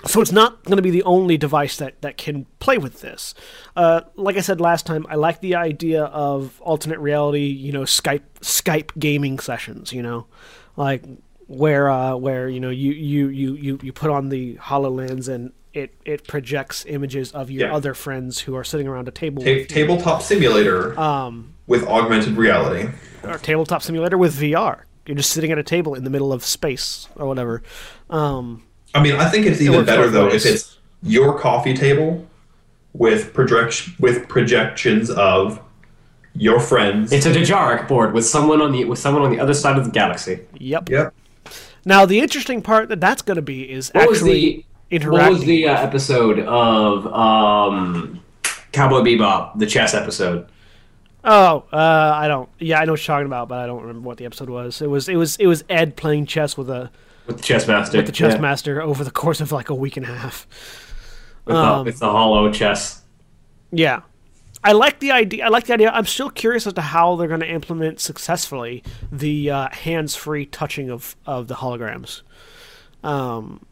so 0.05 0.21
it's 0.21 0.31
not 0.31 0.63
going 0.65 0.77
to 0.77 0.81
be 0.81 0.89
the 0.91 1.03
only 1.03 1.37
device 1.37 1.77
that, 1.77 2.01
that 2.01 2.17
can 2.17 2.45
play 2.59 2.77
with 2.77 3.01
this. 3.01 3.33
Uh, 3.75 4.01
like 4.15 4.35
I 4.37 4.41
said 4.41 4.59
last 4.61 4.85
time, 4.85 5.05
I 5.09 5.15
like 5.15 5.41
the 5.41 5.55
idea 5.55 6.03
of 6.05 6.59
alternate 6.61 6.99
reality. 6.99 7.45
You 7.47 7.71
know, 7.71 7.81
Skype 7.83 8.21
Skype 8.41 8.91
gaming 8.99 9.39
sessions. 9.39 9.93
You 9.93 10.01
know, 10.03 10.27
like 10.75 11.03
where 11.47 11.89
uh, 11.89 12.15
where 12.15 12.47
you 12.49 12.59
know 12.59 12.69
you, 12.69 12.91
you, 12.93 13.27
you, 13.27 13.53
you, 13.55 13.79
you 13.83 13.93
put 13.93 14.09
on 14.09 14.29
the 14.29 14.55
Hololens 14.55 15.27
and 15.27 15.51
it, 15.73 15.93
it 16.05 16.27
projects 16.27 16.85
images 16.85 17.31
of 17.31 17.49
your 17.49 17.69
Yeah. 17.69 17.75
other 17.75 17.93
friends 17.93 18.39
who 18.39 18.55
are 18.55 18.63
sitting 18.63 18.87
around 18.87 19.07
a 19.07 19.11
table 19.11 19.41
Ta- 19.43 19.63
tabletop 19.69 20.21
simulator 20.21 20.99
Um, 20.99 21.53
with 21.67 21.87
augmented 21.87 22.35
reality. 22.35 22.89
or 23.23 23.37
tabletop 23.37 23.81
simulator 23.81 24.17
with 24.17 24.35
VR. 24.35 24.81
You're 25.05 25.15
just 25.17 25.29
sitting 25.31 25.49
at 25.51 25.57
a 25.57 25.63
table 25.63 25.93
in 25.95 26.03
the 26.03 26.09
middle 26.09 26.33
of 26.33 26.43
space 26.43 27.07
or 27.15 27.25
whatever. 27.25 27.63
Um, 28.09 28.63
I 28.93 29.01
mean, 29.01 29.15
I 29.15 29.29
think 29.29 29.45
it's 29.45 29.61
even 29.61 29.77
works 29.77 29.87
better 29.87 30.09
though 30.09 30.27
ways. 30.27 30.45
if 30.45 30.53
it's 30.53 30.77
your 31.03 31.39
coffee 31.39 31.73
table 31.73 32.27
with 32.93 33.33
projection 33.33 33.95
with 33.99 34.27
projections 34.27 35.09
of 35.09 35.61
your 36.35 36.59
friends. 36.59 37.11
It's 37.11 37.25
a 37.25 37.31
Dejarik 37.31 37.87
board 37.87 38.13
with 38.13 38.25
someone 38.25 38.61
on 38.61 38.71
the 38.71 38.85
with 38.85 38.99
someone 38.99 39.23
on 39.23 39.31
the 39.31 39.39
other 39.39 39.53
side 39.53 39.77
of 39.77 39.85
the 39.85 39.91
galaxy. 39.91 40.41
yep. 40.57 40.89
yep. 40.89 41.13
Now 41.83 42.05
the 42.05 42.19
interesting 42.19 42.61
part 42.61 42.89
that 42.89 43.01
that's 43.01 43.21
going 43.21 43.37
to 43.37 43.41
be 43.41 43.69
is 43.69 43.89
What 43.93 44.09
was 44.09 44.19
actually 44.19 44.33
the 44.33 44.65
interacting. 44.91 45.31
What 45.31 45.31
was 45.31 45.41
the 45.41 45.67
uh, 45.67 45.81
episode 45.81 46.39
of 46.39 47.07
um, 47.07 48.21
Cowboy 48.71 48.99
Bebop, 48.99 49.57
the 49.57 49.65
chess 49.65 49.93
episode? 49.93 50.47
Oh, 51.23 51.65
uh, 51.71 52.13
I 52.15 52.27
don't. 52.27 52.49
Yeah, 52.59 52.79
I 52.79 52.85
know 52.85 52.93
what 52.93 53.07
you're 53.07 53.15
talking 53.15 53.27
about, 53.27 53.47
but 53.47 53.59
I 53.59 53.67
don't 53.67 53.81
remember 53.81 54.07
what 54.07 54.17
the 54.17 54.25
episode 54.25 54.49
was. 54.49 54.81
It 54.81 54.89
was 54.89 55.07
it 55.07 55.15
was 55.15 55.35
it 55.37 55.47
was 55.47 55.63
Ed 55.69 55.95
playing 55.95 56.25
chess 56.25 56.57
with 56.57 56.69
a 56.69 56.91
With 57.27 57.37
the 57.37 57.43
chess 57.43 57.67
master. 57.67 57.97
with 57.97 58.05
the 58.07 58.11
chess 58.11 58.33
yeah. 58.33 58.41
master 58.41 58.81
over 58.81 59.03
the 59.03 59.11
course 59.11 59.41
of 59.41 59.51
like 59.51 59.69
a 59.69 59.75
week 59.75 59.97
and 59.97 60.05
a 60.05 60.13
half. 60.13 60.47
With, 61.45 61.55
Um, 61.55 61.79
the, 61.79 61.83
with 61.85 61.99
the 61.99 62.09
hollow 62.09 62.51
chess. 62.51 63.01
Yeah. 63.71 64.01
I 64.63 64.73
like 64.73 64.99
the 64.99 65.11
idea. 65.11 65.45
I 65.45 65.49
like 65.49 65.65
the 65.65 65.73
idea. 65.73 65.89
I'm 65.91 66.05
still 66.05 66.29
curious 66.29 66.67
as 66.67 66.73
to 66.73 66.81
how 66.81 67.15
they're 67.15 67.27
going 67.27 67.39
to 67.39 67.49
implement 67.49 67.99
successfully 67.99 68.83
the 69.11 69.49
uh, 69.49 69.69
hands-free 69.71 70.47
touching 70.47 70.91
of, 70.91 71.15
of 71.25 71.47
the 71.47 71.55
holograms. 71.55 72.21
Um, 73.03 73.65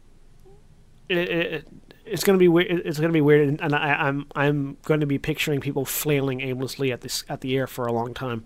it, 1.08 1.16
it, 1.16 1.68
it's 2.04 2.24
going 2.24 2.36
to 2.36 2.42
be 2.42 2.48
weird. 2.48 2.68
It's 2.70 2.98
going 2.98 3.08
to 3.08 3.12
be 3.12 3.20
weird, 3.20 3.60
and 3.60 3.74
I, 3.74 3.92
I'm 3.92 4.26
I'm 4.34 4.78
going 4.84 4.98
to 5.00 5.06
be 5.06 5.18
picturing 5.18 5.60
people 5.60 5.84
flailing 5.84 6.40
aimlessly 6.40 6.90
at 6.90 7.02
this 7.02 7.22
at 7.28 7.40
the 7.40 7.56
air 7.56 7.68
for 7.68 7.86
a 7.86 7.92
long 7.92 8.12
time. 8.12 8.44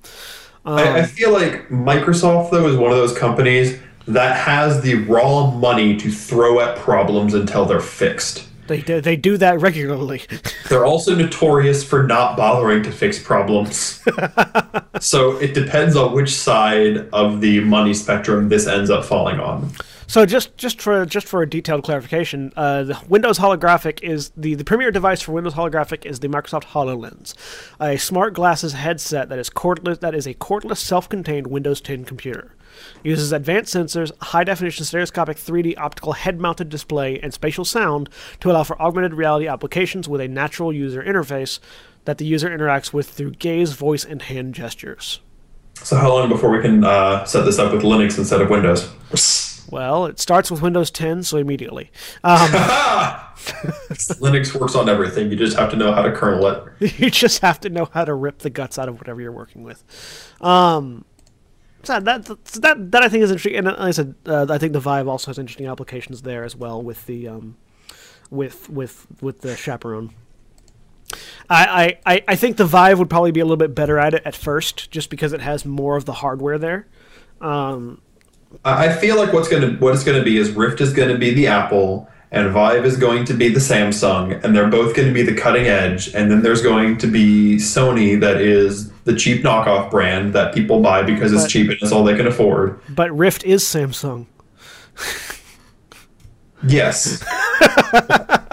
I, 0.67 1.01
I 1.01 1.03
feel 1.05 1.33
like 1.33 1.69
Microsoft 1.69 2.51
though 2.51 2.67
is 2.69 2.77
one 2.77 2.91
of 2.91 2.99
those 2.99 3.17
companies 3.17 3.79
that 4.07 4.37
has 4.37 4.83
the 4.83 4.97
raw 5.05 5.51
money 5.51 5.97
to 5.97 6.11
throw 6.11 6.61
at 6.61 6.77
problems 6.79 7.35
until 7.35 7.65
they're 7.65 7.81
fixed. 7.81 8.47
They 8.67 8.81
do, 8.81 9.01
they 9.01 9.17
do 9.17 9.37
that 9.39 9.61
regularly. 9.61 10.23
They're 10.71 10.87
also 10.87 11.15
notorious 11.15 11.85
for 11.85 12.05
not 12.05 12.37
bothering 12.37 12.83
to 12.85 12.93
fix 12.93 13.23
problems. 13.23 14.03
so 15.01 15.37
it 15.37 15.53
depends 15.53 15.97
on 15.97 16.15
which 16.15 16.35
side 16.35 17.09
of 17.13 17.43
the 17.43 17.61
money 17.61 17.93
spectrum 17.93 18.49
this 18.49 18.67
ends 18.67 18.89
up 18.89 19.05
falling 19.05 19.39
on. 19.39 19.71
So 20.07 20.27
just 20.27 20.57
just 20.57 20.81
for 20.81 21.07
just 21.07 21.27
for 21.27 21.43
a 21.43 21.49
detailed 21.49 21.85
clarification, 21.85 22.53
uh, 22.57 22.85
the 22.85 23.01
Windows 23.09 23.39
Holographic 23.39 24.03
is 24.03 24.31
the 24.37 24.55
the 24.55 24.65
premier 24.65 24.91
device 24.91 25.23
for 25.23 25.33
Windows 25.33 25.55
Holographic 25.55 26.05
is 26.05 26.21
the 26.21 26.29
Microsoft 26.29 26.65
Hololens, 26.65 27.35
a 27.81 27.97
smart 27.97 28.35
glasses 28.35 28.75
headset 28.75 29.29
that 29.29 29.39
is 29.39 29.51
cordless 29.51 30.01
that 30.01 30.15
is 30.15 30.27
a 30.27 30.35
cordless 30.35 30.79
self-contained 30.79 31.47
Windows 31.47 31.81
10 31.81 32.05
computer. 32.05 32.55
Uses 33.03 33.33
advanced 33.33 33.75
sensors, 33.75 34.11
high 34.21 34.45
definition 34.45 34.85
stereoscopic 34.85 35.37
3D 35.37 35.79
optical 35.79 36.13
head 36.13 36.41
mounted 36.41 36.69
display, 36.69 37.21
and 37.21 37.33
spatial 37.33 37.65
sound 37.65 38.09
to 38.41 38.51
allow 38.51 38.65
for 38.65 38.81
augmented 38.83 39.15
reality 39.15 39.47
applications 39.47 40.09
with 40.09 40.21
a 40.21 40.29
natural 40.29 40.73
user 40.73 41.03
interface 41.03 41.61
that 42.05 42.19
the 42.19 42.27
user 42.27 42.51
interacts 42.51 42.93
with 42.93 43.09
through 43.11 43.31
gaze, 43.33 43.73
voice, 43.73 44.05
and 44.05 44.23
hand 44.23 44.55
gestures. 44.55 45.21
So 45.83 45.97
how 45.97 46.13
long 46.13 46.29
before 46.29 46.51
we 46.51 46.63
can 46.63 46.85
uh, 46.85 47.25
set 47.25 47.45
this 47.45 47.59
up 47.59 47.73
with 47.73 47.83
Linux 47.83 48.19
instead 48.19 48.41
of 48.41 48.51
Windows? 48.51 48.91
Well, 49.71 50.07
it 50.07 50.21
starts 50.21 50.51
with 50.51 50.61
Windows 50.63 50.91
10, 50.91 51.23
so 51.23 51.37
immediately. 51.39 51.91
Um, 52.23 52.49
Linux 54.21 54.59
works 54.59 54.75
on 54.75 54.89
everything. 54.89 55.31
You 55.31 55.37
just 55.37 55.57
have 55.59 55.71
to 55.71 55.77
know 55.77 55.93
how 55.93 56.03
to 56.03 56.13
kernel 56.13 56.47
it. 56.81 56.99
you 57.01 57.11
just 57.11 57.41
have 57.41 57.61
to 57.61 57.71
know 57.71 57.89
how 57.93 58.05
to 58.05 58.15
rip 58.15 58.39
the 58.41 58.51
guts 58.51 58.79
out 58.79 58.89
of 58.89 58.99
whatever 58.99 59.21
you're 59.21 59.33
working 59.33 59.63
with. 59.63 59.83
Um, 60.41 61.05
so 61.83 62.01
that 62.01 62.25
that 62.25 62.91
that 62.93 63.03
I 63.03 63.09
think 63.09 63.25
is 63.25 63.31
interesting, 63.31 63.57
and 63.57 63.67
like 63.67 63.79
I 63.79 63.91
said, 63.91 64.15
uh, 64.27 64.47
I 64.49 64.57
think 64.59 64.73
the 64.73 64.81
Vive 64.81 65.07
also 65.07 65.29
has 65.31 65.39
interesting 65.39 65.67
applications 65.67 66.23
there 66.23 66.43
as 66.45 66.57
well 66.57 66.81
with 66.83 67.05
the 67.07 67.29
um, 67.29 67.57
with 68.31 68.71
with 68.71 69.07
with 69.21 69.43
the 69.43 69.55
chaperone. 69.57 70.15
I, 71.51 71.99
I, 72.07 72.15
I- 72.15 72.25
I 72.29 72.37
think 72.37 72.57
the 72.57 72.65
Vive 72.65 72.99
would 72.99 73.11
probably 73.11 73.33
be 73.33 73.41
a 73.41 73.45
little 73.45 73.59
bit 73.59 73.75
better 73.75 73.99
at 73.99 74.15
it 74.15 74.23
at 74.25 74.35
first, 74.35 74.91
just 74.91 75.11
because 75.11 75.33
it 75.35 75.43
has 75.43 75.67
more 75.67 75.97
of 75.97 76.07
the 76.07 76.15
hardware 76.15 76.59
there. 76.59 76.87
Um, 77.43 78.01
I 78.65 78.93
feel 78.93 79.17
like 79.17 79.33
what's 79.33 79.49
gonna 79.49 79.73
what 79.75 79.95
it's 79.95 80.05
gonna 80.05 80.23
be 80.23 80.37
is 80.39 80.51
Rift 80.51 80.81
is 80.81 80.93
gonna 80.93 81.19
be 81.19 81.33
the 81.33 81.47
Apple 81.47 82.09
and 82.35 82.51
Vive 82.51 82.85
is 82.85 82.97
going 82.97 83.25
to 83.27 83.33
be 83.33 83.49
the 83.49 83.61
Samsung, 83.61 84.43
and 84.43 84.55
they're 84.57 84.69
both 84.69 84.97
going 84.97 85.07
to 85.07 85.15
be 85.15 85.23
the 85.23 85.35
cutting 85.35 85.67
edge. 85.67 86.13
And 86.15 86.29
then 86.29 86.43
there's 86.43 86.63
going 86.63 86.99
to 86.99 87.07
be 87.07 87.57
Sony 87.59 88.19
that 88.21 88.41
is 88.41 88.91
the 89.05 89.15
cheap 89.15 89.45
knockoff 89.45 89.89
brand 89.89 90.33
that 90.33 90.53
people 90.53 90.81
buy 90.83 91.05
because 91.05 91.33
it's 91.33 91.47
cheap 91.51 91.71
and 91.71 91.79
it's 91.81 91.93
all 91.93 92.03
they 92.03 92.17
can 92.17 92.27
afford. 92.27 92.81
but 92.89 93.17
Rift 93.17 93.45
is 93.45 93.63
Samsung. 93.63 94.27
Yes. 96.67 97.25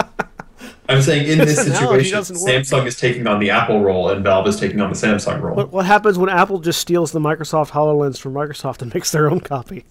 I'm 0.92 1.02
saying 1.02 1.28
in 1.28 1.38
this 1.40 1.56
situation, 1.64 2.12
doesn't 2.18 2.42
work. 2.42 2.50
Samsung 2.64 2.86
is 2.86 3.00
taking 3.00 3.28
on 3.28 3.40
the 3.40 3.50
Apple 3.50 3.82
role 3.82 4.10
and 4.10 4.24
Valve 4.24 4.48
is 4.48 4.60
taking 4.60 4.82
on 4.82 4.90
the 4.90 4.96
Samsung 4.96 5.42
role. 5.42 5.56
What 5.56 5.72
what 5.72 5.86
happens 5.86 6.18
when 6.18 6.30
Apple 6.30 6.60
just 6.60 6.80
steals 6.82 7.12
the 7.12 7.20
Microsoft 7.20 7.70
Hololens 7.70 8.20
from 8.20 8.34
Microsoft 8.34 8.82
and 8.82 8.94
makes 8.94 9.12
their 9.12 9.30
own 9.30 9.40
copy? 9.40 9.86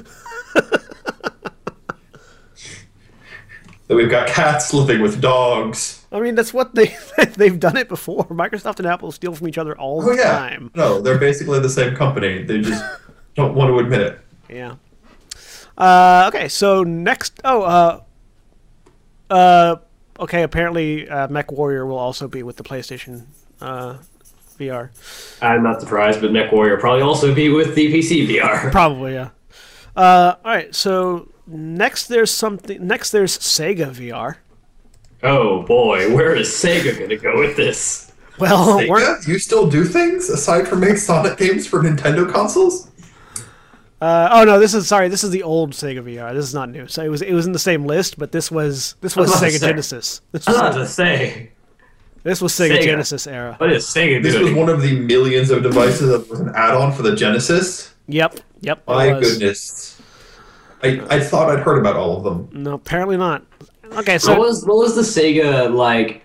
That 3.88 3.94
we've 3.94 4.10
got 4.10 4.26
cats 4.26 4.74
living 4.74 5.00
with 5.00 5.20
dogs. 5.20 6.04
I 6.10 6.18
mean, 6.18 6.34
that's 6.34 6.52
what 6.52 6.74
they 6.74 6.96
they've 7.36 7.58
done 7.60 7.76
it 7.76 7.88
before. 7.88 8.24
Microsoft 8.24 8.78
and 8.80 8.86
Apple 8.88 9.12
steal 9.12 9.32
from 9.32 9.46
each 9.48 9.58
other 9.58 9.78
all 9.78 10.02
Oh 10.02 10.10
the 10.10 10.16
yeah. 10.16 10.24
time. 10.36 10.72
No, 10.74 11.00
they're 11.00 11.18
basically 11.18 11.60
the 11.60 11.68
same 11.68 11.94
company. 11.94 12.42
They 12.42 12.60
just 12.62 12.82
don't 13.36 13.54
want 13.54 13.70
to 13.70 13.78
admit 13.78 14.00
it. 14.00 14.18
Yeah. 14.50 14.74
Uh, 15.78 16.24
okay, 16.34 16.48
so 16.48 16.82
next. 16.82 17.40
Oh, 17.44 17.62
uh, 17.62 18.00
uh, 19.30 19.76
okay. 20.18 20.42
Apparently, 20.42 21.08
uh, 21.08 21.28
MechWarrior 21.28 21.86
will 21.86 21.98
also 21.98 22.28
be 22.28 22.42
with 22.42 22.56
the 22.56 22.64
PlayStation 22.64 23.26
uh, 23.60 23.98
VR. 24.58 24.90
I'm 25.42 25.62
not 25.62 25.80
surprised, 25.80 26.20
but 26.20 26.30
MechWarrior 26.30 26.80
probably 26.80 27.02
also 27.02 27.34
be 27.34 27.48
with 27.48 27.74
the 27.74 27.92
PC 27.92 28.26
VR. 28.28 28.70
Probably, 28.72 29.14
yeah. 29.14 29.30
Uh, 29.94 30.34
all 30.44 30.52
right. 30.52 30.74
So 30.74 31.28
next, 31.46 32.06
there's 32.08 32.30
something. 32.30 32.86
Next, 32.86 33.10
there's 33.10 33.38
Sega 33.38 33.90
VR. 33.90 34.36
Oh 35.22 35.62
boy, 35.62 36.14
where 36.14 36.34
is 36.34 36.48
Sega 36.48 36.98
gonna 36.98 37.16
go 37.16 37.38
with 37.38 37.56
this? 37.56 38.12
Well, 38.38 38.78
Sega, 38.80 39.26
you 39.26 39.38
still 39.38 39.68
do 39.68 39.84
things 39.84 40.28
aside 40.28 40.68
from 40.68 40.80
make 40.80 40.98
Sonic 40.98 41.38
games 41.38 41.66
for 41.66 41.82
Nintendo 41.82 42.30
consoles? 42.30 42.90
Uh, 44.00 44.28
oh 44.32 44.44
no, 44.44 44.58
this 44.58 44.74
is 44.74 44.86
sorry. 44.86 45.08
This 45.08 45.24
is 45.24 45.30
the 45.30 45.42
old 45.42 45.72
Sega 45.72 46.02
VR. 46.02 46.34
This 46.34 46.44
is 46.44 46.54
not 46.54 46.70
new. 46.70 46.86
So 46.86 47.02
it 47.02 47.08
was 47.08 47.22
it 47.22 47.32
was 47.32 47.46
in 47.46 47.52
the 47.52 47.58
same 47.58 47.86
list, 47.86 48.18
but 48.18 48.32
this 48.32 48.50
was 48.50 48.94
this 49.00 49.16
was 49.16 49.28
I 49.28 49.32
was 49.32 49.40
about 49.40 49.40
to 49.40 49.46
Sega 49.46 49.58
say. 49.60 49.66
Genesis. 49.68 50.20
This 50.32 50.48
I 50.48 50.50
was 50.52 50.60
was, 50.60 50.70
about 50.70 50.78
to 50.80 50.86
say. 50.86 51.50
This 52.22 52.40
was 52.40 52.52
Sega, 52.52 52.78
Sega. 52.78 52.82
Genesis 52.82 53.26
era. 53.28 53.54
What 53.58 53.72
is 53.72 53.84
Sega 53.84 54.20
This 54.22 54.36
was 54.36 54.52
one 54.52 54.68
of 54.68 54.82
the 54.82 54.98
millions 54.98 55.50
of 55.50 55.62
devices 55.62 56.08
that 56.08 56.28
was 56.28 56.40
an 56.40 56.50
add-on 56.56 56.92
for 56.92 57.02
the 57.02 57.14
Genesis. 57.14 57.94
Yep, 58.08 58.40
yep. 58.62 58.82
My 58.88 59.10
goodness. 59.20 60.00
I, 60.82 61.00
I 61.08 61.20
thought 61.20 61.50
I'd 61.50 61.60
heard 61.60 61.78
about 61.78 61.94
all 61.94 62.16
of 62.16 62.24
them. 62.24 62.48
No, 62.52 62.74
apparently 62.74 63.16
not. 63.16 63.44
Okay, 63.92 64.18
so 64.18 64.32
What 64.32 64.40
was 64.40 64.64
what 64.64 64.76
was 64.76 64.94
the 64.96 65.02
Sega 65.02 65.72
like? 65.72 66.22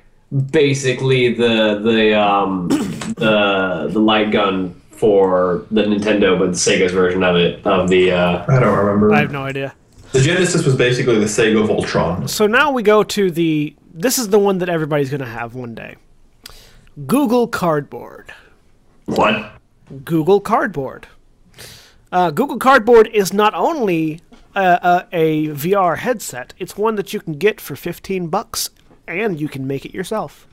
Basically, 0.51 1.34
the 1.34 1.80
the 1.80 2.19
um 2.19 2.67
the 2.69 3.89
the 3.91 3.99
light 3.99 4.32
gun 4.32 4.81
for 5.02 5.66
the 5.72 5.82
Nintendo, 5.82 6.38
but 6.38 6.52
the 6.52 6.60
Sega's 6.66 6.91
version 6.93 7.24
of 7.24 7.36
it 7.36 7.66
of 7.66 7.89
the 7.89 8.12
uh, 8.12 8.45
I 8.47 8.60
don't 8.60 8.78
remember. 8.78 9.12
I 9.12 9.20
have 9.22 9.32
no 9.32 9.41
idea. 9.43 9.74
The 10.12 10.22
Genesis 10.22 10.64
was 10.64 10.76
basically 10.76 11.18
the 11.18 11.26
Sega 11.26 11.68
Voltron. 11.68 12.30
So 12.30 12.45
now 12.45 12.72
we 12.72 12.84
go 12.84 13.04
to 13.04 13.32
the. 13.32 13.76
This 13.93 14.20
is 14.20 14.30
the 14.30 14.38
one 14.38 14.60
that 14.60 14.70
everybody's 14.70 15.10
going 15.10 15.22
to 15.22 15.26
have 15.41 15.56
one 15.56 15.74
day. 15.74 15.95
Google 17.08 17.47
Cardboard. 17.47 18.32
what? 19.06 19.54
Google 20.06 20.39
Cardboard. 20.39 21.08
Uh, 22.12 22.30
Google 22.30 22.58
Cardboard 22.60 23.08
is 23.08 23.34
not 23.34 23.54
only 23.56 24.22
a, 24.56 24.62
a, 24.62 25.08
a 25.12 25.47
VR 25.47 25.97
headset; 25.97 26.54
it's 26.60 26.78
one 26.78 26.93
that 26.95 27.12
you 27.12 27.20
can 27.22 27.34
get 27.34 27.60
for 27.60 27.76
fifteen 27.76 28.28
bucks, 28.28 28.70
and 29.08 29.41
you 29.41 29.49
can 29.49 29.66
make 29.66 29.84
it 29.84 29.95
yourself. 29.95 30.47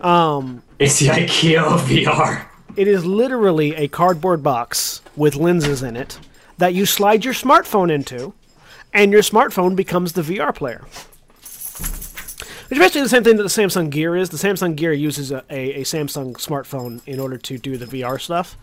Um, 0.00 0.64
It's 0.80 0.98
the 0.98 1.08
IKEA 1.08 1.62
of 1.62 1.82
VR. 1.82 2.46
It 2.76 2.88
is 2.88 3.04
literally 3.04 3.74
a 3.74 3.88
cardboard 3.88 4.42
box 4.42 5.02
with 5.16 5.36
lenses 5.36 5.82
in 5.82 5.96
it 5.96 6.18
that 6.58 6.74
you 6.74 6.86
slide 6.86 7.24
your 7.24 7.34
smartphone 7.34 7.90
into, 7.90 8.32
and 8.94 9.12
your 9.12 9.22
smartphone 9.22 9.76
becomes 9.76 10.12
the 10.14 10.22
VR 10.22 10.54
player. 10.54 10.82
Which 12.68 12.78
is 12.78 12.78
basically 12.78 13.02
the 13.02 13.08
same 13.10 13.24
thing 13.24 13.36
that 13.36 13.42
the 13.42 13.48
Samsung 13.50 13.90
Gear 13.90 14.16
is. 14.16 14.30
The 14.30 14.38
Samsung 14.38 14.74
Gear 14.76 14.92
uses 14.94 15.30
a, 15.30 15.44
a, 15.50 15.80
a 15.80 15.82
Samsung 15.82 16.34
smartphone 16.34 17.00
in 17.06 17.20
order 17.20 17.36
to 17.36 17.58
do 17.58 17.76
the 17.76 17.84
VR 17.86 18.18
stuff. 18.18 18.56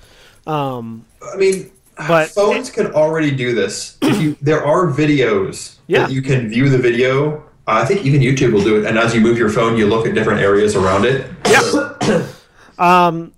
Um, 0.47 1.05
I 1.21 1.35
mean, 1.37 1.69
But- 2.07 2.29
phones 2.29 2.71
can 2.71 2.87
already 2.87 3.29
do 3.31 3.53
this. 3.53 3.97
If 4.01 4.19
you, 4.19 4.35
there 4.41 4.65
are 4.65 4.87
videos 4.87 5.75
Yeah. 5.87 6.07
that 6.07 6.11
you 6.11 6.23
can 6.23 6.49
view 6.49 6.69
the 6.69 6.79
video. 6.79 7.43
I 7.67 7.85
think 7.85 8.03
even 8.03 8.21
YouTube 8.21 8.53
will 8.53 8.63
do 8.63 8.77
it. 8.81 8.85
And 8.87 8.97
as 8.97 9.13
you 9.13 9.21
move 9.21 9.37
your 9.37 9.49
phone, 9.49 9.77
you 9.77 9.85
look 9.85 10.07
at 10.07 10.15
different 10.15 10.41
areas 10.41 10.75
around 10.75 11.05
it. 11.05 11.29
Um, 12.79 13.33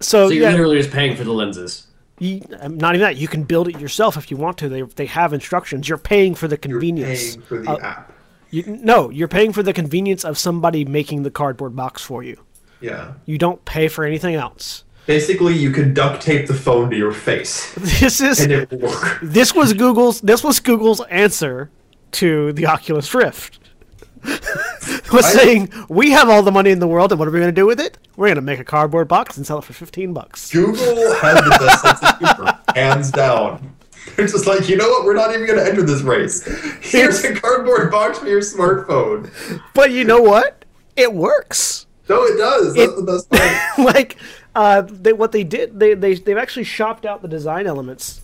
So, 0.00 0.28
So 0.28 0.32
you're 0.34 0.44
yeah, 0.44 0.50
literally 0.52 0.78
just 0.78 0.90
paying 0.90 1.16
for 1.16 1.24
the 1.24 1.32
lenses. 1.32 1.86
you, 2.18 2.42
um, 2.60 2.76
not 2.76 2.94
even 2.94 3.04
that. 3.06 3.16
You 3.16 3.28
can 3.28 3.42
build 3.42 3.68
it 3.68 3.80
yourself 3.80 4.16
if 4.16 4.30
you 4.30 4.36
want 4.36 4.58
to. 4.58 4.68
They, 4.68 4.82
they 4.82 5.06
have 5.06 5.32
instructions. 5.32 5.88
You're 5.88 5.98
paying 5.98 6.34
for 6.34 6.46
the 6.48 6.56
convenience. 6.56 7.34
You're 7.36 7.42
convenience. 7.44 7.66
paying 7.66 7.76
for 7.76 7.80
the 7.80 7.86
Uh, 7.86 7.88
app. 7.90 8.12
You, 8.50 8.64
no, 8.66 9.10
you're 9.10 9.28
paying 9.28 9.52
for 9.52 9.62
the 9.62 9.72
convenience 9.72 10.24
of 10.24 10.38
somebody 10.38 10.84
making 10.84 11.22
the 11.24 11.30
cardboard 11.30 11.76
box 11.76 12.02
for 12.02 12.22
you. 12.22 12.40
Yeah. 12.80 13.12
You 13.26 13.36
don't 13.38 13.62
pay 13.64 13.88
for 13.88 14.04
anything 14.04 14.34
else. 14.36 14.84
Basically, 15.06 15.54
you 15.54 15.70
can 15.70 15.94
duct 15.94 16.22
tape 16.22 16.46
the 16.46 16.54
phone 16.54 16.90
to 16.90 16.96
your 16.96 17.12
face, 17.12 17.72
This 17.76 18.20
is 18.20 18.40
and 18.40 18.52
it 18.52 18.70
will 18.70 18.78
work. 18.90 19.18
this 19.22 19.54
was 19.54 19.72
Google's 19.72 20.20
this 20.20 20.44
was 20.44 20.60
Google's 20.60 21.00
answer 21.10 21.70
to 22.12 22.52
the 22.52 22.66
Oculus 22.66 23.12
Rift. 23.14 23.58
was 24.24 25.24
I- 25.24 25.32
saying 25.32 25.72
we 25.88 26.10
have 26.12 26.28
all 26.28 26.42
the 26.42 26.52
money 26.52 26.70
in 26.70 26.78
the 26.78 26.86
world, 26.88 27.10
and 27.12 27.18
what 27.18 27.26
are 27.26 27.30
we 27.30 27.38
going 27.40 27.54
to 27.54 27.60
do 27.60 27.66
with 27.66 27.80
it? 27.80 27.98
We're 28.18 28.26
going 28.26 28.34
to 28.34 28.42
make 28.42 28.58
a 28.58 28.64
cardboard 28.64 29.06
box 29.06 29.36
and 29.36 29.46
sell 29.46 29.58
it 29.60 29.64
for 29.64 29.74
fifteen 29.74 30.12
bucks. 30.12 30.50
Google 30.50 31.14
has 31.14 31.36
the 31.36 31.56
best 31.60 31.82
sense 31.82 32.02
of 32.02 32.18
humor, 32.18 32.58
hands 32.74 33.12
down. 33.12 33.76
They're 34.16 34.26
just 34.26 34.44
like, 34.44 34.68
you 34.68 34.76
know 34.76 34.88
what? 34.88 35.04
We're 35.04 35.14
not 35.14 35.32
even 35.32 35.46
going 35.46 35.60
to 35.60 35.64
enter 35.64 35.82
this 35.82 36.02
race. 36.02 36.42
Here's 36.80 37.22
a 37.22 37.32
cardboard 37.38 37.92
box 37.92 38.18
for 38.18 38.26
your 38.26 38.40
smartphone. 38.40 39.30
But 39.72 39.92
you 39.92 40.02
know 40.02 40.20
what? 40.20 40.64
It 40.96 41.14
works. 41.14 41.86
No, 42.08 42.24
it 42.24 42.36
does. 42.36 42.74
That's 42.74 42.92
It- 42.92 42.96
the 42.96 43.02
best 43.02 43.30
part. 43.30 43.78
like 43.94 44.16
uh, 44.52 44.80
they, 44.82 45.12
what 45.12 45.30
they 45.30 45.44
did, 45.44 45.78
they, 45.78 45.94
they 45.94 46.14
they've 46.14 46.36
actually 46.38 46.64
shopped 46.64 47.06
out 47.06 47.22
the 47.22 47.28
design 47.28 47.68
elements. 47.68 48.20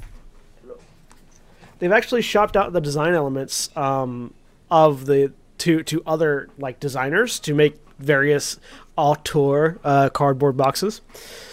They've 1.78 1.92
actually 1.92 2.22
shopped 2.22 2.56
out 2.56 2.72
the 2.72 2.80
design 2.80 3.14
elements 3.14 3.70
um, 3.76 4.34
of 4.72 5.06
the 5.06 5.32
to 5.58 5.84
to 5.84 6.02
other 6.04 6.48
like 6.58 6.80
designers 6.80 7.38
to 7.40 7.54
make 7.54 7.76
various 8.00 8.58
auteur 8.96 9.78
uh, 9.84 10.08
cardboard 10.10 10.56
boxes. 10.56 11.00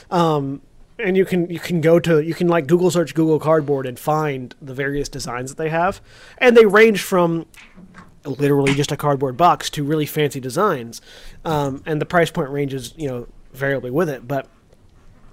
Um, 0.10 0.62
and 1.00 1.18
you 1.18 1.26
can 1.26 1.50
you 1.50 1.60
can 1.60 1.82
go 1.82 2.00
to 2.00 2.22
you 2.22 2.34
can 2.34 2.48
like 2.48 2.68
Google 2.68 2.92
search 2.92 3.16
Google 3.16 3.40
Cardboard 3.40 3.86
and 3.86 4.00
find 4.00 4.54
the 4.62 4.74
various 4.74 5.10
designs 5.10 5.50
that 5.50 5.58
they 5.58 5.70
have, 5.70 6.02
and 6.38 6.56
they 6.56 6.66
range 6.66 7.02
from 7.02 7.46
literally 8.24 8.74
just 8.76 8.92
a 8.92 8.98
cardboard 8.98 9.36
box 9.36 9.70
to 9.72 9.84
really 9.84 10.06
fancy 10.06 10.40
designs, 10.40 11.02
um, 11.44 11.82
and 11.86 12.00
the 12.00 12.06
price 12.06 12.30
point 12.30 12.50
ranges 12.50 12.94
you 12.98 13.08
know 13.08 13.28
variably 13.54 13.92
with 13.92 14.10
it. 14.10 14.28
But 14.28 14.48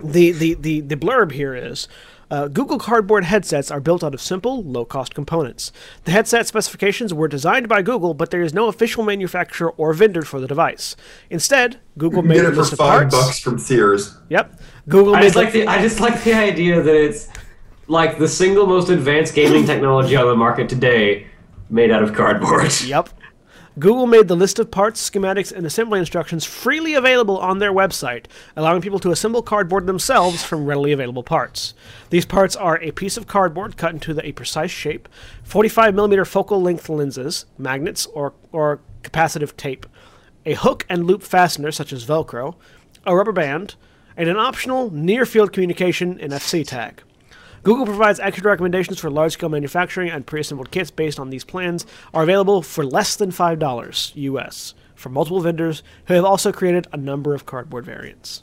the 0.02 0.32
the 0.32 0.54
the, 0.54 0.80
the 0.80 0.96
blurb 0.96 1.32
here 1.32 1.54
is. 1.54 1.88
Uh, 2.30 2.46
Google 2.48 2.78
Cardboard 2.78 3.24
headsets 3.24 3.70
are 3.70 3.80
built 3.80 4.04
out 4.04 4.12
of 4.14 4.20
simple, 4.20 4.62
low-cost 4.62 5.14
components. 5.14 5.72
The 6.04 6.10
headset 6.10 6.46
specifications 6.46 7.14
were 7.14 7.26
designed 7.28 7.68
by 7.68 7.80
Google, 7.82 8.12
but 8.12 8.30
there 8.30 8.42
is 8.42 8.52
no 8.52 8.68
official 8.68 9.02
manufacturer 9.02 9.70
or 9.72 9.94
vendor 9.94 10.22
for 10.22 10.38
the 10.38 10.46
device. 10.46 10.94
Instead, 11.30 11.80
Google 11.96 12.22
made 12.22 12.34
Get 12.36 12.44
a 12.44 12.48
it 12.48 12.50
for 12.52 12.56
list 12.58 12.72
of 12.72 12.78
five 12.78 13.10
parts. 13.10 13.14
bucks 13.14 13.38
from 13.40 13.58
Sears. 13.58 14.16
Yep, 14.28 14.60
Google 14.88 15.14
I 15.14 15.20
made 15.20 15.26
just 15.26 15.36
like 15.36 15.52
the 15.52 15.66
I 15.66 15.80
just 15.80 16.00
like 16.00 16.22
the 16.22 16.34
idea 16.34 16.82
that 16.82 16.94
it's 16.94 17.28
like 17.86 18.18
the 18.18 18.28
single 18.28 18.66
most 18.66 18.90
advanced 18.90 19.34
gaming 19.34 19.64
technology 19.72 20.14
on 20.14 20.26
the 20.26 20.36
market 20.36 20.68
today, 20.68 21.26
made 21.70 21.90
out 21.90 22.02
of 22.02 22.14
cardboard. 22.14 22.70
Yep. 22.82 23.08
Google 23.78 24.06
made 24.06 24.26
the 24.26 24.34
list 24.36 24.58
of 24.58 24.70
parts, 24.70 25.08
schematics, 25.08 25.52
and 25.52 25.64
assembly 25.64 26.00
instructions 26.00 26.44
freely 26.44 26.94
available 26.94 27.38
on 27.38 27.58
their 27.58 27.72
website, 27.72 28.24
allowing 28.56 28.80
people 28.80 28.98
to 28.98 29.10
assemble 29.10 29.42
cardboard 29.42 29.86
themselves 29.86 30.42
from 30.42 30.64
readily 30.64 30.90
available 30.90 31.22
parts. 31.22 31.74
These 32.10 32.26
parts 32.26 32.56
are 32.56 32.80
a 32.80 32.90
piece 32.90 33.16
of 33.16 33.28
cardboard 33.28 33.76
cut 33.76 33.92
into 33.92 34.18
a 34.24 34.32
precise 34.32 34.70
shape, 34.70 35.08
45 35.44 35.94
millimeter 35.94 36.24
focal 36.24 36.60
length 36.60 36.88
lenses, 36.88 37.46
magnets 37.56 38.06
or, 38.06 38.32
or 38.50 38.80
capacitive 39.02 39.56
tape, 39.56 39.86
a 40.44 40.54
hook 40.54 40.84
and 40.88 41.06
loop 41.06 41.22
fastener 41.22 41.70
such 41.70 41.92
as 41.92 42.04
Velcro, 42.04 42.56
a 43.04 43.14
rubber 43.14 43.32
band, 43.32 43.76
and 44.16 44.28
an 44.28 44.36
optional 44.36 44.90
near 44.90 45.24
field 45.24 45.52
communication 45.52 46.18
NFC 46.18 46.66
tag. 46.66 47.02
Google 47.62 47.86
provides 47.86 48.20
accurate 48.20 48.46
recommendations 48.46 48.98
for 48.98 49.10
large-scale 49.10 49.48
manufacturing, 49.48 50.10
and 50.10 50.26
pre-assembled 50.26 50.70
kits 50.70 50.90
based 50.90 51.18
on 51.18 51.30
these 51.30 51.44
plans 51.44 51.86
are 52.14 52.22
available 52.22 52.62
for 52.62 52.84
less 52.84 53.16
than 53.16 53.30
five 53.30 53.58
dollars 53.58 54.12
US 54.14 54.74
from 54.94 55.12
multiple 55.12 55.40
vendors 55.40 55.82
who 56.06 56.14
have 56.14 56.24
also 56.24 56.52
created 56.52 56.86
a 56.92 56.96
number 56.96 57.34
of 57.34 57.46
cardboard 57.46 57.84
variants. 57.84 58.42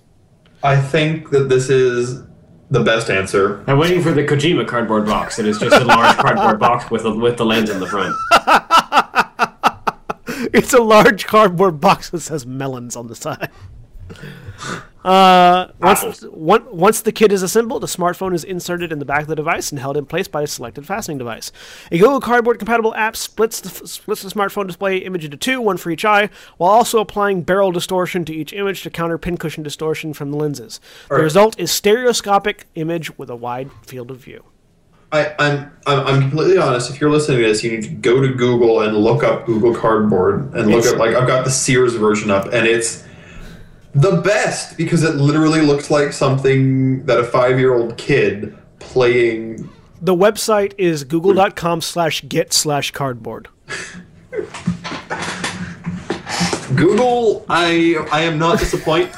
I 0.64 0.80
think 0.80 1.30
that 1.32 1.50
this 1.50 1.70
is 1.70 2.24
the 2.72 2.80
best 2.84 3.10
answer. 3.10 3.64
I'm 3.68 3.78
waiting 3.78 4.02
for 4.02 4.12
the 4.12 4.24
Kojima 4.24 4.68
cardboard 4.68 5.06
box. 5.06 5.38
It 5.38 5.46
is 5.46 5.60
just 5.60 5.76
a 5.76 5.84
large 5.84 6.16
cardboard 6.18 6.60
box 6.60 6.90
with 6.90 7.06
a, 7.06 7.14
with 7.14 7.38
the 7.38 7.46
lens 7.46 7.70
in 7.70 7.80
the 7.80 7.88
front. 7.88 8.16
It's 10.54 10.74
a 10.74 10.82
large 10.82 11.26
cardboard 11.26 11.82
box 11.82 12.10
that 12.12 12.22
says 12.22 12.46
melons 12.46 12.96
on 12.96 13.08
the 13.08 13.16
side. 13.16 13.50
Uh, 15.06 15.72
once, 15.80 16.22
one, 16.24 16.76
once 16.76 17.02
the 17.02 17.12
kit 17.12 17.32
is 17.32 17.44
assembled, 17.44 17.84
a 17.84 17.88
smartphone 17.88 18.34
is 18.34 18.44
inserted 18.44 18.92
in 18.92 18.98
the 18.98 19.06
back 19.06 19.22
of 19.22 19.28
the 19.28 19.36
device 19.36 19.72
and 19.72 19.78
held 19.80 19.98
in 19.98 20.06
place 20.06 20.28
by 20.28 20.42
a 20.42 20.48
selected 20.48 20.86
fastening 20.88 21.20
device. 21.20 21.52
A 21.92 22.00
Google 22.00 22.20
Cardboard 22.20 22.58
compatible 22.58 22.96
app 22.96 23.16
splits 23.16 23.62
the, 23.62 23.88
splits 23.88 24.24
the 24.24 24.30
smartphone 24.30 24.66
display 24.66 24.98
image 24.98 25.24
into 25.24 25.38
two, 25.38 25.62
one 25.62 25.78
for 25.78 25.92
each 25.92 26.04
eye, 26.06 26.30
while 26.58 26.72
also 26.72 27.00
applying 27.00 27.44
barrel 27.44 27.72
distortion 27.72 28.26
to 28.26 28.34
each 28.34 28.52
image 28.52 28.82
to 28.82 28.90
counter 28.90 29.20
pincushion 29.20 29.62
distortion 29.64 30.12
from 30.12 30.32
the 30.32 30.38
lenses. 30.38 30.80
The 31.08 31.14
Alright. 31.14 31.24
result 31.24 31.60
is 31.60 31.70
stereoscopic 31.70 32.66
image 32.74 33.16
with 33.16 33.30
a 33.30 33.36
wide 33.36 33.70
field 33.86 34.10
of 34.10 34.18
view. 34.18 34.44
I, 35.12 35.36
I'm, 35.38 35.72
I'm 35.86 36.00
I'm 36.08 36.22
completely 36.22 36.58
honest. 36.58 36.90
If 36.90 37.00
you're 37.00 37.12
listening 37.12 37.38
to 37.38 37.44
this, 37.46 37.64
you 37.64 37.70
need 37.72 37.84
to 37.84 37.90
go 37.90 38.22
to 38.22 38.34
Google 38.34 38.82
and 38.82 38.98
look 38.98 39.24
up 39.24 39.46
Google 39.46 39.74
Cardboard 39.74 40.54
and 40.56 40.68
look 40.68 40.80
It's- 40.80 40.94
at 40.94 40.98
like 40.98 41.16
I've 41.16 41.28
got 41.28 41.46
the 41.46 41.52
Sears 41.52 41.94
version 41.94 42.32
up, 42.32 42.46
and 42.46 42.66
it's 42.68 43.05
the 43.96 44.22
best 44.22 44.78
because 44.78 45.04
it 45.04 45.16
literally 45.16 45.62
looks 45.62 45.90
like 45.90 46.12
something 46.14 47.06
that 47.06 47.18
a 47.18 47.24
five 47.24 47.58
year 47.58 47.74
old 47.74 47.98
kid 47.98 48.56
playing. 48.80 49.70
The 50.02 50.14
website 50.16 50.74
is 50.78 51.04
google.com 51.04 51.82
slash 51.82 52.24
get 52.28 52.54
slash 52.54 52.92
cardboard. 52.92 53.48
Google, 56.76 57.46
I 57.48 57.96
I 58.12 58.22
am 58.22 58.38
not 58.38 58.60
disappointed. 58.60 59.12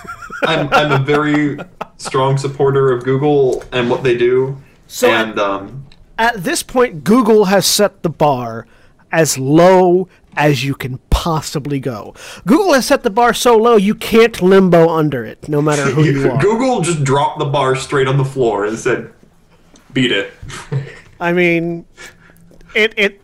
I'm 0.43 0.71
I'm 0.71 0.91
a 0.91 1.03
very 1.03 1.57
strong 1.97 2.37
supporter 2.37 2.91
of 2.91 3.03
Google 3.03 3.63
and 3.71 3.89
what 3.89 4.03
they 4.03 4.15
do. 4.15 4.57
So- 4.85 5.09
and 5.09 5.37
um, 5.39 5.87
At 6.19 6.43
this 6.43 6.61
point, 6.63 7.03
Google 7.03 7.45
has 7.45 7.65
set 7.65 8.03
the 8.03 8.09
bar 8.09 8.67
as 9.11 9.37
low 9.37 10.07
as 10.35 10.63
you 10.63 10.75
can 10.75 10.99
possibly 11.27 11.77
go. 11.77 12.13
Google 12.45 12.73
has 12.73 12.85
set 12.85 13.03
the 13.03 13.09
bar 13.09 13.33
so 13.33 13.57
low 13.57 13.75
you 13.75 13.93
can't 13.93 14.41
limbo 14.41 14.87
under 14.87 15.25
it, 15.25 15.49
no 15.49 15.61
matter 15.61 15.83
who 15.83 16.03
you 16.11 16.31
are. 16.31 16.41
Google 16.41 16.79
just 16.79 17.03
dropped 17.03 17.39
the 17.39 17.45
bar 17.45 17.75
straight 17.75 18.07
on 18.07 18.17
the 18.17 18.23
floor 18.23 18.65
and 18.65 18.79
said, 18.79 19.11
"Beat 19.91 20.13
it." 20.13 20.31
I 21.19 21.33
mean, 21.33 21.85
it 22.73 22.93
it 22.95 23.21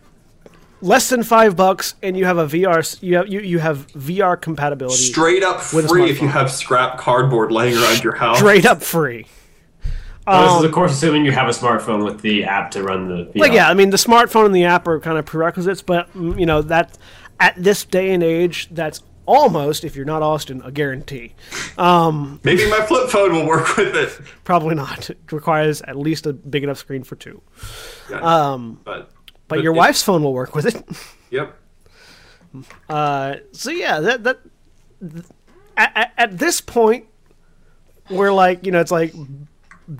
less 0.82 1.08
than 1.08 1.22
five 1.22 1.56
bucks, 1.56 1.94
and 2.02 2.14
you 2.14 2.26
have 2.26 2.36
a 2.36 2.46
VR. 2.46 3.02
You 3.02 3.16
have 3.16 3.28
you, 3.28 3.40
you 3.40 3.58
have 3.58 3.86
VR 3.92 4.38
compatibility. 4.38 4.96
Straight 4.96 5.42
up 5.42 5.62
free 5.62 6.10
if 6.10 6.20
you 6.20 6.28
have 6.28 6.50
scrap 6.50 6.98
cardboard 6.98 7.50
laying 7.52 7.74
around 7.74 8.04
your 8.04 8.16
house. 8.16 8.36
straight 8.36 8.66
up 8.66 8.82
free. 8.82 9.22
this 9.82 10.50
is 10.50 10.56
Um, 10.58 10.64
of 10.64 10.72
course 10.72 10.92
assuming 10.92 11.24
you 11.24 11.32
have 11.32 11.48
a 11.48 11.52
smartphone 11.52 12.04
with 12.04 12.20
the 12.20 12.44
app 12.44 12.70
to 12.72 12.82
run 12.82 13.08
the. 13.08 13.24
VR. 13.32 13.36
Like 13.36 13.52
yeah, 13.52 13.70
I 13.70 13.72
mean 13.72 13.88
the 13.88 13.96
smartphone 13.96 14.44
and 14.44 14.54
the 14.54 14.64
app 14.64 14.86
are 14.86 15.00
kind 15.00 15.16
of 15.16 15.24
prerequisites, 15.24 15.80
but 15.80 16.12
mm, 16.12 16.38
you 16.38 16.44
know 16.44 16.60
that 16.60 16.98
at 17.40 17.54
this 17.56 17.84
day 17.84 18.12
and 18.12 18.22
age, 18.22 18.68
that's 18.70 19.02
almost, 19.26 19.84
if 19.84 19.96
you're 19.96 20.04
not 20.04 20.22
Austin, 20.22 20.60
a 20.64 20.70
guarantee. 20.70 21.34
Maybe 21.78 22.68
my 22.70 22.84
flip 22.86 23.08
phone 23.10 23.32
will 23.32 23.46
work 23.46 23.76
with 23.76 23.94
it. 23.96 24.10
Probably 24.44 24.74
not. 24.74 25.10
It 25.10 25.18
requires 25.32 25.80
at 25.82 25.96
least 25.96 26.26
a 26.26 26.32
big 26.32 26.62
enough 26.64 26.78
screen 26.78 27.04
for 27.04 27.16
two. 27.16 27.40
Um, 28.12 28.80
but 28.84 29.10
But 29.48 29.62
your 29.62 29.74
it- 29.74 29.78
wife's 29.78 30.02
phone 30.02 30.22
will 30.22 30.34
work 30.34 30.54
with 30.54 30.66
it. 30.66 30.84
Yep. 31.30 31.56
Uh, 32.88 33.36
so 33.50 33.70
yeah, 33.72 33.98
that 33.98 34.22
that 34.22 34.38
th- 35.00 35.24
at, 35.76 35.92
at, 35.96 36.12
at 36.16 36.38
this 36.38 36.60
point, 36.60 37.06
we're 38.08 38.30
like, 38.30 38.64
you 38.64 38.70
know, 38.70 38.80
it's 38.80 38.92
like 38.92 39.12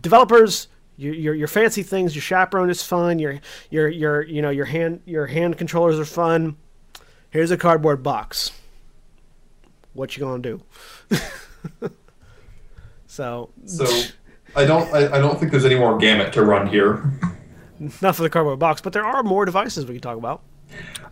developers. 0.01 0.69
Your, 0.97 1.13
your, 1.15 1.35
your 1.35 1.49
fancy 1.49 1.83
things, 1.83 2.15
your 2.15 2.23
chaperone 2.23 2.71
is 2.71 2.85
fun. 2.85 3.19
Your 3.19 3.41
your 3.71 3.89
your 3.89 4.23
you 4.23 4.43
know 4.43 4.51
your 4.51 4.67
hand 4.67 5.01
your 5.07 5.27
hand 5.27 5.59
controllers 5.59 5.99
are 5.99 6.05
fun. 6.05 6.57
Here's 7.35 7.51
a 7.51 7.57
cardboard 7.57 8.01
box. 8.05 8.53
What 9.93 10.17
you 10.17 10.23
gonna 10.23 10.41
do? 10.41 10.63
so 13.09 13.51
So 13.67 13.87
I 14.55 14.65
don't 14.65 14.89
I, 14.95 15.17
I 15.17 15.19
don't 15.19 15.41
think 15.41 15.51
there's 15.51 15.65
any 15.65 15.75
more 15.75 15.99
gamut 15.99 16.33
to 16.35 16.45
run 16.45 16.69
here. 16.69 17.13
not 18.01 18.15
for 18.15 18.23
the 18.23 18.31
cardboard 18.31 18.61
box, 18.61 18.81
but 18.81 18.93
there 18.93 19.05
are 19.05 19.25
more 19.25 19.45
devices 19.45 19.85
we 19.85 19.95
can 19.95 20.01
talk 20.01 20.17
about. 20.17 20.43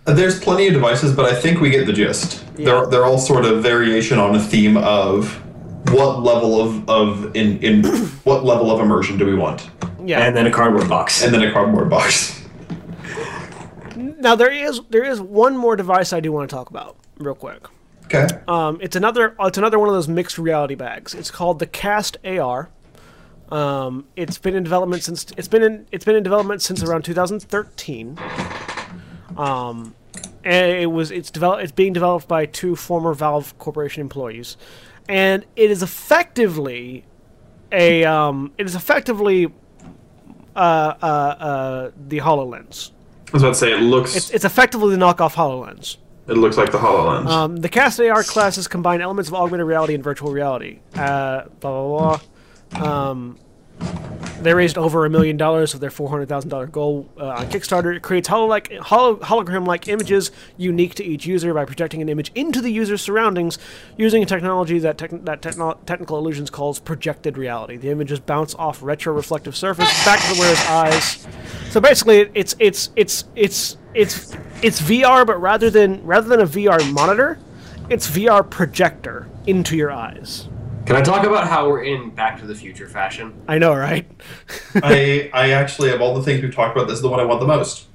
Uh, 0.06 0.12
There's 0.12 0.38
plenty 0.38 0.68
of 0.68 0.74
devices, 0.74 1.12
but 1.14 1.24
I 1.24 1.34
think 1.34 1.60
we 1.60 1.70
get 1.70 1.86
the 1.86 1.92
gist. 1.92 2.44
They're 2.54 2.86
they're 2.86 3.04
all 3.04 3.18
sort 3.18 3.44
of 3.44 3.60
variation 3.60 4.20
on 4.20 4.36
a 4.36 4.40
theme 4.40 4.76
of 4.76 5.34
what 5.90 6.22
level 6.22 6.60
of, 6.60 6.88
of 6.88 7.34
in 7.36 7.58
in 7.58 7.84
what 8.22 8.44
level 8.44 8.70
of 8.70 8.78
immersion 8.80 9.18
do 9.18 9.26
we 9.26 9.34
want? 9.34 9.68
Yeah. 10.04 10.24
and 10.24 10.36
then 10.36 10.46
a 10.46 10.52
cardboard 10.52 10.88
box. 10.88 11.24
And 11.24 11.34
then 11.34 11.42
a 11.42 11.52
cardboard 11.52 11.90
box. 11.90 12.38
now 14.22 14.34
there 14.34 14.50
is 14.50 14.80
there 14.90 15.04
is 15.04 15.20
one 15.20 15.56
more 15.56 15.76
device 15.76 16.12
I 16.12 16.20
do 16.20 16.32
want 16.32 16.48
to 16.48 16.54
talk 16.54 16.70
about 16.70 16.96
real 17.18 17.34
quick. 17.34 17.66
Okay. 18.04 18.26
Um, 18.48 18.78
it's 18.80 18.96
another 18.96 19.34
it's 19.40 19.58
another 19.58 19.78
one 19.78 19.88
of 19.88 19.94
those 19.94 20.08
mixed 20.08 20.38
reality 20.38 20.74
bags. 20.74 21.14
It's 21.14 21.30
called 21.30 21.58
the 21.58 21.66
CastAR. 21.66 22.70
Um, 23.50 24.06
it's 24.16 24.38
been 24.38 24.54
in 24.54 24.62
development 24.62 25.02
since 25.02 25.26
it's 25.36 25.48
been 25.48 25.62
in 25.62 25.86
it's 25.92 26.04
been 26.04 26.16
in 26.16 26.22
development 26.22 26.62
since 26.62 26.82
around 26.82 27.02
2013. 27.02 28.18
Um, 29.36 29.94
and 30.44 30.72
it 30.72 30.86
was 30.86 31.10
it's 31.10 31.30
develop 31.30 31.60
it's 31.60 31.72
being 31.72 31.92
developed 31.92 32.28
by 32.28 32.46
two 32.46 32.76
former 32.76 33.14
Valve 33.14 33.56
Corporation 33.58 34.00
employees, 34.00 34.56
and 35.08 35.44
it 35.56 35.70
is 35.70 35.82
effectively 35.82 37.04
a 37.70 38.04
um, 38.04 38.52
it 38.58 38.66
is 38.66 38.74
effectively 38.74 39.52
uh, 40.54 40.58
uh, 41.02 41.06
uh, 41.06 41.90
the 42.08 42.18
Hololens. 42.18 42.90
I 43.32 43.36
was 43.36 43.42
about 43.42 43.48
to 43.50 43.54
say 43.54 43.72
it 43.72 43.80
looks 43.80 44.14
It's, 44.14 44.30
it's 44.30 44.44
effectively 44.44 44.94
the 44.94 45.02
knockoff 45.02 45.32
Hololens. 45.34 45.96
it 46.28 46.34
looks 46.36 46.56
like 46.58 46.70
the 46.70 46.78
Hololens. 46.78 47.26
Um, 47.28 47.56
the 47.56 47.68
CastAR 47.68 48.22
classes 48.24 48.68
combine 48.68 49.00
elements 49.00 49.28
of 49.28 49.34
augmented 49.34 49.66
reality 49.66 49.94
and 49.94 50.04
virtual 50.04 50.30
reality. 50.32 50.80
Uh, 50.94 51.44
blah 51.60 51.86
blah 51.86 52.18
blah. 52.72 53.08
Um, 53.10 53.38
they 54.42 54.54
raised 54.54 54.76
over 54.76 55.06
a 55.06 55.10
million 55.10 55.36
dollars 55.36 55.72
of 55.72 55.80
their 55.80 55.90
four 55.90 56.08
hundred 56.08 56.28
thousand 56.28 56.50
dollar 56.50 56.66
goal 56.66 57.08
uh, 57.18 57.28
on 57.28 57.46
Kickstarter. 57.46 57.94
It 57.94 58.02
creates 58.02 58.28
holo- 58.28 58.58
hologram-like 58.58 59.86
images 59.88 60.30
unique 60.56 60.94
to 60.96 61.04
each 61.04 61.26
user 61.26 61.54
by 61.54 61.64
projecting 61.64 62.02
an 62.02 62.08
image 62.08 62.32
into 62.34 62.60
the 62.60 62.70
user's 62.70 63.00
surroundings 63.02 63.58
using 63.96 64.22
a 64.22 64.26
technology 64.26 64.78
that 64.80 64.98
that 65.24 65.42
techno- 65.42 65.78
technical 65.86 66.18
illusions 66.18 66.50
calls 66.50 66.80
projected 66.80 67.38
reality. 67.38 67.76
The 67.76 67.90
images 67.90 68.18
bounce 68.18 68.54
off 68.56 68.82
retro-reflective 68.82 69.56
surface 69.56 70.04
back 70.04 70.20
to 70.20 70.34
the 70.34 70.40
wearer's 70.40 70.66
eyes. 70.66 71.26
So 71.70 71.80
basically, 71.80 72.30
it's 72.34 72.56
it's 72.58 72.90
it's 72.96 73.24
it's 73.36 73.76
it's 73.94 74.36
it's 74.62 74.80
VR, 74.82 75.26
but 75.26 75.40
rather 75.40 75.70
than 75.70 76.04
rather 76.04 76.28
than 76.28 76.40
a 76.40 76.46
VR 76.46 76.92
monitor, 76.92 77.38
it's 77.88 78.10
VR 78.10 78.48
projector 78.48 79.28
into 79.46 79.76
your 79.76 79.92
eyes. 79.92 80.48
Can 80.86 80.96
I 80.96 81.02
talk 81.02 81.24
about 81.24 81.46
how 81.46 81.68
we're 81.68 81.84
in 81.84 82.10
Back 82.10 82.40
to 82.40 82.46
the 82.46 82.54
Future 82.54 82.88
fashion? 82.88 83.40
I 83.46 83.58
know, 83.58 83.74
right? 83.74 84.10
I 84.74 85.30
I 85.32 85.50
actually 85.50 85.90
of 85.90 86.00
all 86.00 86.14
the 86.14 86.22
things 86.22 86.42
we've 86.42 86.54
talked 86.54 86.76
about, 86.76 86.88
this 86.88 86.96
is 86.96 87.02
the 87.02 87.08
one 87.08 87.20
I 87.20 87.24
want 87.24 87.40
the 87.40 87.46
most. 87.46 87.86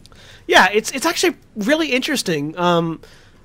Yeah, 0.48 0.70
it's 0.72 0.92
it's 0.92 1.06
actually 1.06 1.36
really 1.56 1.92
interesting. 1.92 2.58
Um, 2.58 3.02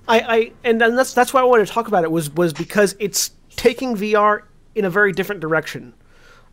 I, 0.06 0.20
I 0.20 0.52
and 0.62 0.80
then 0.80 0.94
that's 0.94 1.12
that's 1.12 1.34
why 1.34 1.40
I 1.40 1.44
wanted 1.44 1.66
to 1.66 1.72
talk 1.72 1.88
about 1.88 2.04
it 2.04 2.12
was 2.12 2.30
was 2.30 2.52
because 2.52 2.94
it's 3.00 3.32
taking 3.56 3.96
VR 3.96 4.42
in 4.74 4.84
a 4.84 4.90
very 4.90 5.12
different 5.12 5.40
direction. 5.40 5.94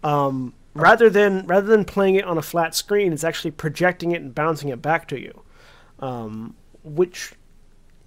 Um, 0.04 0.54
rather 0.74 1.10
than 1.10 1.46
rather 1.46 1.68
than 1.68 1.86
playing 1.86 2.16
it 2.16 2.26
on 2.26 2.40
a 2.40 2.42
flat 2.42 2.74
screen, 2.74 3.14
it's 3.14 3.24
actually 3.24 3.52
projecting 3.52 4.14
it 4.14 4.22
and 4.22 4.34
bouncing 4.34 4.70
it 4.70 4.82
back 4.82 5.08
to 5.10 5.20
you, 5.20 5.44
um, 6.00 6.56
which 6.84 7.34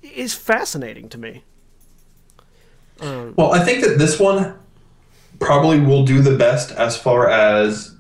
is 0.03 0.35
fascinating 0.35 1.09
to 1.11 1.18
me. 1.18 1.45
Well, 3.01 3.53
I 3.53 3.61
think 3.61 3.83
that 3.85 3.99
this 3.99 4.20
one 4.20 4.59
probably 5.43 5.80
will 5.80 6.05
do 6.05 6.20
the 6.22 6.36
best 6.36 6.70
as 6.72 6.97
far 6.97 7.28
as 7.28 7.95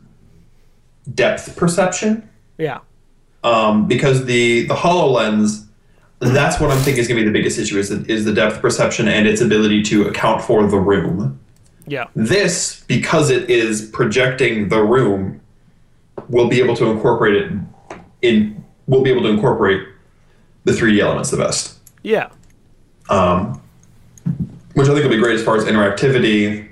depth 1.14 1.56
perception. 1.56 2.28
Yeah, 2.58 2.80
um, 3.44 3.88
because 3.88 4.24
the 4.24 4.66
the 4.66 4.74
Hololens, 4.74 5.66
that's 6.20 6.60
what 6.60 6.70
I'm 6.70 6.78
thinking 6.78 7.00
is 7.00 7.08
going 7.08 7.18
to 7.18 7.24
be 7.24 7.28
the 7.28 7.36
biggest 7.36 7.58
issue 7.58 7.78
is 7.78 7.88
the, 7.88 8.10
is 8.10 8.24
the 8.24 8.32
depth 8.32 8.60
perception 8.60 9.08
and 9.08 9.26
its 9.26 9.40
ability 9.40 9.82
to 9.84 10.08
account 10.08 10.42
for 10.42 10.66
the 10.66 10.78
room. 10.78 11.40
yeah, 11.86 12.06
This, 12.14 12.84
because 12.86 13.30
it 13.30 13.50
is 13.50 13.88
projecting 13.90 14.68
the 14.68 14.82
room, 14.82 15.40
will 16.28 16.48
be 16.48 16.60
able 16.60 16.76
to 16.76 16.86
incorporate 16.86 17.34
it 17.34 17.52
in. 18.22 18.64
We'll 18.86 19.02
be 19.02 19.10
able 19.10 19.22
to 19.22 19.28
incorporate 19.28 19.86
the 20.64 20.72
3D 20.72 21.00
elements 21.00 21.30
the 21.30 21.36
best, 21.36 21.78
yeah, 22.02 22.30
um, 23.08 23.60
which 24.74 24.88
I 24.88 24.92
think 24.92 25.04
will 25.04 25.10
be 25.10 25.18
great 25.18 25.36
as 25.36 25.44
far 25.44 25.56
as 25.56 25.64
interactivity. 25.64 26.68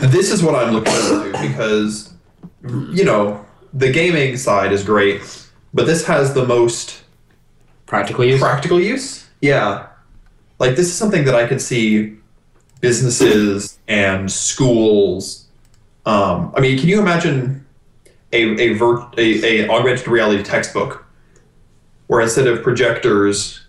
This 0.00 0.30
is 0.30 0.42
what 0.42 0.54
I'm 0.54 0.72
looking 0.72 0.92
forward 0.92 1.34
to 1.34 1.48
because, 1.48 2.12
you 2.62 3.04
know, 3.04 3.44
the 3.72 3.90
gaming 3.90 4.36
side 4.36 4.72
is 4.72 4.84
great, 4.84 5.22
but 5.74 5.86
this 5.86 6.06
has 6.06 6.34
the 6.34 6.44
most 6.46 7.02
Practical 7.86 8.24
use? 8.24 8.40
practical 8.40 8.80
use. 8.80 9.26
Yeah, 9.40 9.86
like 10.58 10.76
this 10.76 10.86
is 10.86 10.94
something 10.94 11.24
that 11.24 11.34
I 11.34 11.46
could 11.46 11.60
see 11.60 12.16
businesses 12.80 13.78
and 13.86 14.30
schools. 14.30 15.46
Um, 16.04 16.52
I 16.56 16.60
mean, 16.60 16.78
can 16.78 16.88
you 16.88 17.00
imagine 17.00 17.64
a 18.32 18.42
a, 18.42 18.72
vir- 18.74 19.08
a 19.18 19.64
a 19.64 19.68
augmented 19.68 20.08
reality 20.08 20.42
textbook 20.42 21.06
where 22.08 22.20
instead 22.20 22.46
of 22.46 22.62
projectors, 22.62 23.60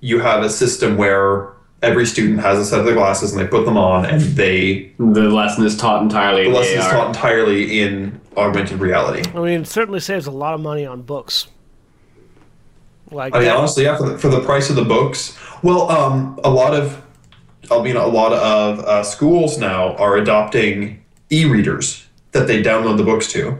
you 0.00 0.20
have 0.20 0.42
a 0.42 0.50
system 0.50 0.96
where 0.96 1.48
every 1.82 2.06
student 2.06 2.40
has 2.40 2.58
a 2.58 2.64
set 2.64 2.80
of 2.80 2.86
the 2.86 2.92
glasses 2.94 3.32
and 3.32 3.40
they 3.40 3.46
put 3.46 3.64
them 3.64 3.76
on 3.76 4.04
and 4.06 4.20
they 4.22 4.92
The 4.98 5.28
lesson 5.28 5.64
is 5.64 5.76
taught 5.76 6.02
entirely 6.02 6.42
the 6.44 6.48
in 6.48 6.54
lesson 6.54 6.78
is 6.78 6.84
taught 6.86 7.08
entirely 7.08 7.80
in 7.80 8.20
augmented 8.36 8.80
reality. 8.80 9.28
I 9.34 9.40
mean, 9.40 9.60
it 9.62 9.66
certainly 9.66 10.00
saves 10.00 10.26
a 10.26 10.30
lot 10.30 10.54
of 10.54 10.60
money 10.60 10.84
on 10.86 11.02
books. 11.02 11.48
Like, 13.10 13.34
I 13.34 13.38
mean, 13.38 13.48
that- 13.48 13.56
honestly, 13.56 13.84
yeah, 13.84 13.96
for 13.96 14.08
the, 14.08 14.18
for 14.18 14.28
the 14.28 14.40
price 14.40 14.68
of 14.70 14.76
the 14.76 14.84
books. 14.84 15.38
Well, 15.62 15.88
um, 15.90 16.38
a 16.44 16.50
lot 16.50 16.74
of, 16.74 17.00
I 17.70 17.80
mean, 17.82 17.96
a 17.96 18.06
lot 18.06 18.32
of 18.32 18.80
uh, 18.80 19.02
schools 19.02 19.58
now 19.58 19.94
are 19.96 20.16
adopting 20.16 21.02
e-readers 21.30 22.06
that 22.32 22.46
they 22.46 22.62
download 22.62 22.96
the 22.96 23.04
books 23.04 23.30
to, 23.32 23.56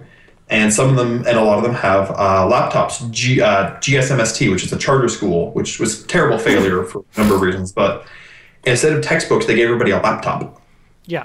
and 0.48 0.72
some 0.72 0.88
of 0.90 0.96
them, 0.96 1.26
and 1.26 1.36
a 1.36 1.42
lot 1.42 1.58
of 1.58 1.64
them 1.64 1.74
have 1.74 2.10
uh, 2.10 2.48
laptops. 2.48 3.10
G, 3.10 3.40
uh, 3.40 3.72
GSMST, 3.80 4.50
which 4.50 4.64
is 4.64 4.72
a 4.72 4.78
charter 4.78 5.08
school, 5.08 5.50
which 5.52 5.80
was 5.80 6.04
a 6.04 6.06
terrible 6.06 6.38
failure 6.38 6.84
for 6.84 7.04
a 7.16 7.20
number 7.20 7.34
of 7.34 7.40
reasons, 7.40 7.72
but 7.72 8.06
instead 8.64 8.92
of 8.92 9.02
textbooks, 9.02 9.46
they 9.46 9.54
gave 9.56 9.66
everybody 9.66 9.90
a 9.90 9.98
laptop, 9.98 10.60
yeah. 11.04 11.24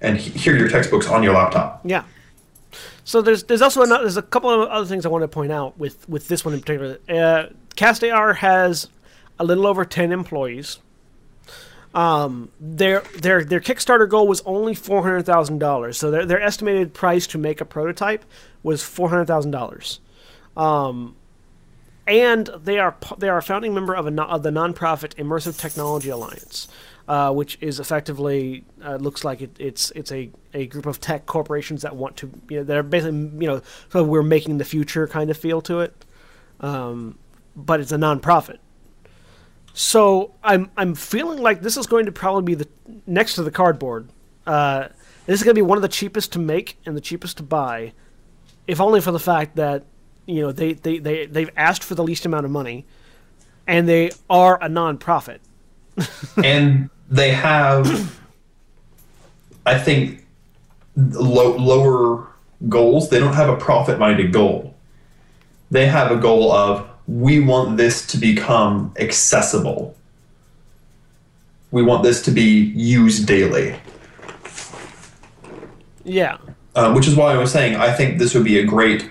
and 0.00 0.18
he- 0.18 0.38
here 0.38 0.54
are 0.54 0.58
your 0.58 0.68
textbooks 0.68 1.08
on 1.08 1.22
your 1.22 1.34
laptop. 1.34 1.80
Yeah. 1.84 2.04
So 3.04 3.20
there's 3.20 3.42
there's 3.44 3.62
also 3.62 3.82
another, 3.82 4.04
there's 4.04 4.16
a 4.16 4.22
couple 4.22 4.50
of 4.50 4.68
other 4.68 4.86
things 4.86 5.04
I 5.04 5.08
want 5.08 5.22
to 5.22 5.28
point 5.28 5.50
out 5.50 5.76
with 5.78 6.08
with 6.08 6.28
this 6.28 6.44
one 6.44 6.54
in 6.54 6.60
particular. 6.60 6.98
Uh, 7.08 7.46
CastAR 7.74 8.34
has 8.34 8.88
a 9.40 9.44
little 9.44 9.66
over 9.66 9.84
ten 9.84 10.12
employees. 10.12 10.78
Um, 11.94 12.50
their 12.58 13.00
their 13.20 13.44
their 13.44 13.60
Kickstarter 13.60 14.08
goal 14.08 14.26
was 14.26 14.40
only 14.46 14.74
four 14.74 15.02
hundred 15.02 15.26
thousand 15.26 15.58
dollars. 15.58 15.98
So 15.98 16.10
their 16.10 16.24
their 16.24 16.40
estimated 16.40 16.94
price 16.94 17.26
to 17.28 17.38
make 17.38 17.60
a 17.60 17.64
prototype 17.66 18.24
was 18.62 18.82
four 18.82 19.10
hundred 19.10 19.26
thousand 19.26 19.50
dollars. 19.50 20.00
Um, 20.56 21.16
and 22.06 22.48
they 22.64 22.78
are 22.78 22.96
they 23.18 23.28
are 23.28 23.38
a 23.38 23.42
founding 23.42 23.74
member 23.74 23.94
of 23.94 24.06
a 24.06 24.22
of 24.22 24.42
the 24.42 24.50
nonprofit 24.50 25.14
Immersive 25.16 25.58
Technology 25.60 26.08
Alliance. 26.08 26.68
uh, 27.08 27.32
which 27.32 27.58
is 27.60 27.80
effectively 27.80 28.64
uh, 28.84 28.96
looks 28.96 29.24
like 29.24 29.40
it, 29.40 29.56
it's 29.58 29.90
it's 29.92 30.12
a, 30.12 30.30
a 30.54 30.66
group 30.66 30.86
of 30.86 31.00
tech 31.00 31.26
corporations 31.26 31.82
that 31.82 31.96
want 31.96 32.16
to 32.16 32.30
you 32.48 32.58
know 32.58 32.64
they're 32.64 32.82
basically 32.82 33.18
you 33.40 33.46
know 33.46 33.60
so 33.90 34.04
we're 34.04 34.22
making 34.22 34.58
the 34.58 34.64
future 34.64 35.06
kind 35.06 35.30
of 35.30 35.36
feel 35.36 35.60
to 35.62 35.80
it, 35.80 36.04
um, 36.60 37.18
but 37.56 37.80
it's 37.80 37.92
a 37.92 37.96
nonprofit. 37.96 38.58
So 39.74 40.34
I'm 40.42 40.70
I'm 40.76 40.94
feeling 40.94 41.38
like 41.38 41.62
this 41.62 41.76
is 41.76 41.86
going 41.86 42.06
to 42.06 42.12
probably 42.12 42.42
be 42.42 42.54
the 42.54 42.68
next 43.06 43.34
to 43.36 43.42
the 43.42 43.50
cardboard. 43.50 44.08
Uh, 44.46 44.88
this 45.26 45.40
is 45.40 45.44
going 45.44 45.54
to 45.54 45.58
be 45.58 45.66
one 45.66 45.78
of 45.78 45.82
the 45.82 45.88
cheapest 45.88 46.32
to 46.32 46.38
make 46.38 46.78
and 46.84 46.96
the 46.96 47.00
cheapest 47.00 47.38
to 47.38 47.42
buy, 47.42 47.92
if 48.66 48.80
only 48.80 49.00
for 49.00 49.12
the 49.12 49.20
fact 49.20 49.56
that 49.56 49.84
you 50.26 50.42
know 50.42 50.52
they, 50.52 50.74
they, 50.74 50.98
they 50.98 51.26
they've 51.26 51.50
asked 51.56 51.84
for 51.84 51.94
the 51.94 52.02
least 52.02 52.26
amount 52.26 52.44
of 52.44 52.50
money, 52.50 52.84
and 53.66 53.88
they 53.88 54.10
are 54.28 54.62
a 54.62 54.68
nonprofit. 54.68 55.38
and 56.44 56.90
they 57.08 57.30
have, 57.32 58.18
I 59.64 59.78
think, 59.78 60.26
low, 60.96 61.56
lower 61.56 62.28
goals. 62.68 63.10
They 63.10 63.20
don't 63.20 63.34
have 63.34 63.48
a 63.48 63.56
profit-minded 63.56 64.32
goal. 64.32 64.74
They 65.70 65.86
have 65.86 66.10
a 66.10 66.16
goal 66.16 66.50
of 66.52 66.88
we 67.06 67.40
want 67.40 67.76
this 67.76 68.06
to 68.08 68.18
become 68.18 68.94
accessible. 68.98 69.96
We 71.70 71.82
want 71.82 72.02
this 72.02 72.22
to 72.22 72.30
be 72.30 72.72
used 72.74 73.26
daily. 73.26 73.76
Yeah. 76.04 76.38
Um, 76.74 76.94
which 76.94 77.06
is 77.06 77.16
why 77.16 77.32
I 77.32 77.38
was 77.38 77.52
saying 77.52 77.76
I 77.76 77.92
think 77.92 78.18
this 78.18 78.34
would 78.34 78.44
be 78.44 78.58
a 78.58 78.64
great, 78.64 79.08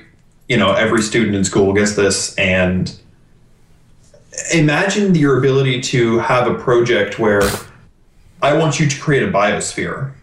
you 0.48 0.58
know, 0.58 0.74
every 0.74 1.02
student 1.02 1.36
in 1.36 1.44
school 1.44 1.74
gets 1.74 1.96
this 1.96 2.36
and 2.36 2.98
imagine 4.54 5.14
your 5.16 5.38
ability 5.38 5.82
to 5.82 6.20
have 6.20 6.48
a 6.48 6.56
project 6.56 7.20
where 7.20 7.44
I 8.42 8.54
want 8.54 8.80
you 8.80 8.88
to 8.88 9.00
create 9.00 9.24
a 9.24 9.32
biosphere. 9.32 10.14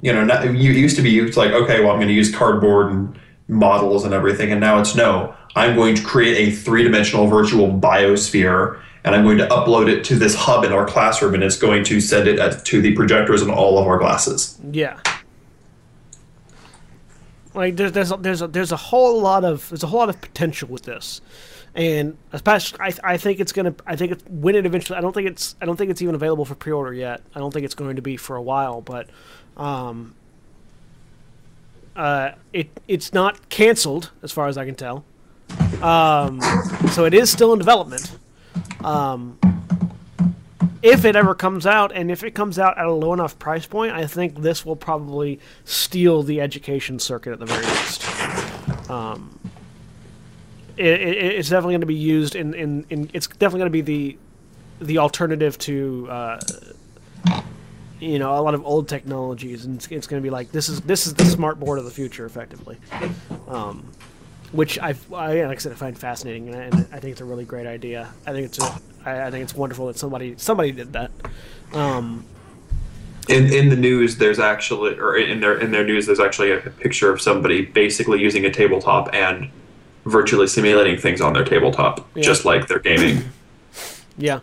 You 0.00 0.12
know, 0.12 0.24
not, 0.24 0.44
you 0.44 0.72
used 0.72 0.96
to 0.96 1.02
be 1.02 1.18
it's 1.18 1.36
like 1.36 1.52
okay, 1.52 1.80
well 1.80 1.90
I'm 1.90 1.98
going 1.98 2.08
to 2.08 2.14
use 2.14 2.34
cardboard 2.34 2.92
and 2.92 3.18
models 3.48 4.04
and 4.04 4.14
everything, 4.14 4.52
and 4.52 4.60
now 4.60 4.78
it's 4.78 4.94
no. 4.94 5.34
I'm 5.56 5.74
going 5.74 5.96
to 5.96 6.02
create 6.02 6.48
a 6.48 6.54
three-dimensional 6.54 7.26
virtual 7.26 7.68
biosphere, 7.68 8.80
and 9.04 9.14
I'm 9.14 9.24
going 9.24 9.38
to 9.38 9.48
upload 9.48 9.88
it 9.88 10.04
to 10.04 10.14
this 10.16 10.34
hub 10.34 10.64
in 10.64 10.72
our 10.72 10.86
classroom, 10.86 11.34
and 11.34 11.42
it's 11.42 11.56
going 11.56 11.82
to 11.84 12.00
send 12.00 12.28
it 12.28 12.64
to 12.64 12.82
the 12.82 12.94
projectors 12.94 13.42
in 13.42 13.50
all 13.50 13.78
of 13.78 13.86
our 13.86 13.98
glasses. 13.98 14.60
Yeah. 14.70 15.00
Like 17.54 17.76
there's 17.76 17.92
there's 17.92 18.12
a, 18.12 18.16
there's 18.16 18.42
a, 18.42 18.46
there's 18.46 18.70
a 18.70 18.76
whole 18.76 19.20
lot 19.20 19.44
of 19.44 19.68
there's 19.70 19.82
a 19.82 19.88
whole 19.88 19.98
lot 19.98 20.10
of 20.10 20.20
potential 20.20 20.68
with 20.68 20.82
this, 20.84 21.20
and 21.74 22.16
especially 22.32 22.78
I, 22.80 22.92
I 23.02 23.16
think 23.16 23.40
it's 23.40 23.50
gonna 23.50 23.74
I 23.84 23.96
think 23.96 24.12
it's 24.12 24.24
when 24.28 24.54
it 24.54 24.64
eventually 24.64 24.96
I 24.96 25.00
don't 25.00 25.12
think 25.12 25.28
it's 25.28 25.56
I 25.60 25.64
don't 25.64 25.76
think 25.76 25.90
it's 25.90 26.00
even 26.00 26.14
available 26.14 26.44
for 26.44 26.54
pre-order 26.54 26.92
yet. 26.92 27.22
I 27.34 27.40
don't 27.40 27.52
think 27.52 27.64
it's 27.64 27.74
going 27.74 27.96
to 27.96 28.02
be 28.02 28.16
for 28.16 28.36
a 28.36 28.42
while, 28.42 28.80
but 28.80 29.08
um, 29.56 30.14
uh, 31.98 32.32
it 32.52 32.70
it's 32.86 33.12
not 33.12 33.48
canceled 33.48 34.12
as 34.22 34.32
far 34.32 34.46
as 34.46 34.56
I 34.56 34.64
can 34.64 34.76
tell. 34.76 35.04
Um, 35.82 36.40
so 36.92 37.04
it 37.04 37.12
is 37.12 37.30
still 37.30 37.52
in 37.52 37.58
development. 37.58 38.16
Um, 38.84 39.38
if 40.80 41.04
it 41.04 41.16
ever 41.16 41.34
comes 41.34 41.66
out, 41.66 41.90
and 41.92 42.10
if 42.10 42.22
it 42.22 42.32
comes 42.32 42.58
out 42.58 42.78
at 42.78 42.86
a 42.86 42.92
low 42.92 43.12
enough 43.12 43.38
price 43.38 43.66
point, 43.66 43.92
I 43.92 44.06
think 44.06 44.40
this 44.40 44.64
will 44.64 44.76
probably 44.76 45.40
steal 45.64 46.22
the 46.22 46.40
education 46.40 47.00
circuit 47.00 47.32
at 47.32 47.40
the 47.40 47.46
very 47.46 47.66
least. 47.66 48.90
Um, 48.90 49.38
it, 50.76 50.86
it, 50.86 51.16
it's 51.16 51.48
definitely 51.48 51.72
going 51.72 51.80
to 51.80 51.86
be 51.86 51.94
used 51.96 52.36
in, 52.36 52.54
in, 52.54 52.86
in 52.90 53.10
it's 53.12 53.26
definitely 53.26 53.60
going 53.60 53.72
to 53.72 53.82
be 53.82 53.82
the 53.82 54.18
the 54.80 54.98
alternative 54.98 55.58
to 55.58 56.06
uh, 56.08 56.40
you 58.00 58.18
know 58.18 58.38
a 58.38 58.40
lot 58.42 58.54
of 58.54 58.64
old 58.64 58.88
technologies, 58.88 59.64
and 59.64 59.76
it's, 59.76 59.88
it's 59.88 60.06
going 60.06 60.22
to 60.22 60.26
be 60.26 60.30
like 60.30 60.50
this 60.52 60.68
is 60.68 60.80
this 60.82 61.06
is 61.06 61.14
the 61.14 61.24
smart 61.24 61.58
board 61.60 61.78
of 61.78 61.84
the 61.84 61.90
future, 61.90 62.26
effectively. 62.26 62.76
Um, 63.48 63.86
which 64.52 64.78
I, 64.78 64.94
I 65.12 65.42
like 65.44 65.58
I 65.58 65.60
said, 65.60 65.72
I 65.72 65.74
find 65.74 65.98
fascinating, 65.98 66.48
and 66.48 66.56
I, 66.56 66.60
and 66.62 66.74
I 66.92 67.00
think 67.00 67.12
it's 67.12 67.20
a 67.20 67.24
really 67.24 67.44
great 67.44 67.66
idea. 67.66 68.08
I 68.26 68.32
think 68.32 68.46
it's 68.46 68.58
a, 68.58 68.80
I, 69.04 69.26
I 69.26 69.30
think 69.30 69.42
it's 69.44 69.54
wonderful 69.54 69.86
that 69.88 69.98
somebody 69.98 70.34
somebody 70.38 70.72
did 70.72 70.92
that. 70.94 71.10
Um, 71.72 72.24
In 73.28 73.52
in 73.52 73.68
the 73.68 73.76
news, 73.76 74.16
there's 74.16 74.38
actually, 74.38 74.98
or 74.98 75.16
in 75.18 75.40
their 75.40 75.58
in 75.58 75.70
their 75.70 75.84
news, 75.84 76.06
there's 76.06 76.20
actually 76.20 76.52
a 76.52 76.58
picture 76.60 77.12
of 77.12 77.20
somebody 77.20 77.66
basically 77.66 78.20
using 78.20 78.46
a 78.46 78.50
tabletop 78.50 79.10
and 79.12 79.50
virtually 80.06 80.46
simulating 80.46 80.96
things 80.98 81.20
on 81.20 81.34
their 81.34 81.44
tabletop, 81.44 82.08
Yeah. 82.14 82.22
just 82.22 82.46
like 82.46 82.66
they're 82.68 82.78
gaming. 82.78 83.24
yeah, 84.16 84.40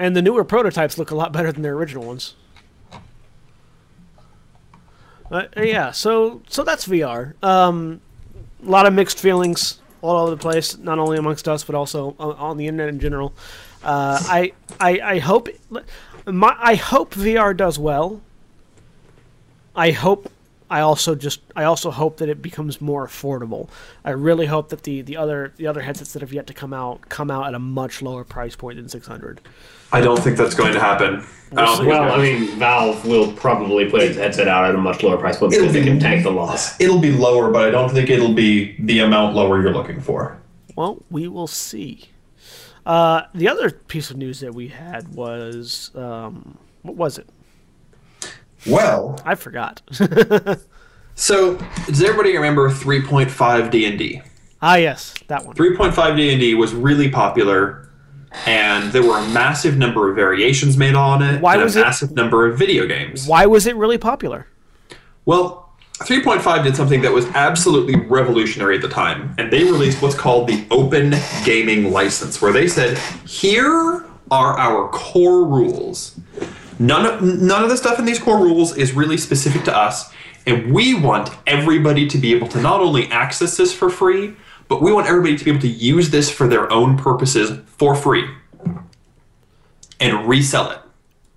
and 0.00 0.16
the 0.16 0.22
newer 0.22 0.42
prototypes 0.44 0.96
look 0.96 1.10
a 1.10 1.14
lot 1.14 1.30
better 1.30 1.52
than 1.52 1.62
their 1.62 1.74
original 1.74 2.04
ones. 2.04 2.34
Uh, 5.30 5.44
yeah, 5.58 5.92
so 5.92 6.42
so 6.48 6.64
that's 6.64 6.88
VR. 6.88 7.40
Um, 7.44 8.00
a 8.66 8.68
lot 8.68 8.86
of 8.86 8.94
mixed 8.94 9.20
feelings 9.20 9.78
all 10.02 10.16
over 10.16 10.30
the 10.30 10.36
place, 10.36 10.76
not 10.78 10.98
only 10.98 11.18
amongst 11.18 11.46
us 11.46 11.62
but 11.62 11.74
also 11.74 12.16
on, 12.18 12.34
on 12.36 12.56
the 12.56 12.66
internet 12.66 12.88
in 12.88 12.98
general. 12.98 13.32
Uh, 13.84 14.18
I, 14.22 14.52
I 14.80 15.00
I 15.00 15.18
hope 15.18 15.48
my 16.26 16.56
I 16.58 16.74
hope 16.74 17.14
VR 17.14 17.56
does 17.56 17.78
well. 17.78 18.22
I 19.76 19.92
hope 19.92 20.32
I 20.70 20.80
also 20.80 21.16
just 21.16 21.40
I 21.56 21.64
also 21.64 21.90
hope 21.90 22.18
that 22.18 22.28
it 22.28 22.40
becomes 22.40 22.80
more 22.80 23.06
affordable. 23.06 23.68
I 24.04 24.10
really 24.10 24.46
hope 24.46 24.68
that 24.68 24.84
the, 24.84 25.02
the 25.02 25.16
other 25.16 25.52
the 25.56 25.66
other 25.66 25.82
headsets 25.82 26.12
that 26.12 26.22
have 26.22 26.32
yet 26.32 26.46
to 26.46 26.54
come 26.54 26.72
out 26.72 27.08
come 27.08 27.30
out 27.30 27.48
at 27.48 27.54
a 27.54 27.58
much 27.58 28.00
lower 28.02 28.22
price 28.22 28.54
point 28.54 28.76
than 28.76 28.88
six 28.88 29.06
hundred. 29.06 29.40
I 29.92 30.00
don't 30.00 30.20
think 30.20 30.36
that's 30.36 30.54
going 30.54 30.72
to 30.72 30.80
happen. 30.80 31.26
I 31.50 31.64
don't 31.64 31.76
think 31.78 31.88
Well, 31.88 32.12
I 32.12 32.22
mean, 32.22 32.46
Valve 32.60 33.04
will 33.04 33.32
probably 33.32 33.90
put 33.90 34.02
its 34.02 34.16
headset 34.16 34.46
out 34.46 34.64
at 34.64 34.76
a 34.76 34.78
much 34.78 35.02
lower 35.02 35.16
price 35.16 35.38
point 35.38 35.52
It'll 35.52 35.64
because 35.64 35.74
they 35.74 35.80
be- 35.80 35.88
can 35.88 35.98
tank 35.98 36.22
the 36.22 36.30
loss. 36.30 36.80
It'll 36.80 37.00
be 37.00 37.10
lower, 37.10 37.50
but 37.50 37.66
I 37.66 37.72
don't 37.72 37.90
think 37.90 38.08
it'll 38.08 38.32
be 38.32 38.76
the 38.78 39.00
amount 39.00 39.34
lower 39.34 39.60
you're 39.60 39.72
looking 39.72 40.00
for. 40.00 40.38
Well, 40.76 41.02
we 41.10 41.26
will 41.26 41.48
see. 41.48 42.10
Uh, 42.86 43.22
the 43.34 43.48
other 43.48 43.70
piece 43.70 44.10
of 44.10 44.16
news 44.16 44.38
that 44.40 44.54
we 44.54 44.68
had 44.68 45.08
was 45.08 45.90
um, 45.96 46.56
what 46.82 46.94
was 46.94 47.18
it? 47.18 47.28
Well, 48.66 49.20
I 49.24 49.34
forgot. 49.34 49.82
So, 51.16 51.56
does 51.86 52.02
everybody 52.02 52.34
remember 52.34 52.70
3.5 52.70 53.70
D&D? 53.70 54.22
ah, 54.62 54.76
yes, 54.76 55.12
that 55.26 55.44
one. 55.44 55.54
3.5 55.54 56.16
D&D 56.16 56.54
was 56.54 56.72
really 56.72 57.10
popular, 57.10 57.90
and 58.46 58.90
there 58.92 59.02
were 59.02 59.18
a 59.18 59.28
massive 59.28 59.76
number 59.76 60.08
of 60.08 60.16
variations 60.16 60.78
made 60.78 60.94
on 60.94 61.20
it, 61.20 61.42
Why 61.42 61.54
and 61.56 61.64
was 61.64 61.76
a 61.76 61.80
it- 61.80 61.82
massive 61.82 62.12
number 62.12 62.46
of 62.46 62.58
video 62.58 62.86
games. 62.86 63.26
Why 63.26 63.44
was 63.44 63.66
it 63.66 63.76
really 63.76 63.98
popular? 63.98 64.46
Well, 65.26 65.68
3.5 65.98 66.64
did 66.64 66.74
something 66.74 67.02
that 67.02 67.12
was 67.12 67.26
absolutely 67.34 67.96
revolutionary 68.06 68.76
at 68.76 68.82
the 68.82 68.88
time, 68.88 69.34
and 69.36 69.52
they 69.52 69.64
released 69.64 70.00
what's 70.00 70.14
called 70.14 70.48
the 70.48 70.64
Open 70.70 71.14
Gaming 71.44 71.90
License, 71.92 72.40
where 72.40 72.52
they 72.52 72.66
said, 72.68 72.96
"Here 73.26 74.04
are 74.30 74.58
our 74.58 74.88
core 74.88 75.44
rules. 75.44 76.18
None 76.80 77.06
of 77.06 77.22
none 77.22 77.62
of 77.62 77.68
the 77.68 77.76
stuff 77.76 77.98
in 78.00 78.06
these 78.06 78.18
core 78.18 78.38
rules 78.38 78.76
is 78.76 78.92
really 78.92 79.16
specific 79.16 79.62
to 79.64 79.76
us, 79.76 80.12
and 80.46 80.72
we 80.72 80.94
want 80.94 81.30
everybody 81.46 82.08
to 82.08 82.18
be 82.18 82.34
able 82.34 82.48
to 82.48 82.60
not 82.60 82.80
only 82.80 83.06
access 83.12 83.56
this 83.56 83.72
for 83.72 83.88
free, 83.90 84.34
but 84.66 84.82
we 84.82 84.92
want 84.92 85.06
everybody 85.06 85.36
to 85.36 85.44
be 85.44 85.50
able 85.50 85.60
to 85.60 85.68
use 85.68 86.10
this 86.10 86.30
for 86.30 86.48
their 86.48 86.72
own 86.72 86.96
purposes 86.96 87.60
for 87.76 87.94
free 87.94 88.28
and 90.00 90.26
resell 90.26 90.70
it." 90.70 90.78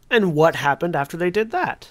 And 0.10 0.34
what 0.34 0.56
happened 0.56 0.96
after 0.96 1.18
they 1.18 1.30
did 1.30 1.52
that? 1.52 1.90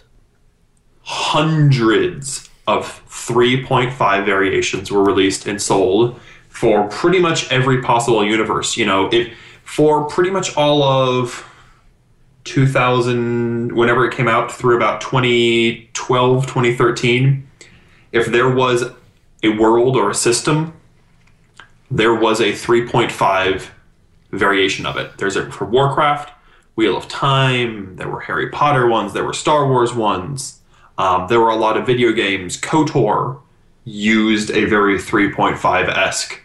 hundreds 1.04 2.48
of 2.66 3.02
3.5 3.08 4.24
variations 4.24 4.90
were 4.90 5.02
released 5.02 5.46
and 5.46 5.60
sold 5.60 6.20
for 6.48 6.88
pretty 6.88 7.18
much 7.18 7.50
every 7.50 7.82
possible 7.82 8.24
universe. 8.24 8.76
You 8.76 8.86
know, 8.86 9.08
if 9.10 9.32
for 9.64 10.04
pretty 10.04 10.30
much 10.30 10.56
all 10.56 10.82
of 10.82 11.44
2000, 12.44 13.72
whenever 13.72 14.06
it 14.06 14.14
came 14.14 14.28
out 14.28 14.50
through 14.50 14.76
about 14.76 15.00
2012, 15.00 16.46
2013, 16.46 17.48
if 18.10 18.26
there 18.26 18.50
was 18.50 18.84
a 19.42 19.48
world 19.50 19.96
or 19.96 20.10
a 20.10 20.14
system, 20.14 20.74
there 21.90 22.14
was 22.14 22.40
a 22.40 22.52
3.5 22.52 23.68
variation 24.30 24.86
of 24.86 24.96
it. 24.96 25.18
There's 25.18 25.36
a 25.36 25.50
for 25.50 25.66
Warcraft, 25.66 26.32
Wheel 26.74 26.96
of 26.96 27.06
Time, 27.08 27.96
there 27.96 28.08
were 28.08 28.20
Harry 28.20 28.48
Potter 28.48 28.88
ones, 28.88 29.12
there 29.12 29.24
were 29.24 29.34
Star 29.34 29.68
Wars 29.68 29.94
ones. 29.94 30.60
Um, 30.98 31.26
there 31.28 31.40
were 31.40 31.50
a 31.50 31.56
lot 31.56 31.76
of 31.76 31.86
video 31.86 32.12
games. 32.12 32.60
KOTOR 32.60 33.40
used 33.84 34.50
a 34.50 34.64
very 34.66 34.98
3.5 34.98 35.88
esque 35.88 36.40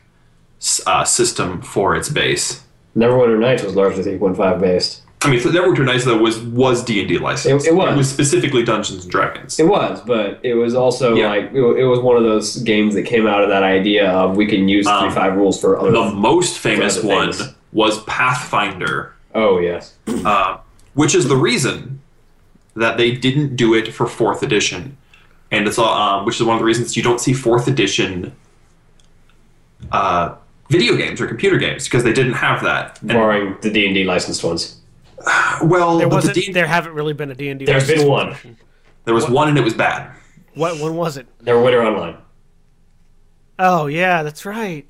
uh, 0.85 1.03
system 1.03 1.61
for 1.61 1.95
its 1.95 2.09
base. 2.09 2.63
Neverwinter 2.95 3.39
Nights 3.39 3.63
was 3.63 3.75
largely 3.75 4.03
3.5 4.03 4.59
based. 4.59 5.03
I 5.24 5.32
mean, 5.32 5.39
so 5.39 5.49
Neverwinter 5.49 5.84
Nights 5.84 6.05
though 6.05 6.18
was 6.18 6.38
was 6.39 6.84
D 6.84 6.99
and 6.99 7.09
D 7.09 7.18
licensed. 7.18 7.65
It- 7.65 7.72
it 7.72 7.76
was. 7.76 7.91
It 7.93 7.97
was 7.97 8.09
specifically 8.09 8.63
Dungeons 8.63 9.03
and 9.03 9.11
Dragons. 9.11 9.59
It 9.59 9.68
was, 9.68 9.99
but 10.01 10.39
it 10.43 10.53
was 10.53 10.76
also 10.76 11.15
Yeah. 11.15 11.30
like 11.30 11.45
it 11.53 11.59
it 11.61 11.86
was 11.86 11.99
one 11.99 12.18
of 12.18 12.24
those 12.24 12.57
games 12.57 12.93
that 12.93 13.03
came 13.03 13.26
out 13.26 13.41
of 13.43 13.49
that 13.49 13.63
idea 13.63 14.09
of 14.11 14.38
we 14.38 14.45
can 14.45 14.70
use 14.70 14.86
Um, 14.86 15.01
three 15.01 15.09
five 15.15 15.36
rules 15.36 15.59
for 15.59 15.80
other. 15.80 15.91
the 15.91 16.11
most 16.11 16.59
famous 16.59 17.01
one 17.01 17.32
things. 17.34 17.53
was 17.74 18.03
Pathfinder, 18.03 19.13
oh 19.34 19.57
yes, 19.59 19.95
uh, 20.24 20.57
which 20.93 21.15
is 21.15 21.28
the 21.28 21.36
reason 21.36 21.99
that 22.76 22.97
they 22.97 23.09
didn't 23.11 23.55
do 23.55 23.74
it 23.74 23.91
for 23.91 24.05
fourth 24.05 24.43
edition, 24.43 24.97
and 25.51 25.68
it's 25.68 25.80
all, 25.80 25.91
um, 25.93 26.26
which 26.26 26.36
is 26.39 26.43
one 26.43 26.53
of 26.55 26.59
the 26.59 26.65
reasons 26.65 26.95
you 26.95 27.01
don't 27.01 27.20
see 27.20 27.34
fourth 27.34 27.68
edition 27.68 28.34
uh, 29.91 30.36
video 30.70 30.95
games 30.95 31.20
or 31.22 31.28
computer 31.28 31.57
games 31.57 31.86
because 31.86 32.03
they 32.03 32.13
didn't 32.13 32.34
have 32.34 32.61
that. 32.63 32.99
And- 33.01 33.09
Barring 33.09 33.55
the 33.61 33.70
D 33.72 33.86
and 33.88 33.95
D 33.95 34.03
licensed 34.03 34.43
ones. 34.43 34.76
Well, 35.63 35.97
There 35.97 36.07
but 36.07 36.21
the 36.21 36.28
wasn't. 36.30 36.36
D- 36.36 36.51
there 36.51 36.67
haven't 36.67 36.93
really 36.93 37.13
been 37.13 37.32
a 37.32 37.36
D 37.36 37.49
and 37.49 37.59
D. 37.59 37.65
There's 37.65 37.88
been 37.88 38.07
one. 38.07 38.36
there 39.05 39.13
was 39.13 39.28
one 39.30 39.49
and 39.49 39.57
it 39.57 39.63
was 39.63 39.73
bad. 39.73 40.11
What 40.53 40.80
one 40.80 40.95
was 40.95 41.17
it? 41.17 41.28
Neverwinter 41.43 41.86
Online. 41.86 42.17
Oh 43.59 43.88
yeah, 43.88 44.23
that's 44.23 44.45
right. 44.45 44.86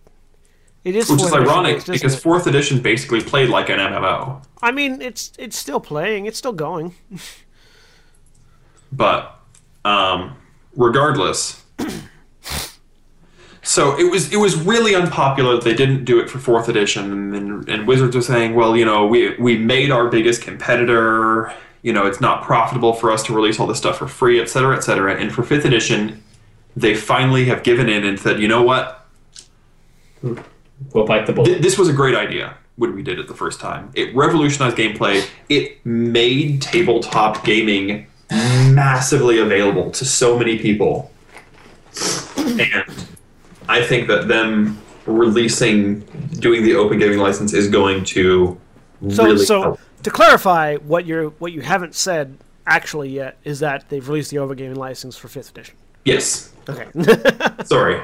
It 0.84 0.96
is. 0.96 1.10
Which 1.10 1.22
is 1.22 1.34
ironic 1.34 1.76
based, 1.78 1.88
because 1.88 2.16
it? 2.16 2.22
fourth 2.22 2.48
edition 2.48 2.82
basically 2.82 3.22
played 3.22 3.50
like 3.50 3.70
an 3.70 3.80
MMO. 3.80 4.44
I 4.62 4.72
mean, 4.72 5.02
it's 5.02 5.32
it's 5.38 5.58
still 5.58 5.80
playing. 5.80 6.26
It's 6.26 6.38
still 6.38 6.54
going. 6.54 6.96
but 8.92 9.40
um, 9.86 10.36
regardless 10.76 11.64
so 13.68 13.98
it 13.98 14.10
was 14.10 14.32
it 14.32 14.38
was 14.38 14.56
really 14.56 14.96
unpopular 14.96 15.56
that 15.56 15.64
they 15.64 15.74
didn't 15.74 16.06
do 16.06 16.20
it 16.20 16.30
for 16.30 16.40
fourth 16.40 16.70
edition 16.70 17.36
and, 17.36 17.68
and 17.70 17.88
wizards 17.88 18.16
were 18.16 18.22
saying 18.22 18.56
well 18.56 18.76
you 18.76 18.86
know 18.86 19.06
we 19.06 19.36
we 19.38 19.58
made 19.58 19.92
our 19.92 20.08
biggest 20.10 20.42
competitor 20.42 21.54
you 21.82 21.92
know 21.94 22.06
it's 22.06 22.22
not 22.22 22.44
profitable 22.44 22.94
for 22.94 23.12
us 23.12 23.24
to 23.24 23.34
release 23.34 23.60
all 23.60 23.68
this 23.68 23.78
stuff 23.78 23.98
for 23.98 24.08
free 24.08 24.40
et 24.40 24.50
cetera 24.50 24.76
et 24.76 24.82
cetera 24.82 25.16
and 25.16 25.32
for 25.34 25.44
fifth 25.44 25.66
edition 25.66 26.24
they 26.76 26.96
finally 26.96 27.46
have 27.46 27.64
given 27.64 27.90
in 27.90 28.04
and 28.06 28.20
said 28.20 28.40
you 28.40 28.48
know 28.48 28.64
what 28.64 29.08
We'll 30.94 31.06
bite 31.06 31.26
the 31.26 31.34
bullet. 31.34 31.48
Th- 31.48 31.62
this 31.62 31.78
was 31.78 31.90
a 31.90 31.94
great 31.94 32.16
idea 32.16 32.56
when 32.76 32.94
we 32.96 33.02
did 33.02 33.20
it 33.20 33.28
the 33.28 33.34
first 33.34 33.60
time. 33.60 33.92
It 33.96 34.16
revolutionized 34.16 34.78
gameplay. 34.78 35.28
It 35.50 35.84
made 35.86 36.62
tabletop 36.62 37.44
gaming 37.44 38.08
massively 38.30 39.40
available 39.40 39.92
to 39.92 40.06
so 40.06 40.38
many 40.38 40.60
people. 40.60 41.12
And 42.38 43.08
I 43.70 43.82
think 43.84 44.08
that 44.08 44.28
them 44.28 44.78
releasing, 45.06 46.00
doing 46.40 46.64
the 46.64 46.76
open 46.76 47.00
gaming 47.00 47.20
license 47.20 47.54
is 47.54 47.70
going 47.70 48.04
to 48.06 48.58
So 49.10 49.26
really 49.26 49.46
so 49.46 49.62
help. 49.62 49.80
to 50.04 50.10
clarify, 50.10 50.76
what 50.78 51.06
you're 51.06 51.30
what 51.32 51.52
you 51.52 51.62
haven't 51.62 51.96
said 51.96 52.38
actually 52.66 53.10
yet 53.10 53.38
is 53.44 53.60
that 53.60 53.88
they've 53.90 54.08
released 54.08 54.32
the 54.32 54.40
open 54.40 54.58
gaming 54.58 54.76
license 54.76 55.16
for 55.18 55.28
fifth 55.30 55.50
edition. 55.52 55.76
Yes. 56.04 56.54
Okay. 56.70 56.88
Sorry. 57.66 58.02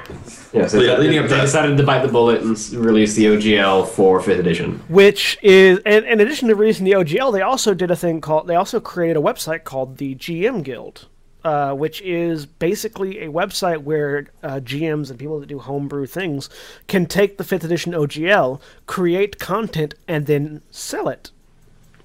Yeah, 0.54 0.68
so 0.68 0.80
Yeah, 0.80 0.96
they, 0.96 0.98
leading 0.98 1.18
up 1.20 1.28
to 1.28 1.36
they 1.36 1.42
decided 1.42 1.76
to 1.78 1.84
bite 1.84 2.02
the 2.02 2.08
bullet 2.12 2.42
and 2.42 2.58
release 2.74 3.14
the 3.16 3.26
OGL 3.26 3.88
for 3.90 4.22
fifth 4.22 4.40
edition. 4.40 4.80
Which 4.88 5.38
is, 5.42 5.80
and 5.86 6.06
in 6.06 6.22
addition 6.22 6.48
to 6.48 6.56
releasing 6.56 6.86
the 6.86 6.94
OGL, 6.94 7.34
they 7.34 7.42
also 7.42 7.74
did 7.74 7.92
a 7.92 7.96
thing 7.96 8.22
called, 8.22 8.48
they 8.48 8.56
also 8.56 8.80
created 8.80 9.18
a 9.18 9.22
website 9.22 9.66
called 9.66 9.98
the 9.98 10.16
GM 10.16 10.64
Guild, 10.64 11.08
uh, 11.44 11.74
which 11.74 12.02
is 12.02 12.46
basically 12.46 13.20
a 13.20 13.30
website 13.30 13.80
where 13.84 14.28
uh, 14.44 14.60
GMs 14.60 15.10
and 15.10 15.20
people 15.20 15.40
that 15.40 15.48
do 15.48 15.60
homebrew 15.60 16.06
things 16.06 16.50
can 16.88 17.06
take 17.06 17.38
the 17.38 17.44
5th 17.44 17.64
edition 17.64 17.94
OGL, 17.94 18.62
create 18.88 19.40
content, 19.40 19.94
and 20.08 20.26
then 20.26 20.62
sell 20.72 21.10
it 21.10 21.32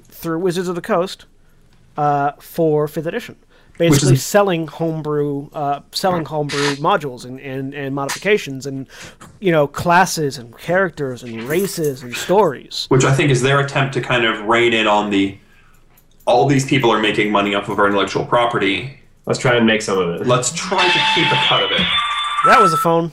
through 0.04 0.38
Wizards 0.40 0.68
of 0.68 0.74
the 0.74 0.80
Coast 0.80 1.26
uh, 1.96 2.32
for 2.40 2.86
5th 2.86 3.06
edition. 3.06 3.36
Basically, 3.78 4.14
is- 4.14 4.24
selling 4.24 4.66
homebrew, 4.66 5.50
uh, 5.52 5.82
selling 5.92 6.24
homebrew 6.24 6.74
modules 6.76 7.24
and, 7.24 7.38
and, 7.38 7.74
and 7.74 7.94
modifications, 7.94 8.66
and 8.66 8.88
you 9.38 9.52
know 9.52 9.68
classes 9.68 10.36
and 10.36 10.58
characters 10.58 11.22
and 11.22 11.44
races 11.44 12.02
and 12.02 12.12
stories. 12.16 12.86
Which 12.88 13.04
I 13.04 13.14
think 13.14 13.30
is 13.30 13.40
their 13.40 13.60
attempt 13.60 13.94
to 13.94 14.00
kind 14.00 14.24
of 14.24 14.46
rein 14.46 14.72
in 14.72 14.88
on 14.88 15.10
the 15.10 15.38
all 16.26 16.48
these 16.48 16.66
people 16.66 16.90
are 16.90 16.98
making 16.98 17.30
money 17.30 17.54
off 17.54 17.68
of 17.68 17.78
our 17.78 17.86
intellectual 17.86 18.24
property. 18.26 19.00
Let's 19.28 19.38
try 19.38 19.56
and 19.56 19.66
make 19.66 19.82
some 19.82 19.98
of 19.98 20.20
it. 20.20 20.26
Let's 20.26 20.50
try 20.54 20.82
to 20.84 21.00
keep 21.14 21.30
a 21.30 21.36
cut 21.46 21.62
of 21.62 21.70
it. 21.70 21.86
That 22.46 22.60
was 22.60 22.72
a 22.72 22.78
phone. 22.78 23.12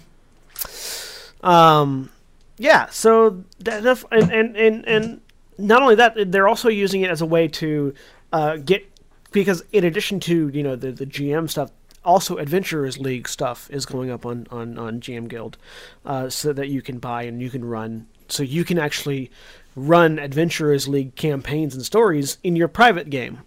Um, 1.44 2.10
yeah. 2.58 2.88
So 2.90 3.44
that, 3.60 3.84
that- 3.84 4.04
and, 4.12 4.32
and 4.32 4.56
and 4.56 4.88
and 4.88 5.22
not 5.58 5.82
only 5.82 5.96
that, 5.96 6.32
they're 6.32 6.48
also 6.48 6.70
using 6.70 7.02
it 7.02 7.10
as 7.10 7.22
a 7.22 7.26
way 7.26 7.48
to 7.50 7.94
uh, 8.32 8.58
get 8.58 8.90
because 9.32 9.64
in 9.74 9.84
addition 9.84 10.20
to 10.22 10.48
you 10.50 10.64
know 10.64 10.76
the 10.78 10.92
the 10.92 11.06
GM 11.06 11.50
stuff, 11.50 11.70
also 12.06 12.38
Adventurers 12.38 12.98
League 12.98 13.28
stuff 13.28 13.70
is 13.70 13.86
going 13.86 14.10
up 14.10 14.26
on 14.26 14.48
on 14.52 14.78
on 14.78 15.02
GM 15.02 15.28
Guild, 15.28 15.58
uh, 16.06 16.30
so 16.30 16.54
that 16.54 16.70
you 16.70 16.82
can 16.82 16.98
buy 17.00 17.24
and 17.24 17.42
you 17.42 17.50
can 17.50 17.66
run. 17.66 18.08
So 18.28 18.42
you 18.42 18.64
can 18.64 18.80
actually 18.80 19.30
run 19.76 20.18
Adventurers 20.18 20.88
League 20.88 21.16
campaigns 21.16 21.76
and 21.76 21.84
stories 21.84 22.38
in 22.42 22.56
your 22.56 22.70
private 22.70 23.10
game 23.10 23.42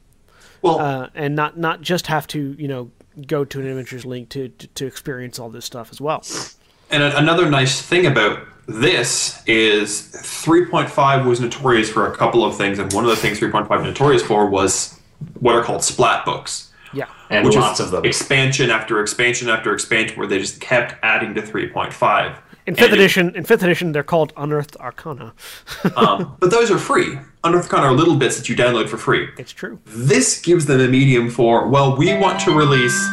Well, 0.62 0.78
uh, 0.80 1.08
and 1.14 1.34
not 1.36 1.58
not 1.58 1.80
just 1.82 2.06
have 2.08 2.26
to 2.28 2.54
you 2.58 2.68
know 2.68 2.90
go 3.26 3.44
to 3.44 3.60
an 3.60 3.66
Adventurers 3.66 4.04
League 4.04 4.28
to, 4.30 4.48
to 4.48 4.66
to 4.66 4.86
experience 4.86 5.38
all 5.38 5.50
this 5.50 5.64
stuff 5.64 5.90
as 5.90 6.00
well. 6.00 6.22
And 6.90 7.02
another 7.02 7.50
nice 7.50 7.82
thing 7.82 8.06
about 8.06 8.40
this 8.66 9.42
is 9.46 10.10
3.5 10.14 11.26
was 11.26 11.40
notorious 11.40 11.90
for 11.90 12.10
a 12.10 12.16
couple 12.16 12.44
of 12.44 12.56
things, 12.56 12.78
and 12.78 12.92
one 12.92 13.04
of 13.04 13.10
the 13.10 13.16
things 13.16 13.38
3.5 13.40 13.68
was 13.68 13.82
notorious 13.82 14.22
for 14.22 14.48
was 14.48 14.98
what 15.40 15.54
are 15.54 15.62
called 15.62 15.82
splat 15.84 16.24
books, 16.24 16.70
Yeah, 16.94 17.06
and 17.30 17.44
which 17.46 17.56
lots 17.56 17.80
of 17.80 17.90
them. 17.90 18.04
expansion 18.04 18.70
after 18.70 19.00
expansion 19.00 19.48
after 19.48 19.72
expansion, 19.74 20.16
where 20.18 20.26
they 20.26 20.38
just 20.38 20.60
kept 20.60 20.94
adding 21.02 21.34
to 21.34 21.42
3.5. 21.42 22.36
in 22.68 22.74
fifth 22.74 22.84
And 22.84 22.92
it- 22.92 22.98
edition, 22.98 23.34
in 23.34 23.44
fifth 23.44 23.62
edition, 23.62 23.92
they're 23.92 24.02
called 24.02 24.32
Unearthed 24.36 24.76
Arcana. 24.76 25.32
um, 25.96 26.36
but 26.38 26.50
those 26.50 26.70
are 26.70 26.78
free. 26.78 27.18
Unearthed 27.42 27.72
Arcana 27.72 27.88
are 27.90 27.96
little 27.96 28.16
bits 28.16 28.36
that 28.36 28.48
you 28.48 28.54
download 28.54 28.88
for 28.90 28.98
free. 28.98 29.28
It's 29.38 29.52
true. 29.52 29.80
This 29.86 30.40
gives 30.40 30.66
them 30.66 30.80
a 30.80 30.86
medium 30.86 31.30
for 31.30 31.66
well, 31.68 31.96
we 31.96 32.16
want 32.18 32.40
to 32.40 32.52
release 32.52 33.08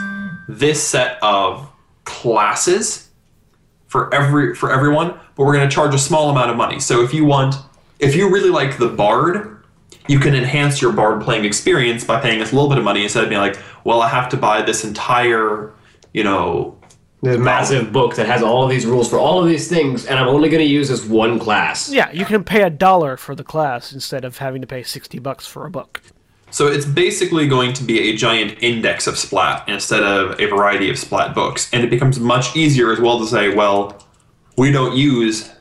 this 0.50 0.84
set 0.84 1.18
of 1.24 1.72
classes 2.04 3.10
for 3.88 4.14
every 4.14 4.54
for 4.56 4.72
everyone, 4.72 5.18
but 5.36 5.46
we're 5.46 5.56
going 5.56 5.68
to 5.68 5.74
charge 5.74 5.96
a 5.96 6.00
small 6.00 6.30
amount 6.30 6.52
of 6.52 6.58
money. 6.58 6.80
So 6.82 7.02
if 7.02 7.14
you 7.14 7.24
want, 7.24 7.56
if 8.00 8.14
you 8.14 8.30
really 8.30 8.50
like 8.50 8.78
the 8.78 8.90
bard, 8.90 9.64
you 10.08 10.20
can 10.20 10.36
enhance 10.36 10.82
your 10.82 10.92
bard 10.92 11.22
playing 11.22 11.46
experience 11.46 12.04
by 12.04 12.20
paying 12.20 12.42
us 12.42 12.52
a 12.52 12.56
little 12.56 12.70
bit 12.70 12.78
of 12.78 12.84
money 12.84 13.04
instead 13.04 13.24
of 13.24 13.30
being 13.30 13.42
like, 13.42 13.58
well, 13.86 14.02
I 14.02 14.10
have 14.10 14.28
to 14.30 14.38
buy 14.38 14.62
this 14.64 14.84
entire, 14.84 15.72
you 16.14 16.24
know, 16.26 16.78
There's 17.22 17.38
a 17.38 17.40
massive 17.40 17.92
book 17.92 18.16
that 18.18 18.28
has 18.28 18.44
all 18.44 18.64
of 18.64 18.70
these 18.70 18.86
rules 18.86 19.10
for 19.10 19.18
all 19.18 19.42
of 19.42 19.50
these 19.50 19.68
things, 19.68 20.06
and 20.06 20.20
I'm 20.20 20.28
only 20.28 20.50
going 20.50 20.64
to 20.64 20.70
use 20.70 20.90
this 20.90 21.06
one 21.06 21.40
class. 21.40 21.92
Yeah, 21.92 22.12
you 22.12 22.26
can 22.26 22.44
pay 22.44 22.62
a 22.62 22.70
dollar 22.70 23.18
for 23.18 23.34
the 23.34 23.44
class 23.44 23.92
instead 23.94 24.24
of 24.24 24.38
having 24.38 24.62
to 24.62 24.68
pay 24.68 24.84
sixty 24.84 25.18
bucks 25.18 25.48
for 25.48 25.66
a 25.66 25.72
book. 25.72 26.02
So 26.52 26.68
it's 26.68 26.86
basically 26.86 27.48
going 27.48 27.74
to 27.74 27.84
be 27.84 28.10
a 28.10 28.16
giant 28.16 28.62
index 28.62 29.08
of 29.08 29.18
Splat 29.18 29.68
instead 29.68 30.04
of 30.04 30.40
a 30.40 30.46
variety 30.46 30.90
of 30.90 30.98
Splat 30.98 31.34
books. 31.36 31.70
And 31.74 31.84
it 31.84 31.90
becomes 31.90 32.20
much 32.20 32.56
easier 32.56 32.94
as 32.94 33.00
well 33.00 33.20
to 33.20 33.28
say, 33.28 33.54
well, 33.54 34.06
we 34.56 34.72
don't 34.72 34.96
use 34.96 35.52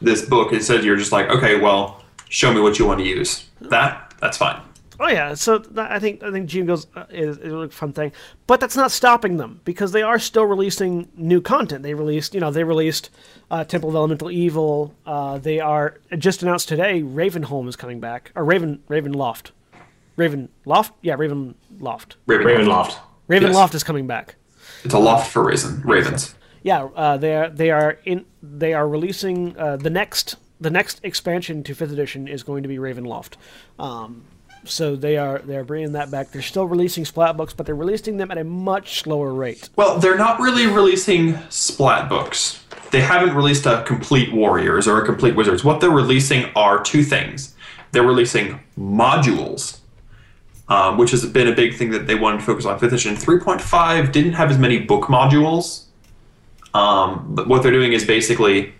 this 0.00 0.24
book. 0.26 0.52
Instead, 0.52 0.82
you're 0.82 0.96
just 0.96 1.12
like, 1.12 1.28
okay, 1.28 1.60
well, 1.60 2.02
show 2.28 2.52
me 2.52 2.60
what 2.60 2.78
you 2.78 2.86
want 2.86 3.00
to 3.00 3.06
use. 3.06 3.48
That, 3.60 4.14
that's 4.20 4.36
fine. 4.36 4.60
Oh 5.00 5.08
yeah, 5.08 5.34
so 5.34 5.58
that, 5.58 5.90
I 5.90 5.98
think 5.98 6.22
I 6.22 6.30
think 6.30 6.48
GM 6.48 6.66
Guild 6.66 6.86
uh, 6.94 7.04
is, 7.10 7.38
is 7.38 7.52
a 7.52 7.68
fun 7.68 7.92
thing, 7.92 8.12
but 8.46 8.60
that's 8.60 8.76
not 8.76 8.92
stopping 8.92 9.36
them 9.38 9.60
because 9.64 9.92
they 9.92 10.02
are 10.02 10.18
still 10.18 10.44
releasing 10.44 11.08
new 11.16 11.40
content. 11.40 11.82
They 11.82 11.94
released, 11.94 12.34
you 12.34 12.40
know, 12.40 12.50
they 12.50 12.64
released 12.64 13.10
uh, 13.50 13.64
Temple 13.64 13.88
of 13.88 13.96
Elemental 13.96 14.30
Evil. 14.30 14.94
Uh, 15.04 15.38
they 15.38 15.58
are 15.58 15.98
just 16.16 16.42
announced 16.42 16.68
today. 16.68 17.02
Ravenholm 17.02 17.68
is 17.68 17.76
coming 17.76 17.98
back, 17.98 18.30
or 18.36 18.44
Raven 18.44 18.82
Ravenloft, 18.88 19.50
Raven 20.16 20.48
Loft, 20.64 20.92
yeah, 21.02 21.14
Raven 21.18 21.56
Loft. 21.80 22.16
Ravenloft. 22.28 22.44
Ravenloft. 22.46 22.96
Ravenloft 23.28 23.74
is 23.74 23.82
coming 23.82 24.06
back. 24.06 24.36
It's 24.84 24.94
a 24.94 24.98
loft 24.98 25.32
for 25.32 25.44
raisin, 25.44 25.82
ravens. 25.82 26.34
Yeah, 26.62 26.84
uh, 26.94 27.16
they 27.16 27.34
are 27.34 27.50
they 27.50 27.70
are 27.70 27.98
in 28.04 28.26
they 28.42 28.74
are 28.74 28.88
releasing 28.88 29.58
uh, 29.58 29.76
the 29.76 29.90
next 29.90 30.36
the 30.60 30.70
next 30.70 31.00
expansion 31.02 31.62
to 31.64 31.74
fifth 31.74 31.92
edition 31.92 32.28
is 32.28 32.42
going 32.42 32.62
to 32.62 32.68
be 32.68 32.76
Ravenloft. 32.76 33.34
Um, 33.78 34.24
so 34.66 34.96
they 34.96 35.16
are 35.16 35.38
they 35.38 35.56
are 35.56 35.64
bringing 35.64 35.92
that 35.92 36.10
back. 36.10 36.30
They're 36.30 36.42
still 36.42 36.66
releasing 36.66 37.04
splat 37.04 37.36
books, 37.36 37.52
but 37.52 37.66
they're 37.66 37.74
releasing 37.74 38.16
them 38.16 38.30
at 38.30 38.38
a 38.38 38.44
much 38.44 39.00
slower 39.00 39.32
rate. 39.32 39.68
Well, 39.76 39.98
they're 39.98 40.18
not 40.18 40.40
really 40.40 40.66
releasing 40.66 41.38
Splat 41.50 42.08
books. 42.08 42.64
They 42.90 43.00
haven't 43.00 43.34
released 43.34 43.66
a 43.66 43.82
complete 43.86 44.32
Warriors 44.32 44.86
or 44.86 45.02
a 45.02 45.04
complete 45.06 45.34
Wizards. 45.34 45.64
What 45.64 45.80
they're 45.80 45.90
releasing 45.90 46.44
are 46.54 46.82
two 46.82 47.02
things. 47.02 47.54
They're 47.92 48.04
releasing 48.04 48.60
modules, 48.78 49.78
um, 50.68 50.98
which 50.98 51.10
has 51.10 51.24
been 51.26 51.48
a 51.48 51.54
big 51.54 51.74
thing 51.74 51.90
that 51.90 52.06
they 52.06 52.14
wanted 52.14 52.38
to 52.38 52.44
focus 52.44 52.66
on. 52.66 52.78
Fifth 52.78 52.92
edition 52.92 53.16
3.5 53.16 54.12
didn't 54.12 54.34
have 54.34 54.50
as 54.50 54.58
many 54.58 54.78
book 54.78 55.04
modules, 55.04 55.86
um, 56.72 57.24
but 57.34 57.48
what 57.48 57.62
they're 57.62 57.72
doing 57.72 57.92
is 57.92 58.04
basically, 58.04 58.74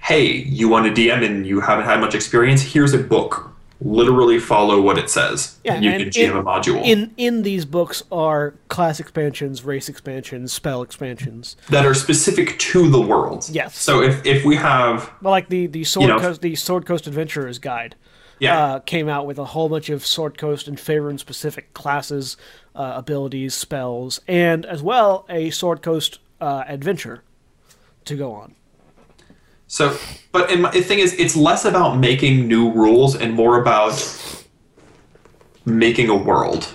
hey, 0.00 0.26
you 0.26 0.68
want 0.68 0.86
to 0.86 1.00
DM 1.00 1.24
and 1.24 1.46
you 1.46 1.60
haven't 1.60 1.84
had 1.84 2.00
much 2.00 2.14
experience. 2.14 2.62
Here's 2.62 2.94
a 2.94 2.98
book. 2.98 3.51
Literally 3.84 4.38
follow 4.38 4.80
what 4.80 4.96
it 4.98 5.10
says. 5.10 5.58
Yeah, 5.64 5.74
and 5.74 5.84
you 5.84 5.90
and 5.90 6.02
can 6.04 6.10
GM 6.12 6.30
in- 6.30 6.36
a 6.36 6.42
module 6.42 6.84
In 6.84 7.12
in 7.16 7.42
these 7.42 7.64
books 7.64 8.02
are 8.12 8.54
class 8.68 9.00
expansions, 9.00 9.64
race 9.64 9.88
expansions, 9.88 10.52
spell 10.52 10.82
expansions. 10.82 11.56
that 11.70 11.84
are 11.84 11.94
specific 11.94 12.58
to 12.58 12.88
the 12.88 13.00
world. 13.00 13.48
Yes. 13.50 13.78
So 13.78 14.02
if 14.02 14.24
if 14.24 14.44
we 14.44 14.56
have 14.56 15.10
Well, 15.20 15.32
like 15.32 15.48
the 15.48 15.66
the 15.66 15.84
sword 15.84 16.08
know- 16.08 16.18
coast 16.20 16.40
the 16.42 16.54
sword 16.54 16.86
coast 16.86 17.06
adventurers 17.06 17.58
guide. 17.58 17.96
Yeah. 18.38 18.58
uh, 18.64 18.78
came 18.80 19.08
out 19.08 19.24
with 19.26 19.38
a 19.38 19.44
whole 19.44 19.68
bunch 19.68 19.88
of 19.88 20.04
Sword 20.04 20.36
Coast 20.36 20.66
and 20.66 20.76
Faerun 20.76 21.16
specific 21.16 21.72
classes, 21.74 22.36
uh, 22.74 22.94
abilities, 22.96 23.54
spells, 23.54 24.20
and 24.26 24.66
as 24.66 24.82
well 24.82 25.24
a 25.28 25.50
Sword 25.50 25.80
Coast 25.80 26.18
uh, 26.40 26.64
adventure 26.66 27.22
to 28.04 28.16
go 28.16 28.32
on. 28.32 28.56
So, 29.72 29.96
but 30.32 30.50
in 30.50 30.60
my, 30.60 30.70
the 30.70 30.82
thing 30.82 30.98
is, 30.98 31.14
it's 31.14 31.34
less 31.34 31.64
about 31.64 31.96
making 31.98 32.46
new 32.46 32.70
rules 32.72 33.16
and 33.16 33.32
more 33.32 33.58
about 33.58 33.94
making 35.64 36.10
a 36.10 36.14
world. 36.14 36.68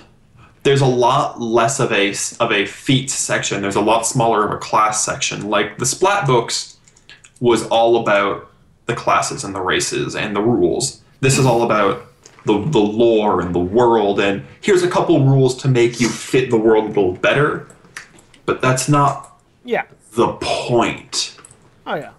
There's 0.63 0.81
a 0.81 0.87
lot 0.87 1.39
less 1.39 1.79
of 1.79 1.91
a 1.91 2.09
of 2.43 2.51
a 2.51 2.65
feats 2.65 3.13
section. 3.13 3.61
There's 3.61 3.75
a 3.75 3.81
lot 3.81 4.07
smaller 4.07 4.43
of 4.47 4.51
a 4.51 4.57
class 4.57 5.05
section. 5.05 5.47
Like 5.47 5.77
the 5.77 5.85
Splat 5.85 6.25
books 6.25 6.77
was 7.39 7.67
all 7.67 7.97
about 7.97 8.49
the 8.87 8.95
classes 8.95 9.43
and 9.43 9.53
the 9.53 9.61
races 9.61 10.15
and 10.15 10.35
the 10.35 10.41
rules. 10.41 11.03
This 11.19 11.37
is 11.37 11.45
all 11.45 11.61
about 11.61 12.03
the 12.45 12.57
the 12.65 12.79
lore 12.79 13.41
and 13.41 13.53
the 13.53 13.59
world. 13.59 14.19
And 14.19 14.43
here's 14.61 14.81
a 14.81 14.89
couple 14.89 15.23
rules 15.23 15.55
to 15.57 15.67
make 15.67 15.99
you 15.99 16.09
fit 16.09 16.49
the 16.49 16.57
world 16.57 16.85
a 16.85 16.87
little 16.87 17.13
better. 17.13 17.67
But 18.47 18.59
that's 18.59 18.89
not 18.89 19.39
Yeah. 19.63 19.83
the 20.13 20.29
point. 20.41 21.37
Oh 21.85 21.93
yeah. 21.93 22.13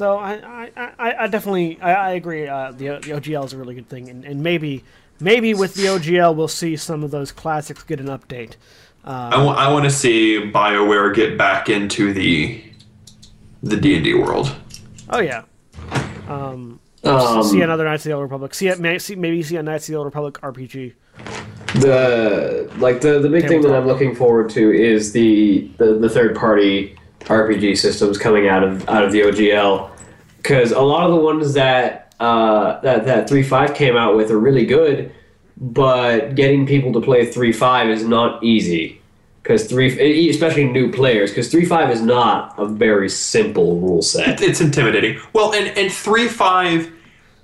So 0.00 0.16
I 0.16 0.70
I, 0.76 0.92
I, 0.98 1.14
I 1.24 1.26
definitely 1.26 1.78
I, 1.78 1.92
I 1.92 2.10
agree. 2.12 2.48
Uh, 2.48 2.72
the 2.72 2.86
the 2.86 3.10
OGL 3.10 3.44
is 3.44 3.52
a 3.52 3.58
really 3.58 3.74
good 3.74 3.90
thing, 3.90 4.08
and, 4.08 4.24
and 4.24 4.42
maybe 4.42 4.82
maybe 5.20 5.52
with 5.52 5.74
the 5.74 5.82
OGL 5.82 6.34
we'll 6.34 6.48
see 6.48 6.74
some 6.76 7.04
of 7.04 7.10
those 7.10 7.30
classics 7.32 7.82
get 7.82 8.00
an 8.00 8.06
update. 8.06 8.54
I 9.04 9.70
want 9.70 9.84
to 9.84 9.90
see 9.90 10.40
Bioware 10.40 11.14
get 11.14 11.36
back 11.36 11.68
into 11.68 12.14
the 12.14 12.64
the 13.62 13.76
D 13.76 13.96
and 13.96 14.02
D 14.02 14.14
world. 14.14 14.56
Oh 15.10 15.20
yeah. 15.20 15.42
Um, 16.28 16.80
Um, 17.04 17.42
see 17.42 17.60
another 17.60 17.84
Knights 17.84 18.06
of 18.06 18.08
the 18.08 18.14
Old 18.14 18.22
Republic. 18.22 18.54
See 18.54 18.68
it. 18.68 18.80
May, 18.80 18.98
see, 18.98 19.16
maybe 19.16 19.42
see 19.42 19.56
a 19.56 19.62
Knights 19.62 19.86
of 19.86 19.92
the 19.92 19.98
Old 19.98 20.06
Republic 20.06 20.40
RPG. 20.40 20.94
the 21.74 22.72
like 22.78 23.02
the 23.02 23.18
the 23.18 23.28
big 23.28 23.46
thing 23.46 23.60
that 23.60 23.76
I'm 23.76 23.86
looking 23.86 24.14
forward 24.14 24.48
to 24.50 24.72
is 24.72 25.12
the 25.12 25.70
the, 25.76 25.98
the 25.98 26.08
third 26.08 26.34
party 26.34 26.96
RPG 27.20 27.76
systems 27.76 28.16
coming 28.16 28.48
out 28.48 28.64
of 28.64 28.88
out 28.88 29.04
of 29.04 29.12
the 29.12 29.20
OGL 29.20 29.89
because 30.42 30.72
a 30.72 30.80
lot 30.80 31.04
of 31.04 31.12
the 31.12 31.20
ones 31.20 31.54
that 31.54 32.14
uh, 32.20 32.80
that 32.80 33.04
that 33.06 33.28
three 33.28 33.42
five 33.42 33.74
came 33.74 33.96
out 33.96 34.16
with 34.16 34.30
are 34.30 34.38
really 34.38 34.66
good, 34.66 35.12
but 35.56 36.34
getting 36.34 36.66
people 36.66 36.92
to 36.92 37.00
play 37.00 37.26
three 37.26 37.52
five 37.52 37.88
is 37.88 38.04
not 38.04 38.42
easy 38.42 39.00
because 39.42 39.66
three 39.66 40.28
especially 40.28 40.64
new 40.64 40.90
players 40.92 41.30
because 41.30 41.50
three 41.50 41.64
five 41.64 41.90
is 41.90 42.02
not 42.02 42.54
a 42.58 42.66
very 42.66 43.08
simple 43.08 43.78
rule 43.80 44.02
set. 44.02 44.40
It's 44.40 44.60
intimidating. 44.60 45.20
Well, 45.32 45.54
and 45.54 45.76
and 45.76 45.92
three 45.92 46.28
five 46.28 46.92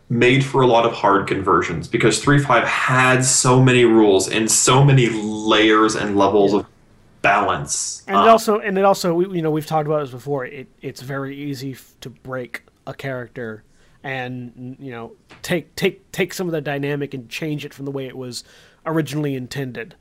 made 0.09 0.44
for 0.44 0.62
a 0.62 0.66
lot 0.66 0.86
of 0.86 0.92
hard 0.92 1.26
conversions 1.26 1.88
because 1.88 2.22
three 2.22 2.38
five 2.38 2.64
had 2.64 3.24
so 3.24 3.62
many 3.62 3.84
rules 3.84 4.28
and 4.28 4.51
so 4.51 4.84
many 4.84 5.09
layers 5.09 5.97
and 5.97 6.16
levels 6.16 6.53
of 6.53 6.66
balance. 7.22 8.05
And 8.07 8.16
it 8.16 8.28
also, 8.28 8.61
and 8.61 8.78
it 8.78 8.84
also, 8.84 9.14
we, 9.14 9.36
you 9.36 9.42
know, 9.42 9.51
we've 9.51 9.66
talked 9.66 9.86
about 9.86 10.01
this 10.01 10.11
before. 10.11 10.47
It 10.47 10.68
it's 10.80 11.03
very 11.03 11.36
easy 11.36 11.76
to 12.03 12.11
break 12.11 12.62
a 12.87 12.95
character, 12.95 13.62
and 14.03 14.76
you 14.78 14.91
know, 14.91 15.12
take 15.43 15.74
take 15.76 16.11
take 16.12 16.32
some 16.32 16.47
of 16.47 16.53
the 16.53 16.61
dynamic 16.61 17.14
and 17.14 17.28
change 17.28 17.64
it 17.64 17.72
from 17.74 17.84
the 17.84 17.91
way 17.91 18.07
it 18.07 18.16
was 18.16 18.45
originally 18.84 19.34
intended. 19.34 19.95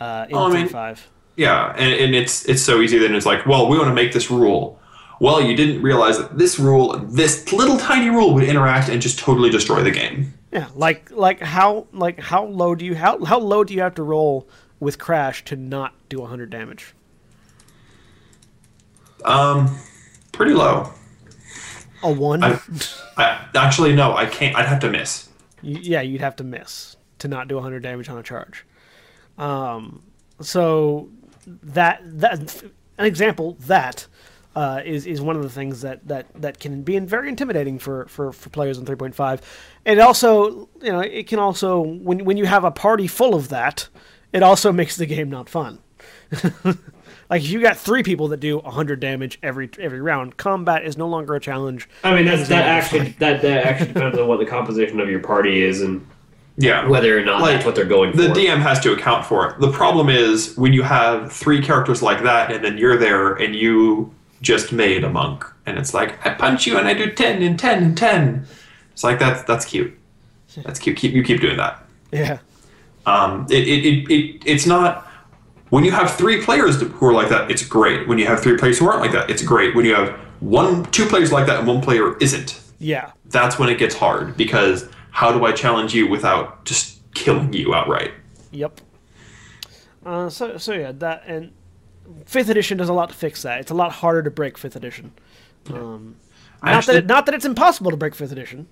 Uh, 0.00 0.26
in 0.28 0.36
Oh, 0.36 0.50
I 0.50 0.54
mean- 0.54 0.68
five. 0.68 1.08
Yeah, 1.36 1.72
and, 1.78 1.94
and 1.94 2.14
it's 2.14 2.46
it's 2.46 2.60
so 2.60 2.80
easy. 2.82 2.98
Then 2.98 3.14
it's 3.14 3.24
like, 3.26 3.46
well, 3.46 3.68
we 3.68 3.78
want 3.78 3.88
to 3.88 3.94
make 3.94 4.12
this 4.12 4.30
rule. 4.30 4.78
Well, 5.18 5.40
you 5.40 5.56
didn't 5.56 5.80
realize 5.82 6.18
that 6.18 6.36
this 6.36 6.58
rule, 6.58 6.98
this 6.98 7.52
little 7.52 7.78
tiny 7.78 8.10
rule, 8.10 8.34
would 8.34 8.44
interact 8.44 8.88
and 8.90 9.00
just 9.00 9.18
totally 9.18 9.48
destroy 9.48 9.82
the 9.82 9.90
game. 9.90 10.34
Yeah, 10.52 10.66
like 10.74 11.10
like 11.10 11.40
how 11.40 11.86
like 11.92 12.20
how 12.20 12.44
low 12.44 12.74
do 12.74 12.84
you 12.84 12.94
how 12.96 13.24
how 13.24 13.38
low 13.38 13.64
do 13.64 13.72
you 13.72 13.80
have 13.80 13.94
to 13.94 14.02
roll 14.02 14.46
with 14.78 14.98
crash 14.98 15.42
to 15.46 15.56
not 15.56 15.94
do 16.10 16.18
100 16.20 16.50
damage? 16.50 16.92
Um, 19.24 19.78
pretty 20.32 20.52
low. 20.52 20.92
A 22.02 22.10
one? 22.12 22.42
I, 22.42 22.58
I 23.16 23.48
actually 23.54 23.94
no, 23.94 24.14
I 24.16 24.26
can't. 24.26 24.56
I'd 24.56 24.66
have 24.66 24.80
to 24.80 24.90
miss. 24.90 25.28
You- 25.62 25.78
yeah, 25.80 26.00
you'd 26.00 26.20
have 26.20 26.36
to 26.36 26.44
miss 26.44 26.96
to 27.18 27.28
not 27.28 27.46
do 27.48 27.54
100 27.54 27.82
damage 27.82 28.08
on 28.08 28.18
a 28.18 28.22
charge. 28.22 28.64
Um, 29.38 30.02
so 30.40 31.08
that 31.46 32.00
that 32.04 32.62
an 32.98 33.06
example 33.06 33.56
that 33.60 34.06
uh, 34.54 34.80
is 34.84 35.06
is 35.06 35.20
one 35.20 35.36
of 35.36 35.42
the 35.42 35.48
things 35.48 35.80
that, 35.82 36.06
that, 36.08 36.26
that 36.34 36.58
can 36.60 36.82
be 36.82 36.98
very 36.98 37.28
intimidating 37.28 37.78
for, 37.78 38.06
for, 38.06 38.32
for 38.32 38.50
players 38.50 38.76
in 38.76 38.84
3.5. 38.84 39.40
And 39.86 39.98
also, 40.00 40.68
you 40.82 40.92
know, 40.92 41.00
it 41.00 41.26
can 41.26 41.38
also 41.38 41.80
when 41.80 42.24
when 42.24 42.36
you 42.36 42.46
have 42.46 42.64
a 42.64 42.70
party 42.70 43.06
full 43.06 43.34
of 43.34 43.48
that, 43.48 43.88
it 44.32 44.42
also 44.42 44.72
makes 44.80 44.96
the 44.96 45.06
game 45.06 45.30
not 45.30 45.48
fun. 45.48 45.78
like 47.32 47.42
if 47.42 47.50
you 47.50 47.62
got 47.62 47.78
three 47.78 48.02
people 48.02 48.28
that 48.28 48.40
do 48.40 48.58
100 48.58 49.00
damage 49.00 49.38
every 49.42 49.70
every 49.78 50.00
round, 50.02 50.36
combat 50.36 50.84
is 50.84 50.98
no 50.98 51.08
longer 51.08 51.34
a 51.34 51.40
challenge. 51.40 51.88
I 52.04 52.14
mean 52.14 52.26
that's 52.26 52.48
that 52.48 52.66
actually 52.66 53.10
that 53.20 53.40
that 53.42 53.66
actually 53.66 53.86
depends 53.94 54.18
on 54.18 54.28
what 54.28 54.38
the 54.38 54.46
composition 54.46 55.00
of 55.00 55.08
your 55.08 55.20
party 55.20 55.62
is 55.62 55.80
and 55.80 56.06
Yeah, 56.58 56.86
whether 56.86 57.18
or 57.18 57.24
not 57.24 57.40
Like, 57.40 57.54
that's 57.54 57.64
what 57.66 57.74
they're 57.74 57.86
going 57.86 58.12
for. 58.12 58.18
the 58.18 58.28
for. 58.28 58.34
DM 58.34 58.60
has 58.60 58.80
to 58.80 58.92
account 58.92 59.24
for 59.24 59.48
it. 59.48 59.60
The 59.60 59.72
problem 59.72 60.10
is 60.10 60.54
when 60.58 60.74
you 60.74 60.82
have 60.82 61.32
three 61.32 61.62
characters 61.62 62.02
like 62.02 62.22
that, 62.24 62.52
and 62.52 62.62
then 62.62 62.76
you're 62.76 62.98
there 62.98 63.32
and 63.34 63.56
you 63.56 64.14
just 64.42 64.70
made 64.72 65.02
a 65.02 65.08
monk, 65.08 65.44
and 65.64 65.78
it's 65.78 65.94
like 65.94 66.24
I 66.26 66.34
punch 66.34 66.66
you 66.66 66.76
and 66.76 66.86
I 66.86 66.92
do 66.92 67.10
ten 67.12 67.42
and 67.42 67.58
ten 67.58 67.82
and 67.82 67.96
ten. 67.96 68.46
It's 68.92 69.02
like 69.04 69.18
that's 69.18 69.42
that's 69.44 69.64
cute. 69.64 69.98
That's 70.64 70.78
cute. 70.78 70.98
Keep 70.98 71.14
you 71.14 71.22
keep 71.22 71.40
doing 71.40 71.56
that. 71.56 71.82
Yeah. 72.12 72.38
Um, 73.06 73.46
it, 73.50 73.66
it, 73.66 73.86
it, 73.86 74.10
it 74.12 74.42
it's 74.44 74.66
not 74.66 75.08
when 75.72 75.84
you 75.84 75.90
have 75.90 76.14
three 76.16 76.42
players 76.42 76.78
who 76.82 77.06
are 77.06 77.14
like 77.14 77.30
that. 77.30 77.50
It's 77.50 77.64
great. 77.66 78.06
When 78.06 78.18
you 78.18 78.26
have 78.26 78.42
three 78.42 78.58
players 78.58 78.78
who 78.78 78.86
aren't 78.86 79.00
like 79.00 79.12
that, 79.12 79.30
it's 79.30 79.42
great. 79.42 79.74
When 79.74 79.86
you 79.86 79.94
have 79.94 80.10
one 80.40 80.84
two 80.90 81.06
players 81.06 81.32
like 81.32 81.46
that 81.46 81.60
and 81.60 81.66
one 81.66 81.80
player 81.80 82.16
isn't, 82.18 82.60
Yeah. 82.78 83.12
that's 83.30 83.58
when 83.58 83.70
it 83.70 83.78
gets 83.78 83.94
hard 83.94 84.36
because 84.36 84.86
how 85.12 85.32
do 85.32 85.46
I 85.46 85.52
challenge 85.52 85.94
you 85.94 86.06
without 86.06 86.66
just 86.66 87.00
killing 87.14 87.54
you 87.54 87.74
outright? 87.74 88.12
Yep. 88.50 88.82
Uh, 90.04 90.28
so 90.28 90.58
so 90.58 90.74
yeah, 90.74 90.92
that 90.98 91.22
and 91.26 91.52
fifth 92.26 92.50
edition 92.50 92.76
does 92.76 92.90
a 92.90 92.92
lot 92.92 93.08
to 93.08 93.14
fix 93.14 93.40
that. 93.42 93.60
It's 93.60 93.70
a 93.70 93.74
lot 93.74 93.92
harder 93.92 94.22
to 94.24 94.30
break 94.30 94.58
fifth 94.58 94.76
edition. 94.76 95.12
Um, 95.72 96.16
not 96.62 96.74
actually- 96.74 96.94
that 96.96 97.04
it, 97.04 97.06
not 97.06 97.24
that 97.26 97.34
it's 97.34 97.46
impossible 97.46 97.90
to 97.92 97.96
break 97.96 98.14
fifth 98.14 98.32
edition. 98.32 98.66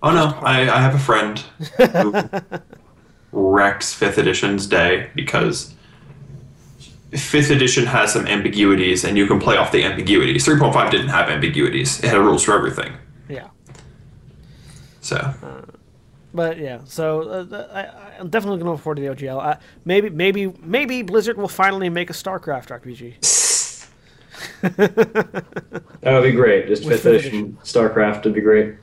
Oh 0.00 0.12
no, 0.12 0.38
I, 0.42 0.60
I 0.70 0.78
have 0.80 0.94
a 0.94 0.98
friend 1.00 1.38
who 1.76 2.14
wrecks 3.32 3.92
fifth 3.92 4.18
edition's 4.18 4.66
day 4.68 5.10
because 5.16 5.74
fifth 7.16 7.50
edition 7.50 7.86
has 7.86 8.12
some 8.12 8.26
ambiguities 8.26 9.04
and 9.04 9.16
you 9.16 9.26
can 9.26 9.38
play 9.38 9.56
off 9.56 9.72
the 9.72 9.84
ambiguities. 9.84 10.46
3.5 10.46 10.90
didn't 10.90 11.08
have 11.08 11.28
ambiguities. 11.28 12.02
It 12.02 12.08
had 12.08 12.18
rules 12.18 12.42
for 12.42 12.54
everything. 12.54 12.92
Yeah. 13.28 13.48
So 15.00 15.34
But 16.32 16.58
yeah, 16.58 16.80
so 16.84 17.22
uh, 17.22 17.68
I, 17.72 18.18
I'm 18.18 18.28
definitely 18.28 18.58
going 18.58 18.66
to 18.66 18.72
look 18.72 18.80
forward 18.80 18.96
to 18.96 19.02
the 19.02 19.08
OGL. 19.14 19.44
Uh, 19.44 19.56
maybe, 19.84 20.10
maybe, 20.10 20.52
maybe 20.60 21.02
Blizzard 21.02 21.36
will 21.36 21.48
finally 21.48 21.88
make 21.88 22.10
a 22.10 22.14
StarCraft 22.14 22.68
RPG. 22.68 23.40
That 24.60 26.12
would 26.12 26.22
be 26.22 26.32
great. 26.32 26.68
Just 26.68 26.84
With 26.84 27.02
fifth 27.02 27.06
edition 27.06 27.56
StarCraft 27.62 28.24
would 28.24 28.34
be 28.34 28.40
great. 28.40 28.74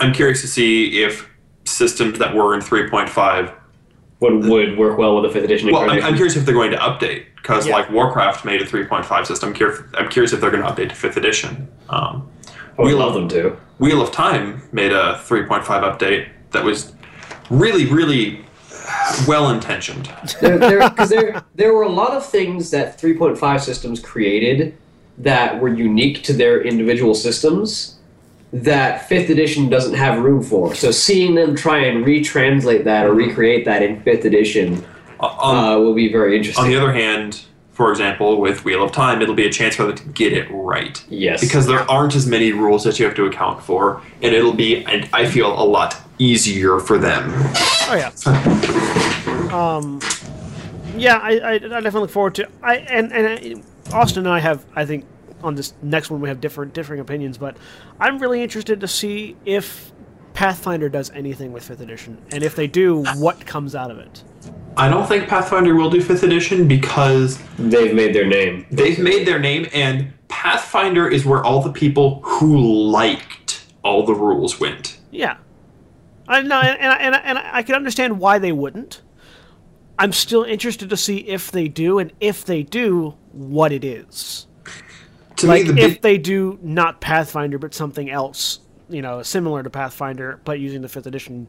I'm 0.00 0.12
curious 0.12 0.40
to 0.40 0.48
see 0.48 1.02
if 1.02 1.30
systems 1.64 2.18
that 2.18 2.34
were 2.34 2.54
in 2.54 2.60
3.5 2.60 3.54
Would 4.22 4.44
would 4.46 4.78
work 4.78 4.96
well 4.98 5.16
with 5.16 5.30
a 5.30 5.32
fifth 5.34 5.44
edition 5.44 5.70
well, 5.72 5.90
I'm. 5.90 6.02
I'm 6.02 6.14
curious 6.14 6.36
if 6.36 6.46
they're 6.46 6.54
going 6.54 6.70
to 6.70 6.76
update 6.78 7.24
because 7.36 7.66
Yeah. 7.66 7.74
like 7.74 7.90
Warcraft 7.90 8.44
made 8.44 8.62
a 8.62 8.64
3.5 8.64 9.26
system. 9.26 9.48
I'm 9.50 9.54
curious, 9.54 9.80
I'm 9.94 10.08
curious 10.08 10.32
if 10.32 10.40
they're 10.40 10.50
going 10.52 10.62
to 10.62 10.68
update 10.70 10.88
to 10.90 10.94
fifth 10.94 11.16
edition. 11.16 11.66
Um, 11.90 12.28
I 12.48 12.82
would 12.82 12.86
Wheel 12.86 12.98
love 12.98 13.08
of- 13.16 13.28
them 13.28 13.28
to. 13.30 13.56
Wheel 13.80 14.00
of 14.00 14.12
Time 14.12 14.62
made 14.70 14.92
a 14.92 15.20
3.5 15.26 15.64
update 15.82 16.28
that 16.52 16.64
was 16.64 16.92
really, 17.50 17.86
really 17.86 18.44
well 19.26 19.50
intentioned. 19.50 20.08
there, 20.40 20.56
there, 20.58 20.88
'cause 20.90 21.08
there, 21.10 21.42
there 21.56 21.74
were 21.74 21.82
a 21.82 21.88
lot 21.88 22.12
of 22.12 22.24
things 22.24 22.70
that 22.70 23.00
3.5 23.00 23.60
systems 23.60 23.98
created 24.00 24.74
that 25.18 25.60
were 25.60 25.68
unique 25.68 26.22
to 26.24 26.32
their 26.32 26.62
individual 26.62 27.14
systems 27.14 27.96
that 28.52 29.08
5th 29.08 29.30
edition 29.30 29.68
doesn't 29.68 29.94
have 29.94 30.22
room 30.22 30.42
for. 30.42 30.74
So 30.74 30.90
seeing 30.90 31.34
them 31.34 31.56
try 31.56 31.78
and 31.84 32.04
retranslate 32.04 32.84
that 32.84 33.06
or 33.06 33.14
recreate 33.14 33.64
that 33.64 33.82
in 33.82 34.02
5th 34.02 34.24
edition 34.24 34.84
On, 35.20 35.56
uh, 35.56 35.78
will 35.78 35.94
be 35.94 36.12
very 36.12 36.36
interesting. 36.36 36.64
on 36.64 36.70
the 36.70 36.76
other 36.76 36.92
hand, 36.92 37.44
for 37.72 37.90
example, 37.90 38.38
with 38.38 38.64
Wheel 38.66 38.82
of 38.84 38.92
Time, 38.92 39.22
it'll 39.22 39.34
be 39.34 39.46
a 39.46 39.52
chance 39.52 39.76
for 39.76 39.86
them 39.86 39.96
to 39.96 40.04
get 40.04 40.34
it 40.34 40.46
right. 40.50 41.02
yes. 41.08 41.40
Because 41.40 41.66
there 41.66 41.90
aren't 41.90 42.14
as 42.14 42.26
many 42.26 42.52
rules 42.52 42.84
that 42.84 42.98
you 42.98 43.06
have 43.06 43.14
to 43.14 43.24
account 43.24 43.62
for, 43.62 44.02
and 44.20 44.34
it'll 44.34 44.52
be, 44.52 44.84
and 44.84 45.08
I 45.14 45.26
feel, 45.26 45.58
a 45.58 45.64
lot 45.64 45.96
easier 46.18 46.78
for 46.78 46.98
them. 46.98 47.30
Oh 47.88 47.94
yeah. 47.96 48.10
um, 49.52 50.00
yeah, 50.96 51.16
I, 51.16 51.38
I, 51.38 51.52
I 51.54 51.58
definitely 51.58 52.02
look 52.02 52.10
forward 52.10 52.34
to. 52.36 52.48
I 52.62 52.76
and 52.76 53.12
and 53.12 53.26
I, 53.26 53.96
Austin 53.96 54.26
and 54.26 54.34
I 54.34 54.40
have 54.40 54.64
I 54.76 54.84
think 54.84 55.04
on 55.42 55.54
this 55.54 55.74
next 55.82 56.10
one 56.10 56.20
we 56.20 56.28
have 56.28 56.40
different 56.40 56.74
differing 56.74 57.00
opinions, 57.00 57.38
but 57.38 57.56
I'm 58.00 58.18
really 58.18 58.42
interested 58.42 58.80
to 58.80 58.88
see 58.88 59.36
if 59.44 59.92
Pathfinder 60.34 60.88
does 60.88 61.10
anything 61.10 61.52
with 61.52 61.64
fifth 61.64 61.80
edition, 61.80 62.16
and 62.32 62.42
if 62.42 62.56
they 62.56 62.66
do, 62.66 63.04
what 63.16 63.44
comes 63.46 63.74
out 63.74 63.90
of 63.90 63.98
it. 63.98 64.22
I 64.76 64.88
don't 64.88 65.06
think 65.06 65.28
Pathfinder 65.28 65.74
will 65.74 65.90
do 65.90 66.00
fifth 66.00 66.22
edition 66.22 66.66
because 66.66 67.38
They've 67.58 67.94
made 67.94 68.14
their 68.14 68.26
name. 68.26 68.66
they've 68.70 68.98
made 68.98 69.26
their 69.26 69.38
name, 69.38 69.66
and 69.74 70.12
Pathfinder 70.28 71.06
is 71.08 71.26
where 71.26 71.44
all 71.44 71.60
the 71.62 71.72
people 71.72 72.20
who 72.22 72.58
liked 72.58 73.66
all 73.84 74.06
the 74.06 74.14
rules 74.14 74.58
went. 74.58 74.98
Yeah, 75.10 75.36
I 76.26 76.40
know, 76.42 76.60
and 76.60 76.80
and, 76.80 77.14
and, 77.14 77.22
and 77.24 77.38
I 77.38 77.62
can 77.62 77.74
understand 77.74 78.18
why 78.18 78.38
they 78.38 78.52
wouldn't. 78.52 79.02
I'm 79.98 80.12
still 80.12 80.42
interested 80.42 80.88
to 80.88 80.96
see 80.96 81.18
if 81.18 81.50
they 81.50 81.68
do, 81.68 81.98
and 81.98 82.10
if 82.18 82.44
they 82.44 82.62
do, 82.62 83.14
what 83.32 83.70
it 83.72 83.84
is. 83.84 84.46
To 85.42 85.48
like 85.48 85.66
me, 85.66 85.72
the 85.72 85.80
if 85.82 85.90
big, 85.94 86.02
they 86.02 86.18
do 86.18 86.58
not 86.62 87.00
Pathfinder 87.00 87.58
but 87.58 87.74
something 87.74 88.10
else, 88.10 88.60
you 88.88 89.02
know, 89.02 89.22
similar 89.22 89.62
to 89.62 89.70
Pathfinder 89.70 90.40
but 90.44 90.58
using 90.58 90.82
the 90.82 90.88
fifth 90.88 91.06
edition 91.06 91.46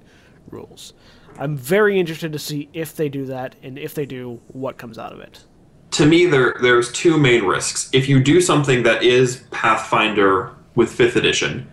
rules. 0.50 0.94
I'm 1.40 1.58
very 1.58 2.00
interested 2.00 2.32
to 2.34 2.40
see 2.40 2.70
if 2.74 2.96
they 2.96 3.10
do 3.10 3.26
that, 3.26 3.56
and 3.64 3.80
if 3.80 3.96
they 3.96 4.06
do, 4.06 4.40
what 4.50 4.78
comes 4.78 5.00
out 5.00 5.14
of 5.14 5.20
it. 5.20 5.44
to 5.92 6.06
me 6.06 6.26
there 6.26 6.56
there's 6.62 6.92
two 6.92 7.18
main 7.18 7.44
risks. 7.44 7.90
If 7.94 8.08
you 8.10 8.22
do 8.22 8.42
something 8.42 8.84
that 8.84 9.04
is 9.04 9.44
Pathfinder 9.52 10.54
with 10.76 10.92
fifth 10.92 11.16
edition, 11.16 11.68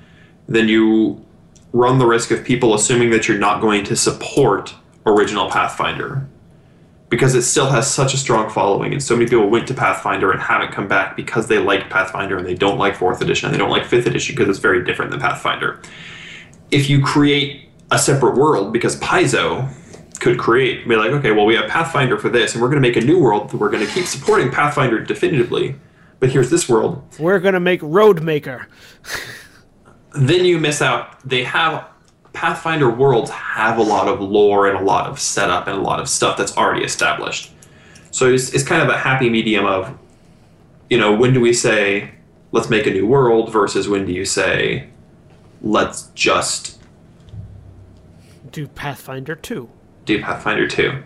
then 0.47 0.69
you 0.69 1.25
run 1.73 1.99
the 1.99 2.07
risk 2.07 2.31
of 2.31 2.45
people 2.45 2.75
assuming 2.75 3.11
that 3.11 3.29
you're 3.29 3.39
not 3.39 3.61
going 3.61 3.85
to 3.85 3.97
support 3.97 4.75
original 5.07 5.49
Pathfinder. 5.51 6.29
Because 7.11 7.35
it 7.35 7.43
still 7.43 7.69
has 7.69 7.93
such 7.93 8.15
a 8.15 8.17
strong 8.17 8.49
following, 8.49 8.93
and 8.93 9.03
so 9.03 9.17
many 9.17 9.29
people 9.29 9.51
went 9.51 9.69
to 9.69 9.75
Pathfinder 9.75 10.31
and 10.31 10.41
haven't 10.41 10.73
come 10.73 10.89
back 10.89 11.17
because 11.17 11.49
they 11.49 11.59
liked 11.59 11.91
Pathfinder 11.91 12.39
and 12.39 12.47
they 12.47 12.55
don't 12.55 12.79
like 12.79 12.97
fourth 12.97 13.21
edition 13.21 13.47
and 13.47 13.55
they 13.55 13.59
don't 13.59 13.71
like 13.71 13.85
fifth 13.85 14.07
edition 14.07 14.35
because 14.35 14.49
it's 14.49 14.61
very 14.61 14.85
different 14.85 15.11
than 15.11 15.21
Pathfinder. 15.21 15.81
If 16.71 16.89
you 16.89 17.03
create 17.03 17.69
a 17.91 17.99
separate 17.99 18.37
world, 18.37 18.73
because 18.73 18.99
Paizo 19.01 19.69
could 20.21 20.39
create, 20.39 20.89
be 20.89 20.97
like, 20.97 21.11
okay, 21.11 21.33
well, 21.33 21.47
we 21.47 21.57
have 21.57 21.69
Pathfinder 21.69 22.17
for 22.17 22.29
this, 22.29 22.55
and 22.55 22.63
we're 22.63 22.69
going 22.69 22.81
to 22.81 22.89
make 22.89 22.97
a 22.97 23.05
new 23.05 23.19
world 23.19 23.51
that 23.51 23.57
we're 23.57 23.71
going 23.71 23.85
to 23.85 23.93
keep 23.93 24.07
supporting 24.07 24.51
Pathfinder 24.51 25.03
definitively, 25.03 25.75
but 26.21 26.29
here's 26.29 26.51
this 26.51 26.69
world. 26.69 27.03
We're 27.19 27.41
gonna 27.41 27.61
make 27.61 27.81
Roadmaker. 27.81 28.67
Then 30.15 30.45
you 30.45 30.59
miss 30.59 30.83
out. 30.83 31.27
They 31.27 31.45
have 31.45 31.89
Pathfinder 32.33 32.89
worlds 32.91 33.31
have 33.31 33.79
a 33.79 33.83
lot 33.83 34.09
of 34.09 34.21
lore 34.21 34.69
and 34.69 34.79
a 34.79 34.83
lot 34.83 35.07
of 35.09 35.19
setup 35.19 35.67
and 35.67 35.77
a 35.77 35.81
lot 35.81 36.01
of 36.01 36.09
stuff 36.09 36.37
that's 36.37 36.57
already 36.57 36.85
established. 36.85 37.53
So 38.11 38.33
it's, 38.33 38.53
it's 38.55 38.65
kind 38.65 38.83
of 38.83 38.89
a 38.89 38.97
happy 38.99 39.29
medium 39.29 39.67
of, 39.67 39.97
you 40.89 40.99
know, 40.99 41.15
when 41.15 41.33
do 41.35 41.41
we 41.41 41.53
say, 41.53 42.13
let's 42.53 42.69
make 42.71 42.87
a 42.87 42.91
new 42.91 43.07
world 43.07 43.53
versus 43.53 43.89
when 43.89 44.07
do 44.07 44.13
you 44.13 44.25
say, 44.25 44.89
let's 45.63 46.05
just 46.15 46.81
Do 48.53 48.67
Pathfinder 48.69 49.35
2. 49.35 49.69
do 50.05 50.23
Pathfinder 50.23 50.67
2? 50.67 51.03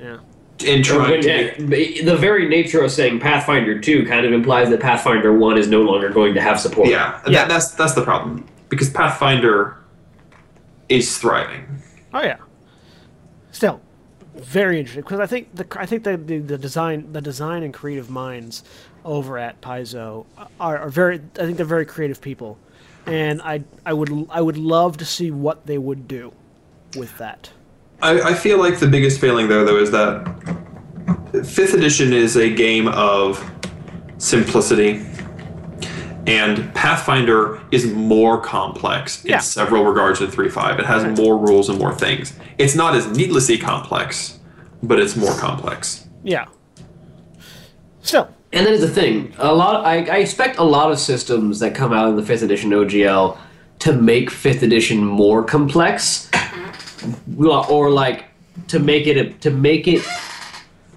Yeah. 0.00 0.18
And 0.66 0.84
trying 0.84 1.20
to 1.22 1.62
make 1.62 2.04
The 2.04 2.16
very 2.16 2.48
nature 2.48 2.82
of 2.82 2.90
saying 2.90 3.20
Pathfinder 3.20 3.78
2 3.80 4.06
kind 4.06 4.24
of 4.24 4.32
implies 4.32 4.70
that 4.70 4.80
Pathfinder 4.80 5.36
1 5.36 5.58
is 5.58 5.68
no 5.68 5.82
longer 5.82 6.08
going 6.10 6.34
to 6.34 6.40
have 6.40 6.60
support. 6.60 6.88
Yeah, 6.88 7.20
Yeah. 7.26 7.40
That, 7.42 7.48
that's 7.48 7.70
that's 7.72 7.94
the 7.94 8.02
problem 8.02 8.46
because 8.68 8.88
Pathfinder 8.90 9.76
is 10.88 11.18
thriving. 11.18 11.66
Oh 12.12 12.22
yeah. 12.22 12.38
Still, 13.50 13.80
very 14.34 14.78
interesting 14.78 15.02
because 15.02 15.20
I 15.20 15.26
think 15.26 15.54
the 15.54 15.66
I 15.78 15.86
think 15.86 16.04
the, 16.04 16.16
the, 16.16 16.38
the 16.38 16.58
design 16.58 17.12
the 17.12 17.20
design 17.20 17.62
and 17.62 17.72
creative 17.72 18.10
minds 18.10 18.64
over 19.04 19.38
at 19.38 19.60
Paizo 19.60 20.26
are, 20.58 20.78
are 20.78 20.88
very 20.88 21.20
I 21.38 21.44
think 21.44 21.56
they're 21.56 21.66
very 21.66 21.86
creative 21.86 22.20
people, 22.20 22.58
and 23.06 23.40
I 23.42 23.64
I 23.86 23.92
would 23.92 24.26
I 24.30 24.40
would 24.40 24.56
love 24.56 24.96
to 24.98 25.04
see 25.04 25.30
what 25.30 25.66
they 25.66 25.78
would 25.78 26.08
do 26.08 26.32
with 26.96 27.16
that. 27.18 27.50
I, 28.02 28.20
I 28.20 28.34
feel 28.34 28.58
like 28.58 28.78
the 28.78 28.86
biggest 28.86 29.20
failing 29.20 29.48
there 29.48 29.64
though 29.64 29.78
is 29.78 29.90
that 29.92 30.24
fifth 31.44 31.74
edition 31.74 32.12
is 32.12 32.36
a 32.36 32.50
game 32.52 32.88
of 32.88 33.42
simplicity. 34.18 35.04
And 36.26 36.72
Pathfinder 36.74 37.60
is 37.70 37.86
more 37.86 38.40
complex 38.40 39.24
in 39.24 39.30
Yeah. 39.32 39.38
several 39.40 39.84
regards 39.84 40.20
than 40.20 40.30
3.5. 40.30 40.78
It 40.78 40.86
has 40.86 41.04
more 41.18 41.36
rules 41.36 41.68
and 41.68 41.78
more 41.78 41.94
things. 41.94 42.32
It's 42.58 42.74
not 42.74 42.94
as 42.94 43.06
needlessly 43.16 43.58
complex, 43.58 44.38
but 44.82 44.98
it's 44.98 45.16
more 45.16 45.34
complex. 45.34 46.06
Yeah. 46.22 46.46
Still, 48.02 48.28
And 48.52 48.66
that 48.66 48.72
is 48.72 48.80
the 48.82 48.88
thing. 48.88 49.32
A 49.38 49.52
lot. 49.54 49.84
I, 49.84 49.96
I 50.04 50.18
expect 50.18 50.58
a 50.58 50.62
lot 50.62 50.92
of 50.92 50.98
systems 50.98 51.58
that 51.60 51.74
come 51.74 51.92
out 51.92 52.08
in 52.10 52.16
the 52.16 52.22
fifth 52.22 52.42
edition 52.42 52.70
OGL 52.70 53.36
to 53.80 53.92
make 53.92 54.30
fifth 54.30 54.62
edition 54.62 55.04
more 55.04 55.42
complex, 55.42 56.28
mm-hmm. 56.32 57.72
or 57.72 57.90
like 57.90 58.24
to 58.68 58.78
make 58.78 59.06
it 59.06 59.16
a, 59.16 59.30
to 59.40 59.50
make 59.50 59.88
it 59.88 60.02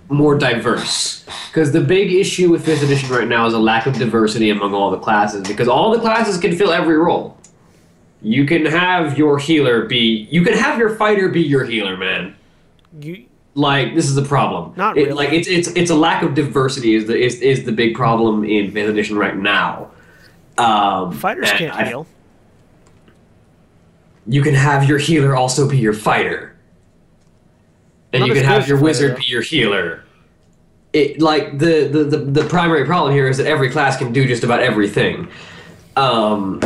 more 0.10 0.38
diverse. 0.38 1.26
Because 1.50 1.72
the 1.72 1.82
big 1.82 2.12
issue 2.14 2.50
with 2.50 2.66
fifth 2.66 2.84
edition 2.84 3.10
right 3.10 3.28
now 3.28 3.46
is 3.48 3.54
a 3.54 3.60
lack 3.60 3.86
of 3.88 3.94
diversity 3.98 4.50
among 4.50 4.74
all 4.74 4.92
the 4.92 5.00
classes. 5.00 5.48
Because 5.48 5.68
all 5.68 5.92
the 5.92 6.00
classes 6.00 6.38
can 6.38 6.56
fill 6.56 6.72
every 6.72 6.98
role. 6.98 7.38
You 8.22 8.46
can 8.46 8.66
have 8.66 9.18
your 9.18 9.38
healer 9.38 9.86
be. 9.86 10.28
You 10.32 10.44
can 10.44 10.54
have 10.54 10.80
your 10.80 10.96
fighter 10.96 11.30
be 11.30 11.42
your 11.42 11.66
healer, 11.66 11.98
man 11.98 12.36
you 13.02 13.26
like 13.54 13.96
this 13.96 14.06
is 14.06 14.16
the 14.16 14.24
problem. 14.24 14.74
Not 14.76 14.98
It- 14.98 15.08
really. 15.08 15.14
Like 15.14 15.34
it's 15.34 15.48
it's 15.48 15.68
it's 15.70 15.92
a 15.92 15.96
lack 15.96 16.24
of 16.24 16.34
diversity 16.36 16.96
is 16.96 17.06
the 17.08 17.18
is, 17.18 17.42
is 17.42 17.64
the 17.64 17.72
big 17.72 17.96
problem 17.96 18.44
in 18.44 18.72
fifth 18.72 18.90
edition 18.90 19.18
right 19.18 19.36
now. 19.38 19.90
Um, 20.58 21.12
fighters 21.12 21.52
can't 21.52 21.76
I- 21.76 21.86
heal. 21.86 22.08
You 24.26 24.42
can 24.42 24.56
have 24.56 24.88
your 24.90 24.98
healer 24.98 25.36
also 25.36 25.70
be 25.70 25.78
your 25.78 25.94
fighter, 25.94 26.56
and 28.14 28.22
Not 28.22 28.28
you 28.30 28.34
can 28.36 28.44
have 28.46 28.68
your 28.68 28.80
wizard 28.80 29.12
fighter, 29.12 29.22
be 29.22 29.28
your 29.32 29.42
healer. 29.42 30.04
It 30.94 31.22
like 31.22 31.58
the, 31.60 31.88
the 31.92 32.04
the 32.06 32.18
the 32.18 32.44
primary 32.46 32.86
problem 32.86 33.14
here 33.14 33.28
is 33.28 33.38
that 33.38 33.46
every 33.48 33.70
class 33.70 33.98
can 33.98 34.14
do 34.14 34.26
just 34.28 34.44
about 34.44 34.62
everything, 34.62 35.28
um, 35.96 36.60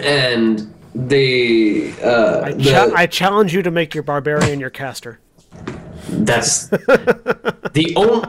and 0.00 0.72
the 0.94 1.92
uh, 2.02 2.40
I, 2.46 2.52
the- 2.52 2.92
I 2.96 3.06
challenge 3.06 3.54
you 3.54 3.62
to 3.62 3.70
make 3.70 3.94
your 3.94 4.02
barbarian 4.02 4.60
your 4.60 4.70
caster. 4.70 5.20
That's 6.08 6.66
the 6.68 7.92
only 7.96 8.28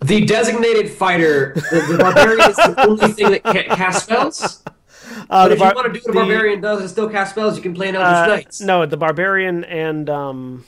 the 0.00 0.24
designated 0.24 0.90
fighter. 0.90 1.52
The, 1.54 1.86
the 1.92 1.98
barbarian 1.98 2.50
is 2.50 2.56
the 2.56 2.86
only 2.86 3.08
thing 3.12 3.30
that 3.30 3.44
can't 3.44 3.68
cast 3.68 4.04
spells. 4.04 4.62
Uh, 4.66 4.68
But 5.28 5.48
the 5.48 5.52
if 5.54 5.58
bar- 5.60 5.68
you 5.70 5.76
want 5.76 5.86
to 5.94 6.00
do 6.00 6.04
what 6.04 6.10
a 6.10 6.12
the- 6.12 6.12
barbarian 6.12 6.60
does 6.60 6.80
and 6.80 6.90
still 6.90 7.08
cast 7.08 7.32
spells, 7.32 7.56
you 7.56 7.62
can 7.62 7.74
play 7.74 7.90
an 7.90 7.96
Eldritch 7.96 8.16
uh, 8.16 8.26
Knights. 8.34 8.60
no, 8.60 8.86
the 8.86 8.96
barbarian 8.96 9.62
and 9.64 10.08
um, 10.10 10.64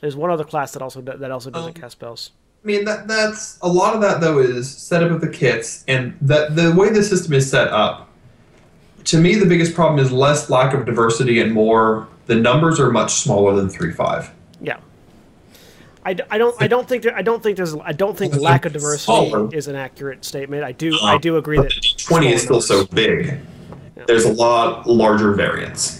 there's 0.00 0.16
one 0.16 0.30
other 0.30 0.44
class 0.44 0.72
that 0.72 0.82
also 0.82 1.00
that 1.00 1.30
also 1.30 1.50
doesn't 1.50 1.76
Um, 1.76 1.80
cast 1.82 1.92
spells. 1.92 2.30
I 2.62 2.66
mean 2.66 2.84
that 2.84 3.08
that's 3.08 3.58
a 3.62 3.68
lot 3.68 3.94
of 3.94 4.00
that 4.02 4.20
though 4.20 4.38
is 4.38 4.68
setup 4.68 5.10
of 5.10 5.20
the 5.20 5.28
kits 5.28 5.84
and 5.88 6.14
that 6.20 6.56
the 6.56 6.72
way 6.72 6.90
the 6.90 7.02
system 7.02 7.32
is 7.34 7.50
set 7.50 7.68
up. 7.68 8.08
To 9.04 9.18
me, 9.18 9.34
the 9.34 9.46
biggest 9.46 9.74
problem 9.74 9.98
is 9.98 10.12
less 10.12 10.50
lack 10.50 10.74
of 10.74 10.84
diversity 10.84 11.40
and 11.40 11.52
more 11.52 12.06
the 12.26 12.34
numbers 12.34 12.78
are 12.78 12.90
much 12.90 13.12
smaller 13.14 13.54
than 13.56 13.68
three 13.68 13.92
five. 13.92 14.30
Yeah. 14.60 14.76
I, 16.04 16.16
I 16.30 16.38
don't 16.38 16.54
I 16.60 16.66
don't 16.66 16.88
think 16.88 17.02
there, 17.02 17.16
I 17.16 17.22
don't 17.22 17.42
think 17.42 17.56
there's 17.56 17.74
I 17.76 17.92
don't 17.92 18.16
think 18.16 18.34
lack 18.36 18.64
of 18.64 18.72
diversity 18.72 19.04
smaller. 19.04 19.54
is 19.54 19.68
an 19.68 19.76
accurate 19.76 20.24
statement. 20.24 20.64
I 20.64 20.72
do 20.72 20.98
I 21.02 21.18
do 21.18 21.36
agree 21.36 21.58
that 21.58 21.72
twenty 21.98 22.32
is 22.32 22.42
still 22.42 22.60
smaller 22.60 22.84
so 22.84 22.86
big. 22.86 23.38
There's 24.06 24.24
a 24.24 24.32
lot 24.32 24.86
larger 24.86 25.32
variance. 25.34 25.99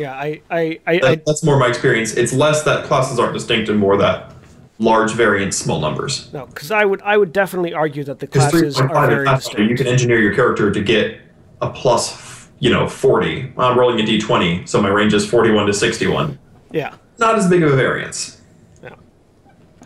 Yeah, 0.00 0.14
I 0.14 0.40
I, 0.50 0.60
I, 0.60 0.80
I 0.86 0.98
That, 1.00 1.26
that's 1.26 1.44
more 1.44 1.58
my 1.58 1.68
experience. 1.68 2.14
It's 2.14 2.32
less 2.32 2.62
that 2.62 2.86
classes 2.86 3.18
aren't 3.18 3.34
distinct 3.34 3.68
and 3.68 3.78
more 3.78 3.96
that 3.98 4.34
large 4.78 5.12
variance, 5.12 5.58
small 5.58 5.78
numbers. 5.80 6.32
no 6.32 6.46
because 6.46 6.70
I 6.70 6.84
would 6.84 7.02
I 7.02 7.18
would 7.18 7.32
definitely 7.32 7.74
argue 7.74 8.02
that 8.04 8.18
the 8.18 8.26
Because 8.26 8.50
three 8.50 8.62
classes 8.62 8.78
point 8.78 8.92
are 8.92 9.06
very 9.08 9.20
in 9.20 9.26
Pathfinder, 9.26 9.64
you 9.64 9.76
can 9.76 9.86
engineer 9.86 10.18
your 10.20 10.34
character 10.34 10.72
to 10.72 10.82
get 10.82 11.20
a 11.60 11.68
plus, 11.70 12.48
you 12.60 12.70
know, 12.70 12.88
forty. 12.88 13.52
I'm 13.58 13.78
rolling 13.78 14.00
a 14.00 14.04
d20, 14.04 14.66
so 14.66 14.80
my 14.80 14.88
range 14.88 15.12
is 15.12 15.28
forty-one 15.28 15.66
to 15.66 15.74
sixty-one. 15.74 16.38
Yeah. 16.72 16.94
Not 17.18 17.36
as 17.36 17.48
big 17.48 17.62
of 17.62 17.72
a 17.72 17.76
variance. 17.76 18.40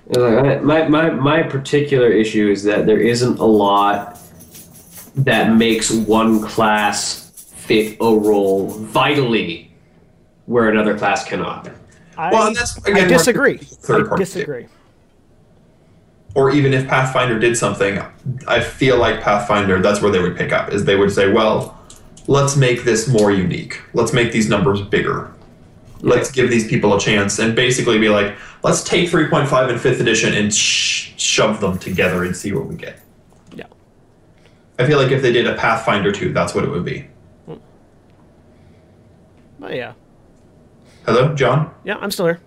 Like, 0.06 0.62
My, 0.62 0.86
my, 0.86 1.08
my 1.10 1.42
particular 1.42 2.08
issue 2.08 2.50
is 2.50 2.62
that 2.64 2.84
there 2.84 3.00
isn't 3.00 3.38
a 3.38 3.44
lot 3.44 4.20
that 5.16 5.56
makes 5.56 5.90
one 5.90 6.42
class 6.42 7.30
fit 7.56 7.96
a 8.00 8.14
role 8.14 8.68
vitally 8.68 9.73
where 10.46 10.68
another 10.68 10.96
class 10.96 11.24
cannot. 11.24 11.70
I, 12.16 12.30
Well, 12.30 12.48
and 12.48 12.56
that's 12.56 12.76
again 12.78 13.06
I 13.06 13.08
disagree. 13.08 13.58
Third 13.58 14.06
I 14.06 14.08
party 14.08 14.24
disagree. 14.24 14.66
Or 16.34 16.50
even 16.50 16.74
if 16.74 16.88
Pathfinder 16.88 17.38
did 17.38 17.56
something, 17.56 18.00
I 18.48 18.60
feel 18.60 18.98
like 18.98 19.20
Pathfinder, 19.20 19.80
that's 19.80 20.02
where 20.02 20.10
they 20.10 20.20
would 20.20 20.36
pick 20.36 20.52
up, 20.52 20.72
is 20.72 20.84
they 20.84 20.96
would 20.96 21.12
say, 21.12 21.32
well, 21.32 21.78
let's 22.26 22.56
make 22.56 22.82
this 22.82 23.06
more 23.06 23.30
unique. 23.30 23.80
Let's 23.92 24.12
make 24.12 24.32
these 24.32 24.48
numbers 24.48 24.80
bigger. 24.82 25.32
Let's 26.00 26.32
give 26.32 26.50
these 26.50 26.66
people 26.66 26.92
a 26.94 26.98
chance 27.00 27.38
and 27.38 27.54
basically 27.54 27.98
be 27.98 28.08
like, 28.08 28.34
let's 28.64 28.82
take 28.82 29.08
3.5 29.08 29.70
and 29.70 29.78
5th 29.78 30.00
edition 30.00 30.34
and 30.34 30.52
sh- 30.52 31.12
shove 31.16 31.60
them 31.60 31.78
together 31.78 32.24
and 32.24 32.36
see 32.36 32.52
what 32.52 32.66
we 32.66 32.74
get. 32.74 33.00
Yeah. 33.54 33.66
I 34.78 34.86
feel 34.86 34.98
like 34.98 35.12
if 35.12 35.22
they 35.22 35.32
did 35.32 35.46
a 35.46 35.54
Pathfinder 35.54 36.10
2, 36.10 36.32
that's 36.32 36.52
what 36.52 36.64
it 36.64 36.70
would 36.70 36.84
be. 36.84 37.06
Oh 39.62 39.70
yeah, 39.70 39.92
Hello, 41.06 41.34
John? 41.34 41.72
yeah, 41.84 41.96
I'm 42.00 42.10
still 42.10 42.26
here. 42.26 42.40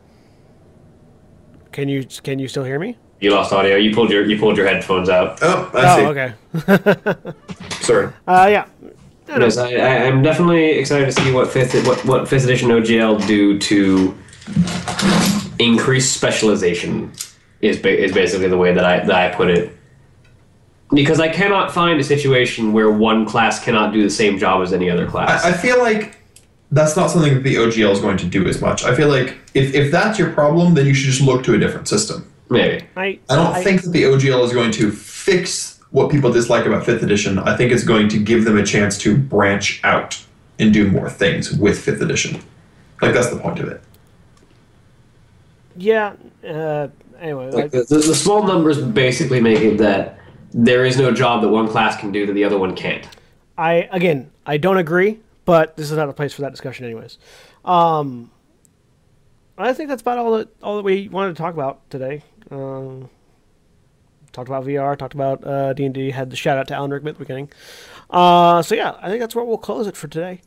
Can 1.71 1.87
you 1.89 2.05
can 2.23 2.39
you 2.39 2.47
still 2.47 2.63
hear 2.63 2.79
me? 2.79 2.97
You 3.19 3.31
lost 3.31 3.53
audio. 3.53 3.75
You 3.75 3.93
pulled 3.93 4.09
your 4.09 4.25
you 4.25 4.39
pulled 4.39 4.57
your 4.57 4.67
headphones 4.67 5.09
out. 5.09 5.37
Oh, 5.41 5.69
I 5.75 5.95
see. 5.95 6.01
Oh, 6.03 6.09
okay. 6.09 7.33
Sorry. 7.81 8.07
Uh, 8.27 8.47
yeah. 8.49 8.65
I 9.29 9.37
know. 9.37 9.45
Yes, 9.45 9.57
I, 9.57 9.73
I, 9.73 10.05
I'm 10.07 10.23
definitely 10.23 10.71
excited 10.71 11.05
to 11.05 11.11
see 11.11 11.31
what 11.31 11.51
fifth 11.51 11.75
what 11.85 12.03
what 12.05 12.27
fifth 12.27 12.45
edition 12.45 12.69
OGL 12.69 13.27
do 13.27 13.59
to 13.59 14.17
increase 15.59 16.09
specialization. 16.11 17.11
Is 17.61 17.77
ba- 17.77 18.03
is 18.03 18.11
basically 18.11 18.47
the 18.47 18.57
way 18.57 18.73
that 18.73 18.85
I 18.85 18.99
that 19.05 19.33
I 19.33 19.35
put 19.35 19.49
it. 19.49 19.75
Because 20.93 21.19
I 21.19 21.27
cannot 21.27 21.71
find 21.71 21.99
a 21.99 22.03
situation 22.03 22.71
where 22.71 22.89
one 22.89 23.25
class 23.25 23.63
cannot 23.63 23.91
do 23.93 24.01
the 24.01 24.09
same 24.09 24.37
job 24.39 24.61
as 24.63 24.71
any 24.73 24.89
other 24.89 25.05
class. 25.05 25.43
I, 25.43 25.49
I 25.49 25.53
feel 25.53 25.79
like 25.79 26.17
that's 26.71 26.95
not 26.95 27.09
something 27.09 27.33
that 27.33 27.43
the 27.43 27.55
OGL 27.55 27.91
is 27.91 27.99
going 27.99 28.17
to 28.17 28.25
do 28.25 28.45
as 28.47 28.61
much. 28.61 28.83
I 28.83 28.95
feel 28.95 29.07
like 29.07 29.37
if, 29.53 29.73
if 29.73 29.91
that's 29.91 30.19
your 30.19 30.31
problem, 30.31 30.73
then 30.73 30.85
you 30.85 30.93
should 30.93 31.09
just 31.09 31.21
look 31.21 31.43
to 31.45 31.53
a 31.53 31.57
different 31.57 31.87
system. 31.87 32.29
Maybe. 32.49 32.85
I, 32.95 33.19
I 33.29 33.35
don't 33.35 33.63
think 33.63 33.83
that 33.83 33.89
the 33.89 34.03
OGL 34.03 34.43
is 34.43 34.53
going 34.53 34.71
to 34.71 34.91
fix 34.91 35.79
what 35.91 36.11
people 36.11 36.31
dislike 36.31 36.65
about 36.65 36.85
5th 36.85 37.03
edition. 37.03 37.39
I 37.39 37.55
think 37.55 37.71
it's 37.71 37.83
going 37.83 38.09
to 38.09 38.19
give 38.19 38.43
them 38.45 38.57
a 38.57 38.65
chance 38.65 38.97
to 38.99 39.17
branch 39.17 39.81
out 39.83 40.21
and 40.59 40.73
do 40.73 40.89
more 40.89 41.09
things 41.09 41.51
with 41.53 41.85
5th 41.85 42.01
edition. 42.01 42.41
Like, 43.01 43.13
that's 43.13 43.29
the 43.29 43.37
point 43.37 43.59
of 43.59 43.69
it. 43.69 43.81
Yeah. 45.77 46.13
Uh, 46.45 46.87
anyway, 47.19 47.45
Like 47.51 47.53
like, 47.53 47.71
the, 47.71 47.83
the, 47.83 47.97
the 47.97 48.15
small 48.15 48.43
numbers 48.43 48.81
basically 48.81 49.39
make 49.39 49.59
it 49.59 49.77
that 49.77 50.19
there 50.53 50.85
is 50.85 50.97
no 50.97 51.11
job 51.11 51.41
that 51.41 51.49
one 51.49 51.67
class 51.67 51.97
can 51.97 52.11
do 52.11 52.25
that 52.25 52.33
the 52.33 52.43
other 52.43 52.57
one 52.57 52.75
can't. 52.75 53.07
I 53.57 53.87
again, 53.91 54.29
I 54.45 54.57
don't 54.57 54.77
agree, 54.77 55.19
but 55.47 55.77
this 55.77 55.89
is 55.89 55.97
not 55.97 56.09
a 56.09 56.13
place 56.13 56.33
for 56.33 56.41
that 56.41 56.51
discussion, 56.51 56.83
anyways. 56.83 57.17
Um, 57.63 58.29
I 59.57 59.71
think 59.71 59.87
that's 59.87 60.01
about 60.01 60.17
all 60.19 60.37
that 60.37 60.49
all 60.61 60.75
that 60.75 60.83
we 60.83 61.07
wanted 61.07 61.35
to 61.35 61.41
talk 61.41 61.53
about 61.53 61.89
today. 61.89 62.21
Um, 62.51 63.09
talked 64.33 64.49
about 64.49 64.65
VR, 64.65 64.97
talked 64.97 65.13
about 65.13 65.47
uh, 65.47 65.71
D 65.71 65.85
and 65.85 65.95
D. 65.95 66.11
Had 66.11 66.29
the 66.31 66.35
shout 66.35 66.57
out 66.57 66.67
to 66.67 66.75
Alan 66.75 66.91
Rickman 66.91 67.11
at 67.11 67.15
the 67.15 67.23
beginning. 67.23 67.49
Uh, 68.09 68.61
so 68.61 68.75
yeah, 68.75 68.97
I 69.01 69.07
think 69.07 69.21
that's 69.21 69.35
where 69.35 69.45
we'll 69.45 69.57
close 69.57 69.87
it 69.87 69.95
for 69.95 70.09
today. 70.09 70.41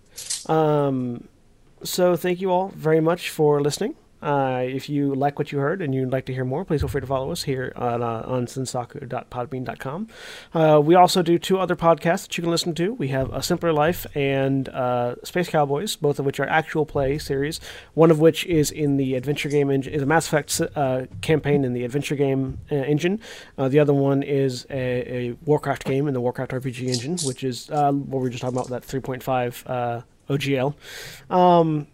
Um, 0.46 1.28
so 1.82 2.14
thank 2.14 2.42
you 2.42 2.51
all 2.51 2.68
very 2.68 3.01
much 3.01 3.30
for 3.30 3.62
listening. 3.62 3.96
Uh, 4.22 4.62
if 4.66 4.88
you 4.88 5.14
like 5.14 5.38
what 5.38 5.52
you 5.52 5.58
heard 5.58 5.80
and 5.80 5.94
you'd 5.94 6.12
like 6.12 6.26
to 6.26 6.34
hear 6.34 6.44
more, 6.44 6.64
please 6.64 6.80
feel 6.80 6.88
free 6.88 7.00
to 7.00 7.06
follow 7.06 7.30
us 7.30 7.44
here 7.44 7.72
on, 7.76 8.02
uh, 8.02 8.22
on 8.26 8.46
sensaku.podbean.com. 8.46 10.08
Uh, 10.54 10.80
we 10.82 10.94
also 10.94 11.22
do 11.22 11.38
two 11.38 11.58
other 11.58 11.76
podcasts 11.76 12.22
that 12.26 12.36
you 12.36 12.42
can 12.42 12.50
listen 12.50 12.74
to. 12.74 12.92
We 12.94 13.08
have 13.08 13.32
A 13.32 13.42
Simpler 13.42 13.72
Life 13.72 14.06
and 14.14 14.68
uh, 14.68 15.16
Space 15.24 15.48
Cowboys, 15.48 15.96
both 15.96 16.18
of 16.18 16.26
which 16.26 16.38
are 16.40 16.48
actual 16.48 16.84
play 16.84 17.18
series. 17.18 17.60
One 17.94 18.10
of 18.10 18.20
which 18.20 18.44
is 18.46 18.70
in 18.70 18.96
the 18.96 19.14
adventure 19.14 19.48
game 19.48 19.70
engine, 19.70 19.92
is 19.92 20.02
a 20.02 20.06
Mass 20.06 20.26
Effect 20.26 20.60
uh, 20.76 21.06
campaign 21.20 21.64
in 21.64 21.72
the 21.72 21.84
adventure 21.84 22.16
game 22.16 22.58
uh, 22.70 22.76
engine. 22.76 23.20
Uh, 23.56 23.68
the 23.68 23.78
other 23.78 23.94
one 23.94 24.22
is 24.22 24.66
a, 24.70 25.30
a 25.30 25.36
Warcraft 25.44 25.84
game 25.84 26.08
in 26.08 26.14
the 26.14 26.20
Warcraft 26.20 26.52
RPG 26.52 26.88
engine, 26.88 27.16
which 27.26 27.44
is 27.44 27.68
what 27.70 27.94
we 27.94 28.18
were 28.18 28.30
just 28.30 28.42
talking 28.42 28.56
about, 28.56 28.68
that 28.68 28.82
3.5 28.82 29.62
uh, 29.66 30.02
OGL. 30.28 30.74
Um, 31.34 31.86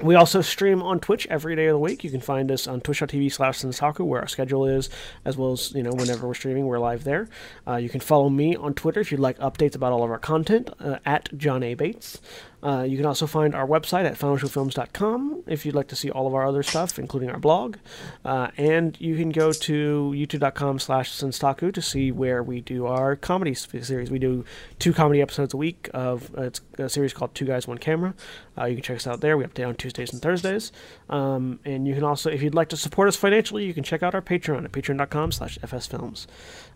we 0.00 0.14
also 0.14 0.40
stream 0.40 0.82
on 0.82 1.00
Twitch 1.00 1.26
every 1.28 1.56
day 1.56 1.66
of 1.66 1.74
the 1.74 1.78
week. 1.78 2.04
You 2.04 2.10
can 2.10 2.20
find 2.20 2.50
us 2.50 2.66
on 2.66 2.80
twitch.tv 2.80 3.32
slash 3.32 3.60
Sensaku, 3.60 4.04
where 4.04 4.20
our 4.20 4.28
schedule 4.28 4.66
is, 4.66 4.90
as 5.24 5.36
well 5.36 5.52
as, 5.52 5.72
you 5.72 5.82
know, 5.82 5.92
whenever 5.92 6.26
we're 6.26 6.34
streaming, 6.34 6.66
we're 6.66 6.78
live 6.78 7.04
there. 7.04 7.28
Uh, 7.66 7.76
you 7.76 7.88
can 7.88 8.00
follow 8.00 8.28
me 8.28 8.56
on 8.56 8.74
Twitter 8.74 9.00
if 9.00 9.10
you'd 9.10 9.20
like 9.20 9.38
updates 9.38 9.74
about 9.74 9.92
all 9.92 10.04
of 10.04 10.10
our 10.10 10.18
content, 10.18 10.70
uh, 10.80 10.98
at 11.04 11.36
John 11.36 11.62
A. 11.62 11.74
Bates. 11.74 12.20
Uh, 12.62 12.82
you 12.82 12.96
can 12.96 13.06
also 13.06 13.26
find 13.26 13.54
our 13.54 13.66
website 13.66 14.04
at 14.04 14.14
finalshowfilms.com 14.14 15.42
if 15.46 15.66
you'd 15.66 15.74
like 15.74 15.88
to 15.88 15.96
see 15.96 16.10
all 16.10 16.26
of 16.26 16.34
our 16.34 16.46
other 16.46 16.62
stuff, 16.62 16.98
including 16.98 17.28
our 17.28 17.38
blog. 17.38 17.76
Uh, 18.24 18.48
and 18.56 19.00
you 19.00 19.16
can 19.16 19.30
go 19.30 19.52
to 19.52 20.12
youtube.com 20.14 20.78
slash 20.78 21.10
senstaku 21.10 21.74
to 21.74 21.82
see 21.82 22.12
where 22.12 22.42
we 22.42 22.60
do 22.60 22.86
our 22.86 23.16
comedy 23.16 23.54
series. 23.54 24.10
We 24.10 24.18
do 24.18 24.44
two 24.78 24.92
comedy 24.92 25.20
episodes 25.20 25.54
a 25.54 25.56
week 25.56 25.90
of 25.92 26.30
uh, 26.38 26.42
it's 26.42 26.60
a 26.78 26.88
series 26.88 27.12
called 27.12 27.34
Two 27.34 27.46
Guys, 27.46 27.66
One 27.66 27.78
Camera. 27.78 28.14
Uh, 28.56 28.66
you 28.66 28.76
can 28.76 28.82
check 28.82 28.96
us 28.96 29.06
out 29.06 29.20
there. 29.20 29.36
We 29.36 29.44
update 29.44 29.66
on 29.66 29.74
Tuesdays 29.74 30.12
and 30.12 30.22
Thursdays. 30.22 30.72
Um, 31.08 31.58
and 31.64 31.88
you 31.88 31.94
can 31.94 32.04
also, 32.04 32.30
if 32.30 32.42
you'd 32.42 32.54
like 32.54 32.68
to 32.68 32.76
support 32.76 33.08
us 33.08 33.16
financially, 33.16 33.64
you 33.64 33.74
can 33.74 33.82
check 33.82 34.02
out 34.02 34.14
our 34.14 34.22
Patreon 34.22 34.64
at 34.64 34.72
patreon.com 34.72 35.32
slash 35.32 35.58
fsfilms. 35.58 36.26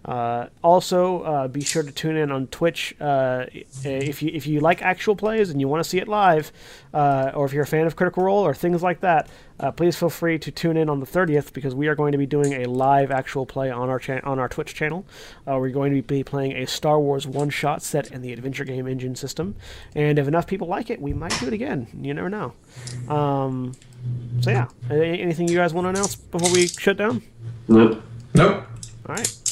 Uh, 0.04 0.46
also, 0.62 1.22
uh, 1.22 1.48
be 1.48 1.62
sure 1.62 1.82
to 1.82 1.90
tune 1.90 2.16
in 2.16 2.30
on 2.30 2.46
Twitch 2.46 2.94
if 3.00 4.22
you 4.22 4.30
if 4.32 4.46
you 4.46 4.60
like 4.60 4.80
actual 4.82 5.16
plays 5.16 5.50
and 5.50 5.60
you 5.60 5.68
want 5.68 5.75
to 5.82 5.88
see 5.88 5.98
it 5.98 6.08
live, 6.08 6.52
uh, 6.94 7.32
or 7.34 7.46
if 7.46 7.52
you're 7.52 7.62
a 7.62 7.66
fan 7.66 7.86
of 7.86 7.96
Critical 7.96 8.24
Role 8.24 8.46
or 8.46 8.54
things 8.54 8.82
like 8.82 9.00
that. 9.00 9.28
Uh, 9.58 9.70
please 9.70 9.96
feel 9.96 10.10
free 10.10 10.38
to 10.38 10.50
tune 10.50 10.76
in 10.76 10.90
on 10.90 11.00
the 11.00 11.06
30th 11.06 11.52
because 11.54 11.74
we 11.74 11.88
are 11.88 11.94
going 11.94 12.12
to 12.12 12.18
be 12.18 12.26
doing 12.26 12.52
a 12.52 12.66
live 12.66 13.10
actual 13.10 13.46
play 13.46 13.70
on 13.70 13.88
our 13.88 13.98
cha- 13.98 14.20
on 14.22 14.38
our 14.38 14.48
Twitch 14.48 14.74
channel. 14.74 15.06
Uh, 15.48 15.56
we're 15.58 15.70
going 15.70 15.94
to 15.94 16.02
be 16.02 16.22
playing 16.22 16.52
a 16.52 16.66
Star 16.66 17.00
Wars 17.00 17.26
one 17.26 17.48
shot 17.48 17.82
set 17.82 18.10
in 18.10 18.20
the 18.20 18.32
adventure 18.34 18.64
game 18.64 18.86
engine 18.86 19.16
system, 19.16 19.56
and 19.94 20.18
if 20.18 20.28
enough 20.28 20.46
people 20.46 20.68
like 20.68 20.90
it, 20.90 21.00
we 21.00 21.14
might 21.14 21.34
do 21.40 21.46
it 21.46 21.54
again. 21.54 21.86
You 21.98 22.12
never 22.12 22.28
know. 22.28 22.52
Um, 23.08 23.72
so 24.40 24.50
yeah, 24.50 24.68
anything 24.90 25.48
you 25.48 25.56
guys 25.56 25.72
want 25.72 25.86
to 25.86 25.88
announce 25.88 26.16
before 26.16 26.52
we 26.52 26.66
shut 26.66 26.98
down? 26.98 27.22
Nope. 27.66 28.02
Nope. 28.34 28.66
All 29.08 29.14
right. 29.14 29.45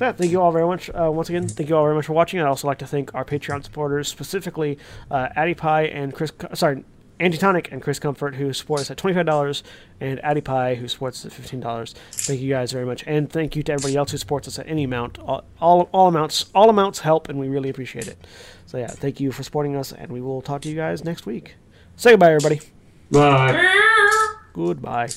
So 0.00 0.06
yeah, 0.06 0.12
thank 0.12 0.30
you 0.30 0.40
all 0.40 0.50
very 0.50 0.66
much. 0.66 0.88
Uh, 0.88 1.10
once 1.12 1.28
again, 1.28 1.46
thank 1.46 1.68
you 1.68 1.76
all 1.76 1.84
very 1.84 1.94
much 1.94 2.06
for 2.06 2.14
watching. 2.14 2.40
I'd 2.40 2.46
also 2.46 2.66
like 2.66 2.78
to 2.78 2.86
thank 2.86 3.14
our 3.14 3.22
Patreon 3.22 3.62
supporters, 3.62 4.08
specifically 4.08 4.78
uh, 5.10 5.28
Addy 5.36 5.52
Pie 5.52 5.88
and 5.88 6.14
Chris. 6.14 6.32
Sorry, 6.54 6.86
Antitonic 7.20 7.70
and 7.70 7.82
Chris 7.82 7.98
Comfort, 7.98 8.36
who 8.36 8.50
support 8.54 8.80
us 8.80 8.90
at 8.90 8.96
twenty-five 8.96 9.26
dollars, 9.26 9.62
and 10.00 10.18
Addy 10.24 10.40
Pie, 10.40 10.76
who 10.76 10.88
supports 10.88 11.20
us 11.20 11.26
at 11.26 11.32
fifteen 11.34 11.60
dollars. 11.60 11.94
Thank 12.12 12.40
you 12.40 12.48
guys 12.48 12.72
very 12.72 12.86
much, 12.86 13.04
and 13.06 13.30
thank 13.30 13.54
you 13.54 13.62
to 13.62 13.72
everybody 13.72 13.94
else 13.94 14.12
who 14.12 14.16
supports 14.16 14.48
us 14.48 14.58
at 14.58 14.66
any 14.66 14.84
amount. 14.84 15.18
All, 15.18 15.44
all, 15.60 15.90
all 15.92 16.08
amounts, 16.08 16.46
all 16.54 16.70
amounts 16.70 17.00
help, 17.00 17.28
and 17.28 17.38
we 17.38 17.48
really 17.48 17.68
appreciate 17.68 18.08
it. 18.08 18.26
So 18.64 18.78
yeah, 18.78 18.86
thank 18.86 19.20
you 19.20 19.32
for 19.32 19.42
supporting 19.42 19.76
us, 19.76 19.92
and 19.92 20.10
we 20.10 20.22
will 20.22 20.40
talk 20.40 20.62
to 20.62 20.70
you 20.70 20.76
guys 20.76 21.04
next 21.04 21.26
week. 21.26 21.56
Say 21.96 22.12
goodbye, 22.12 22.32
everybody. 22.32 22.62
Bye. 23.10 23.70
Goodbye. 24.54 25.10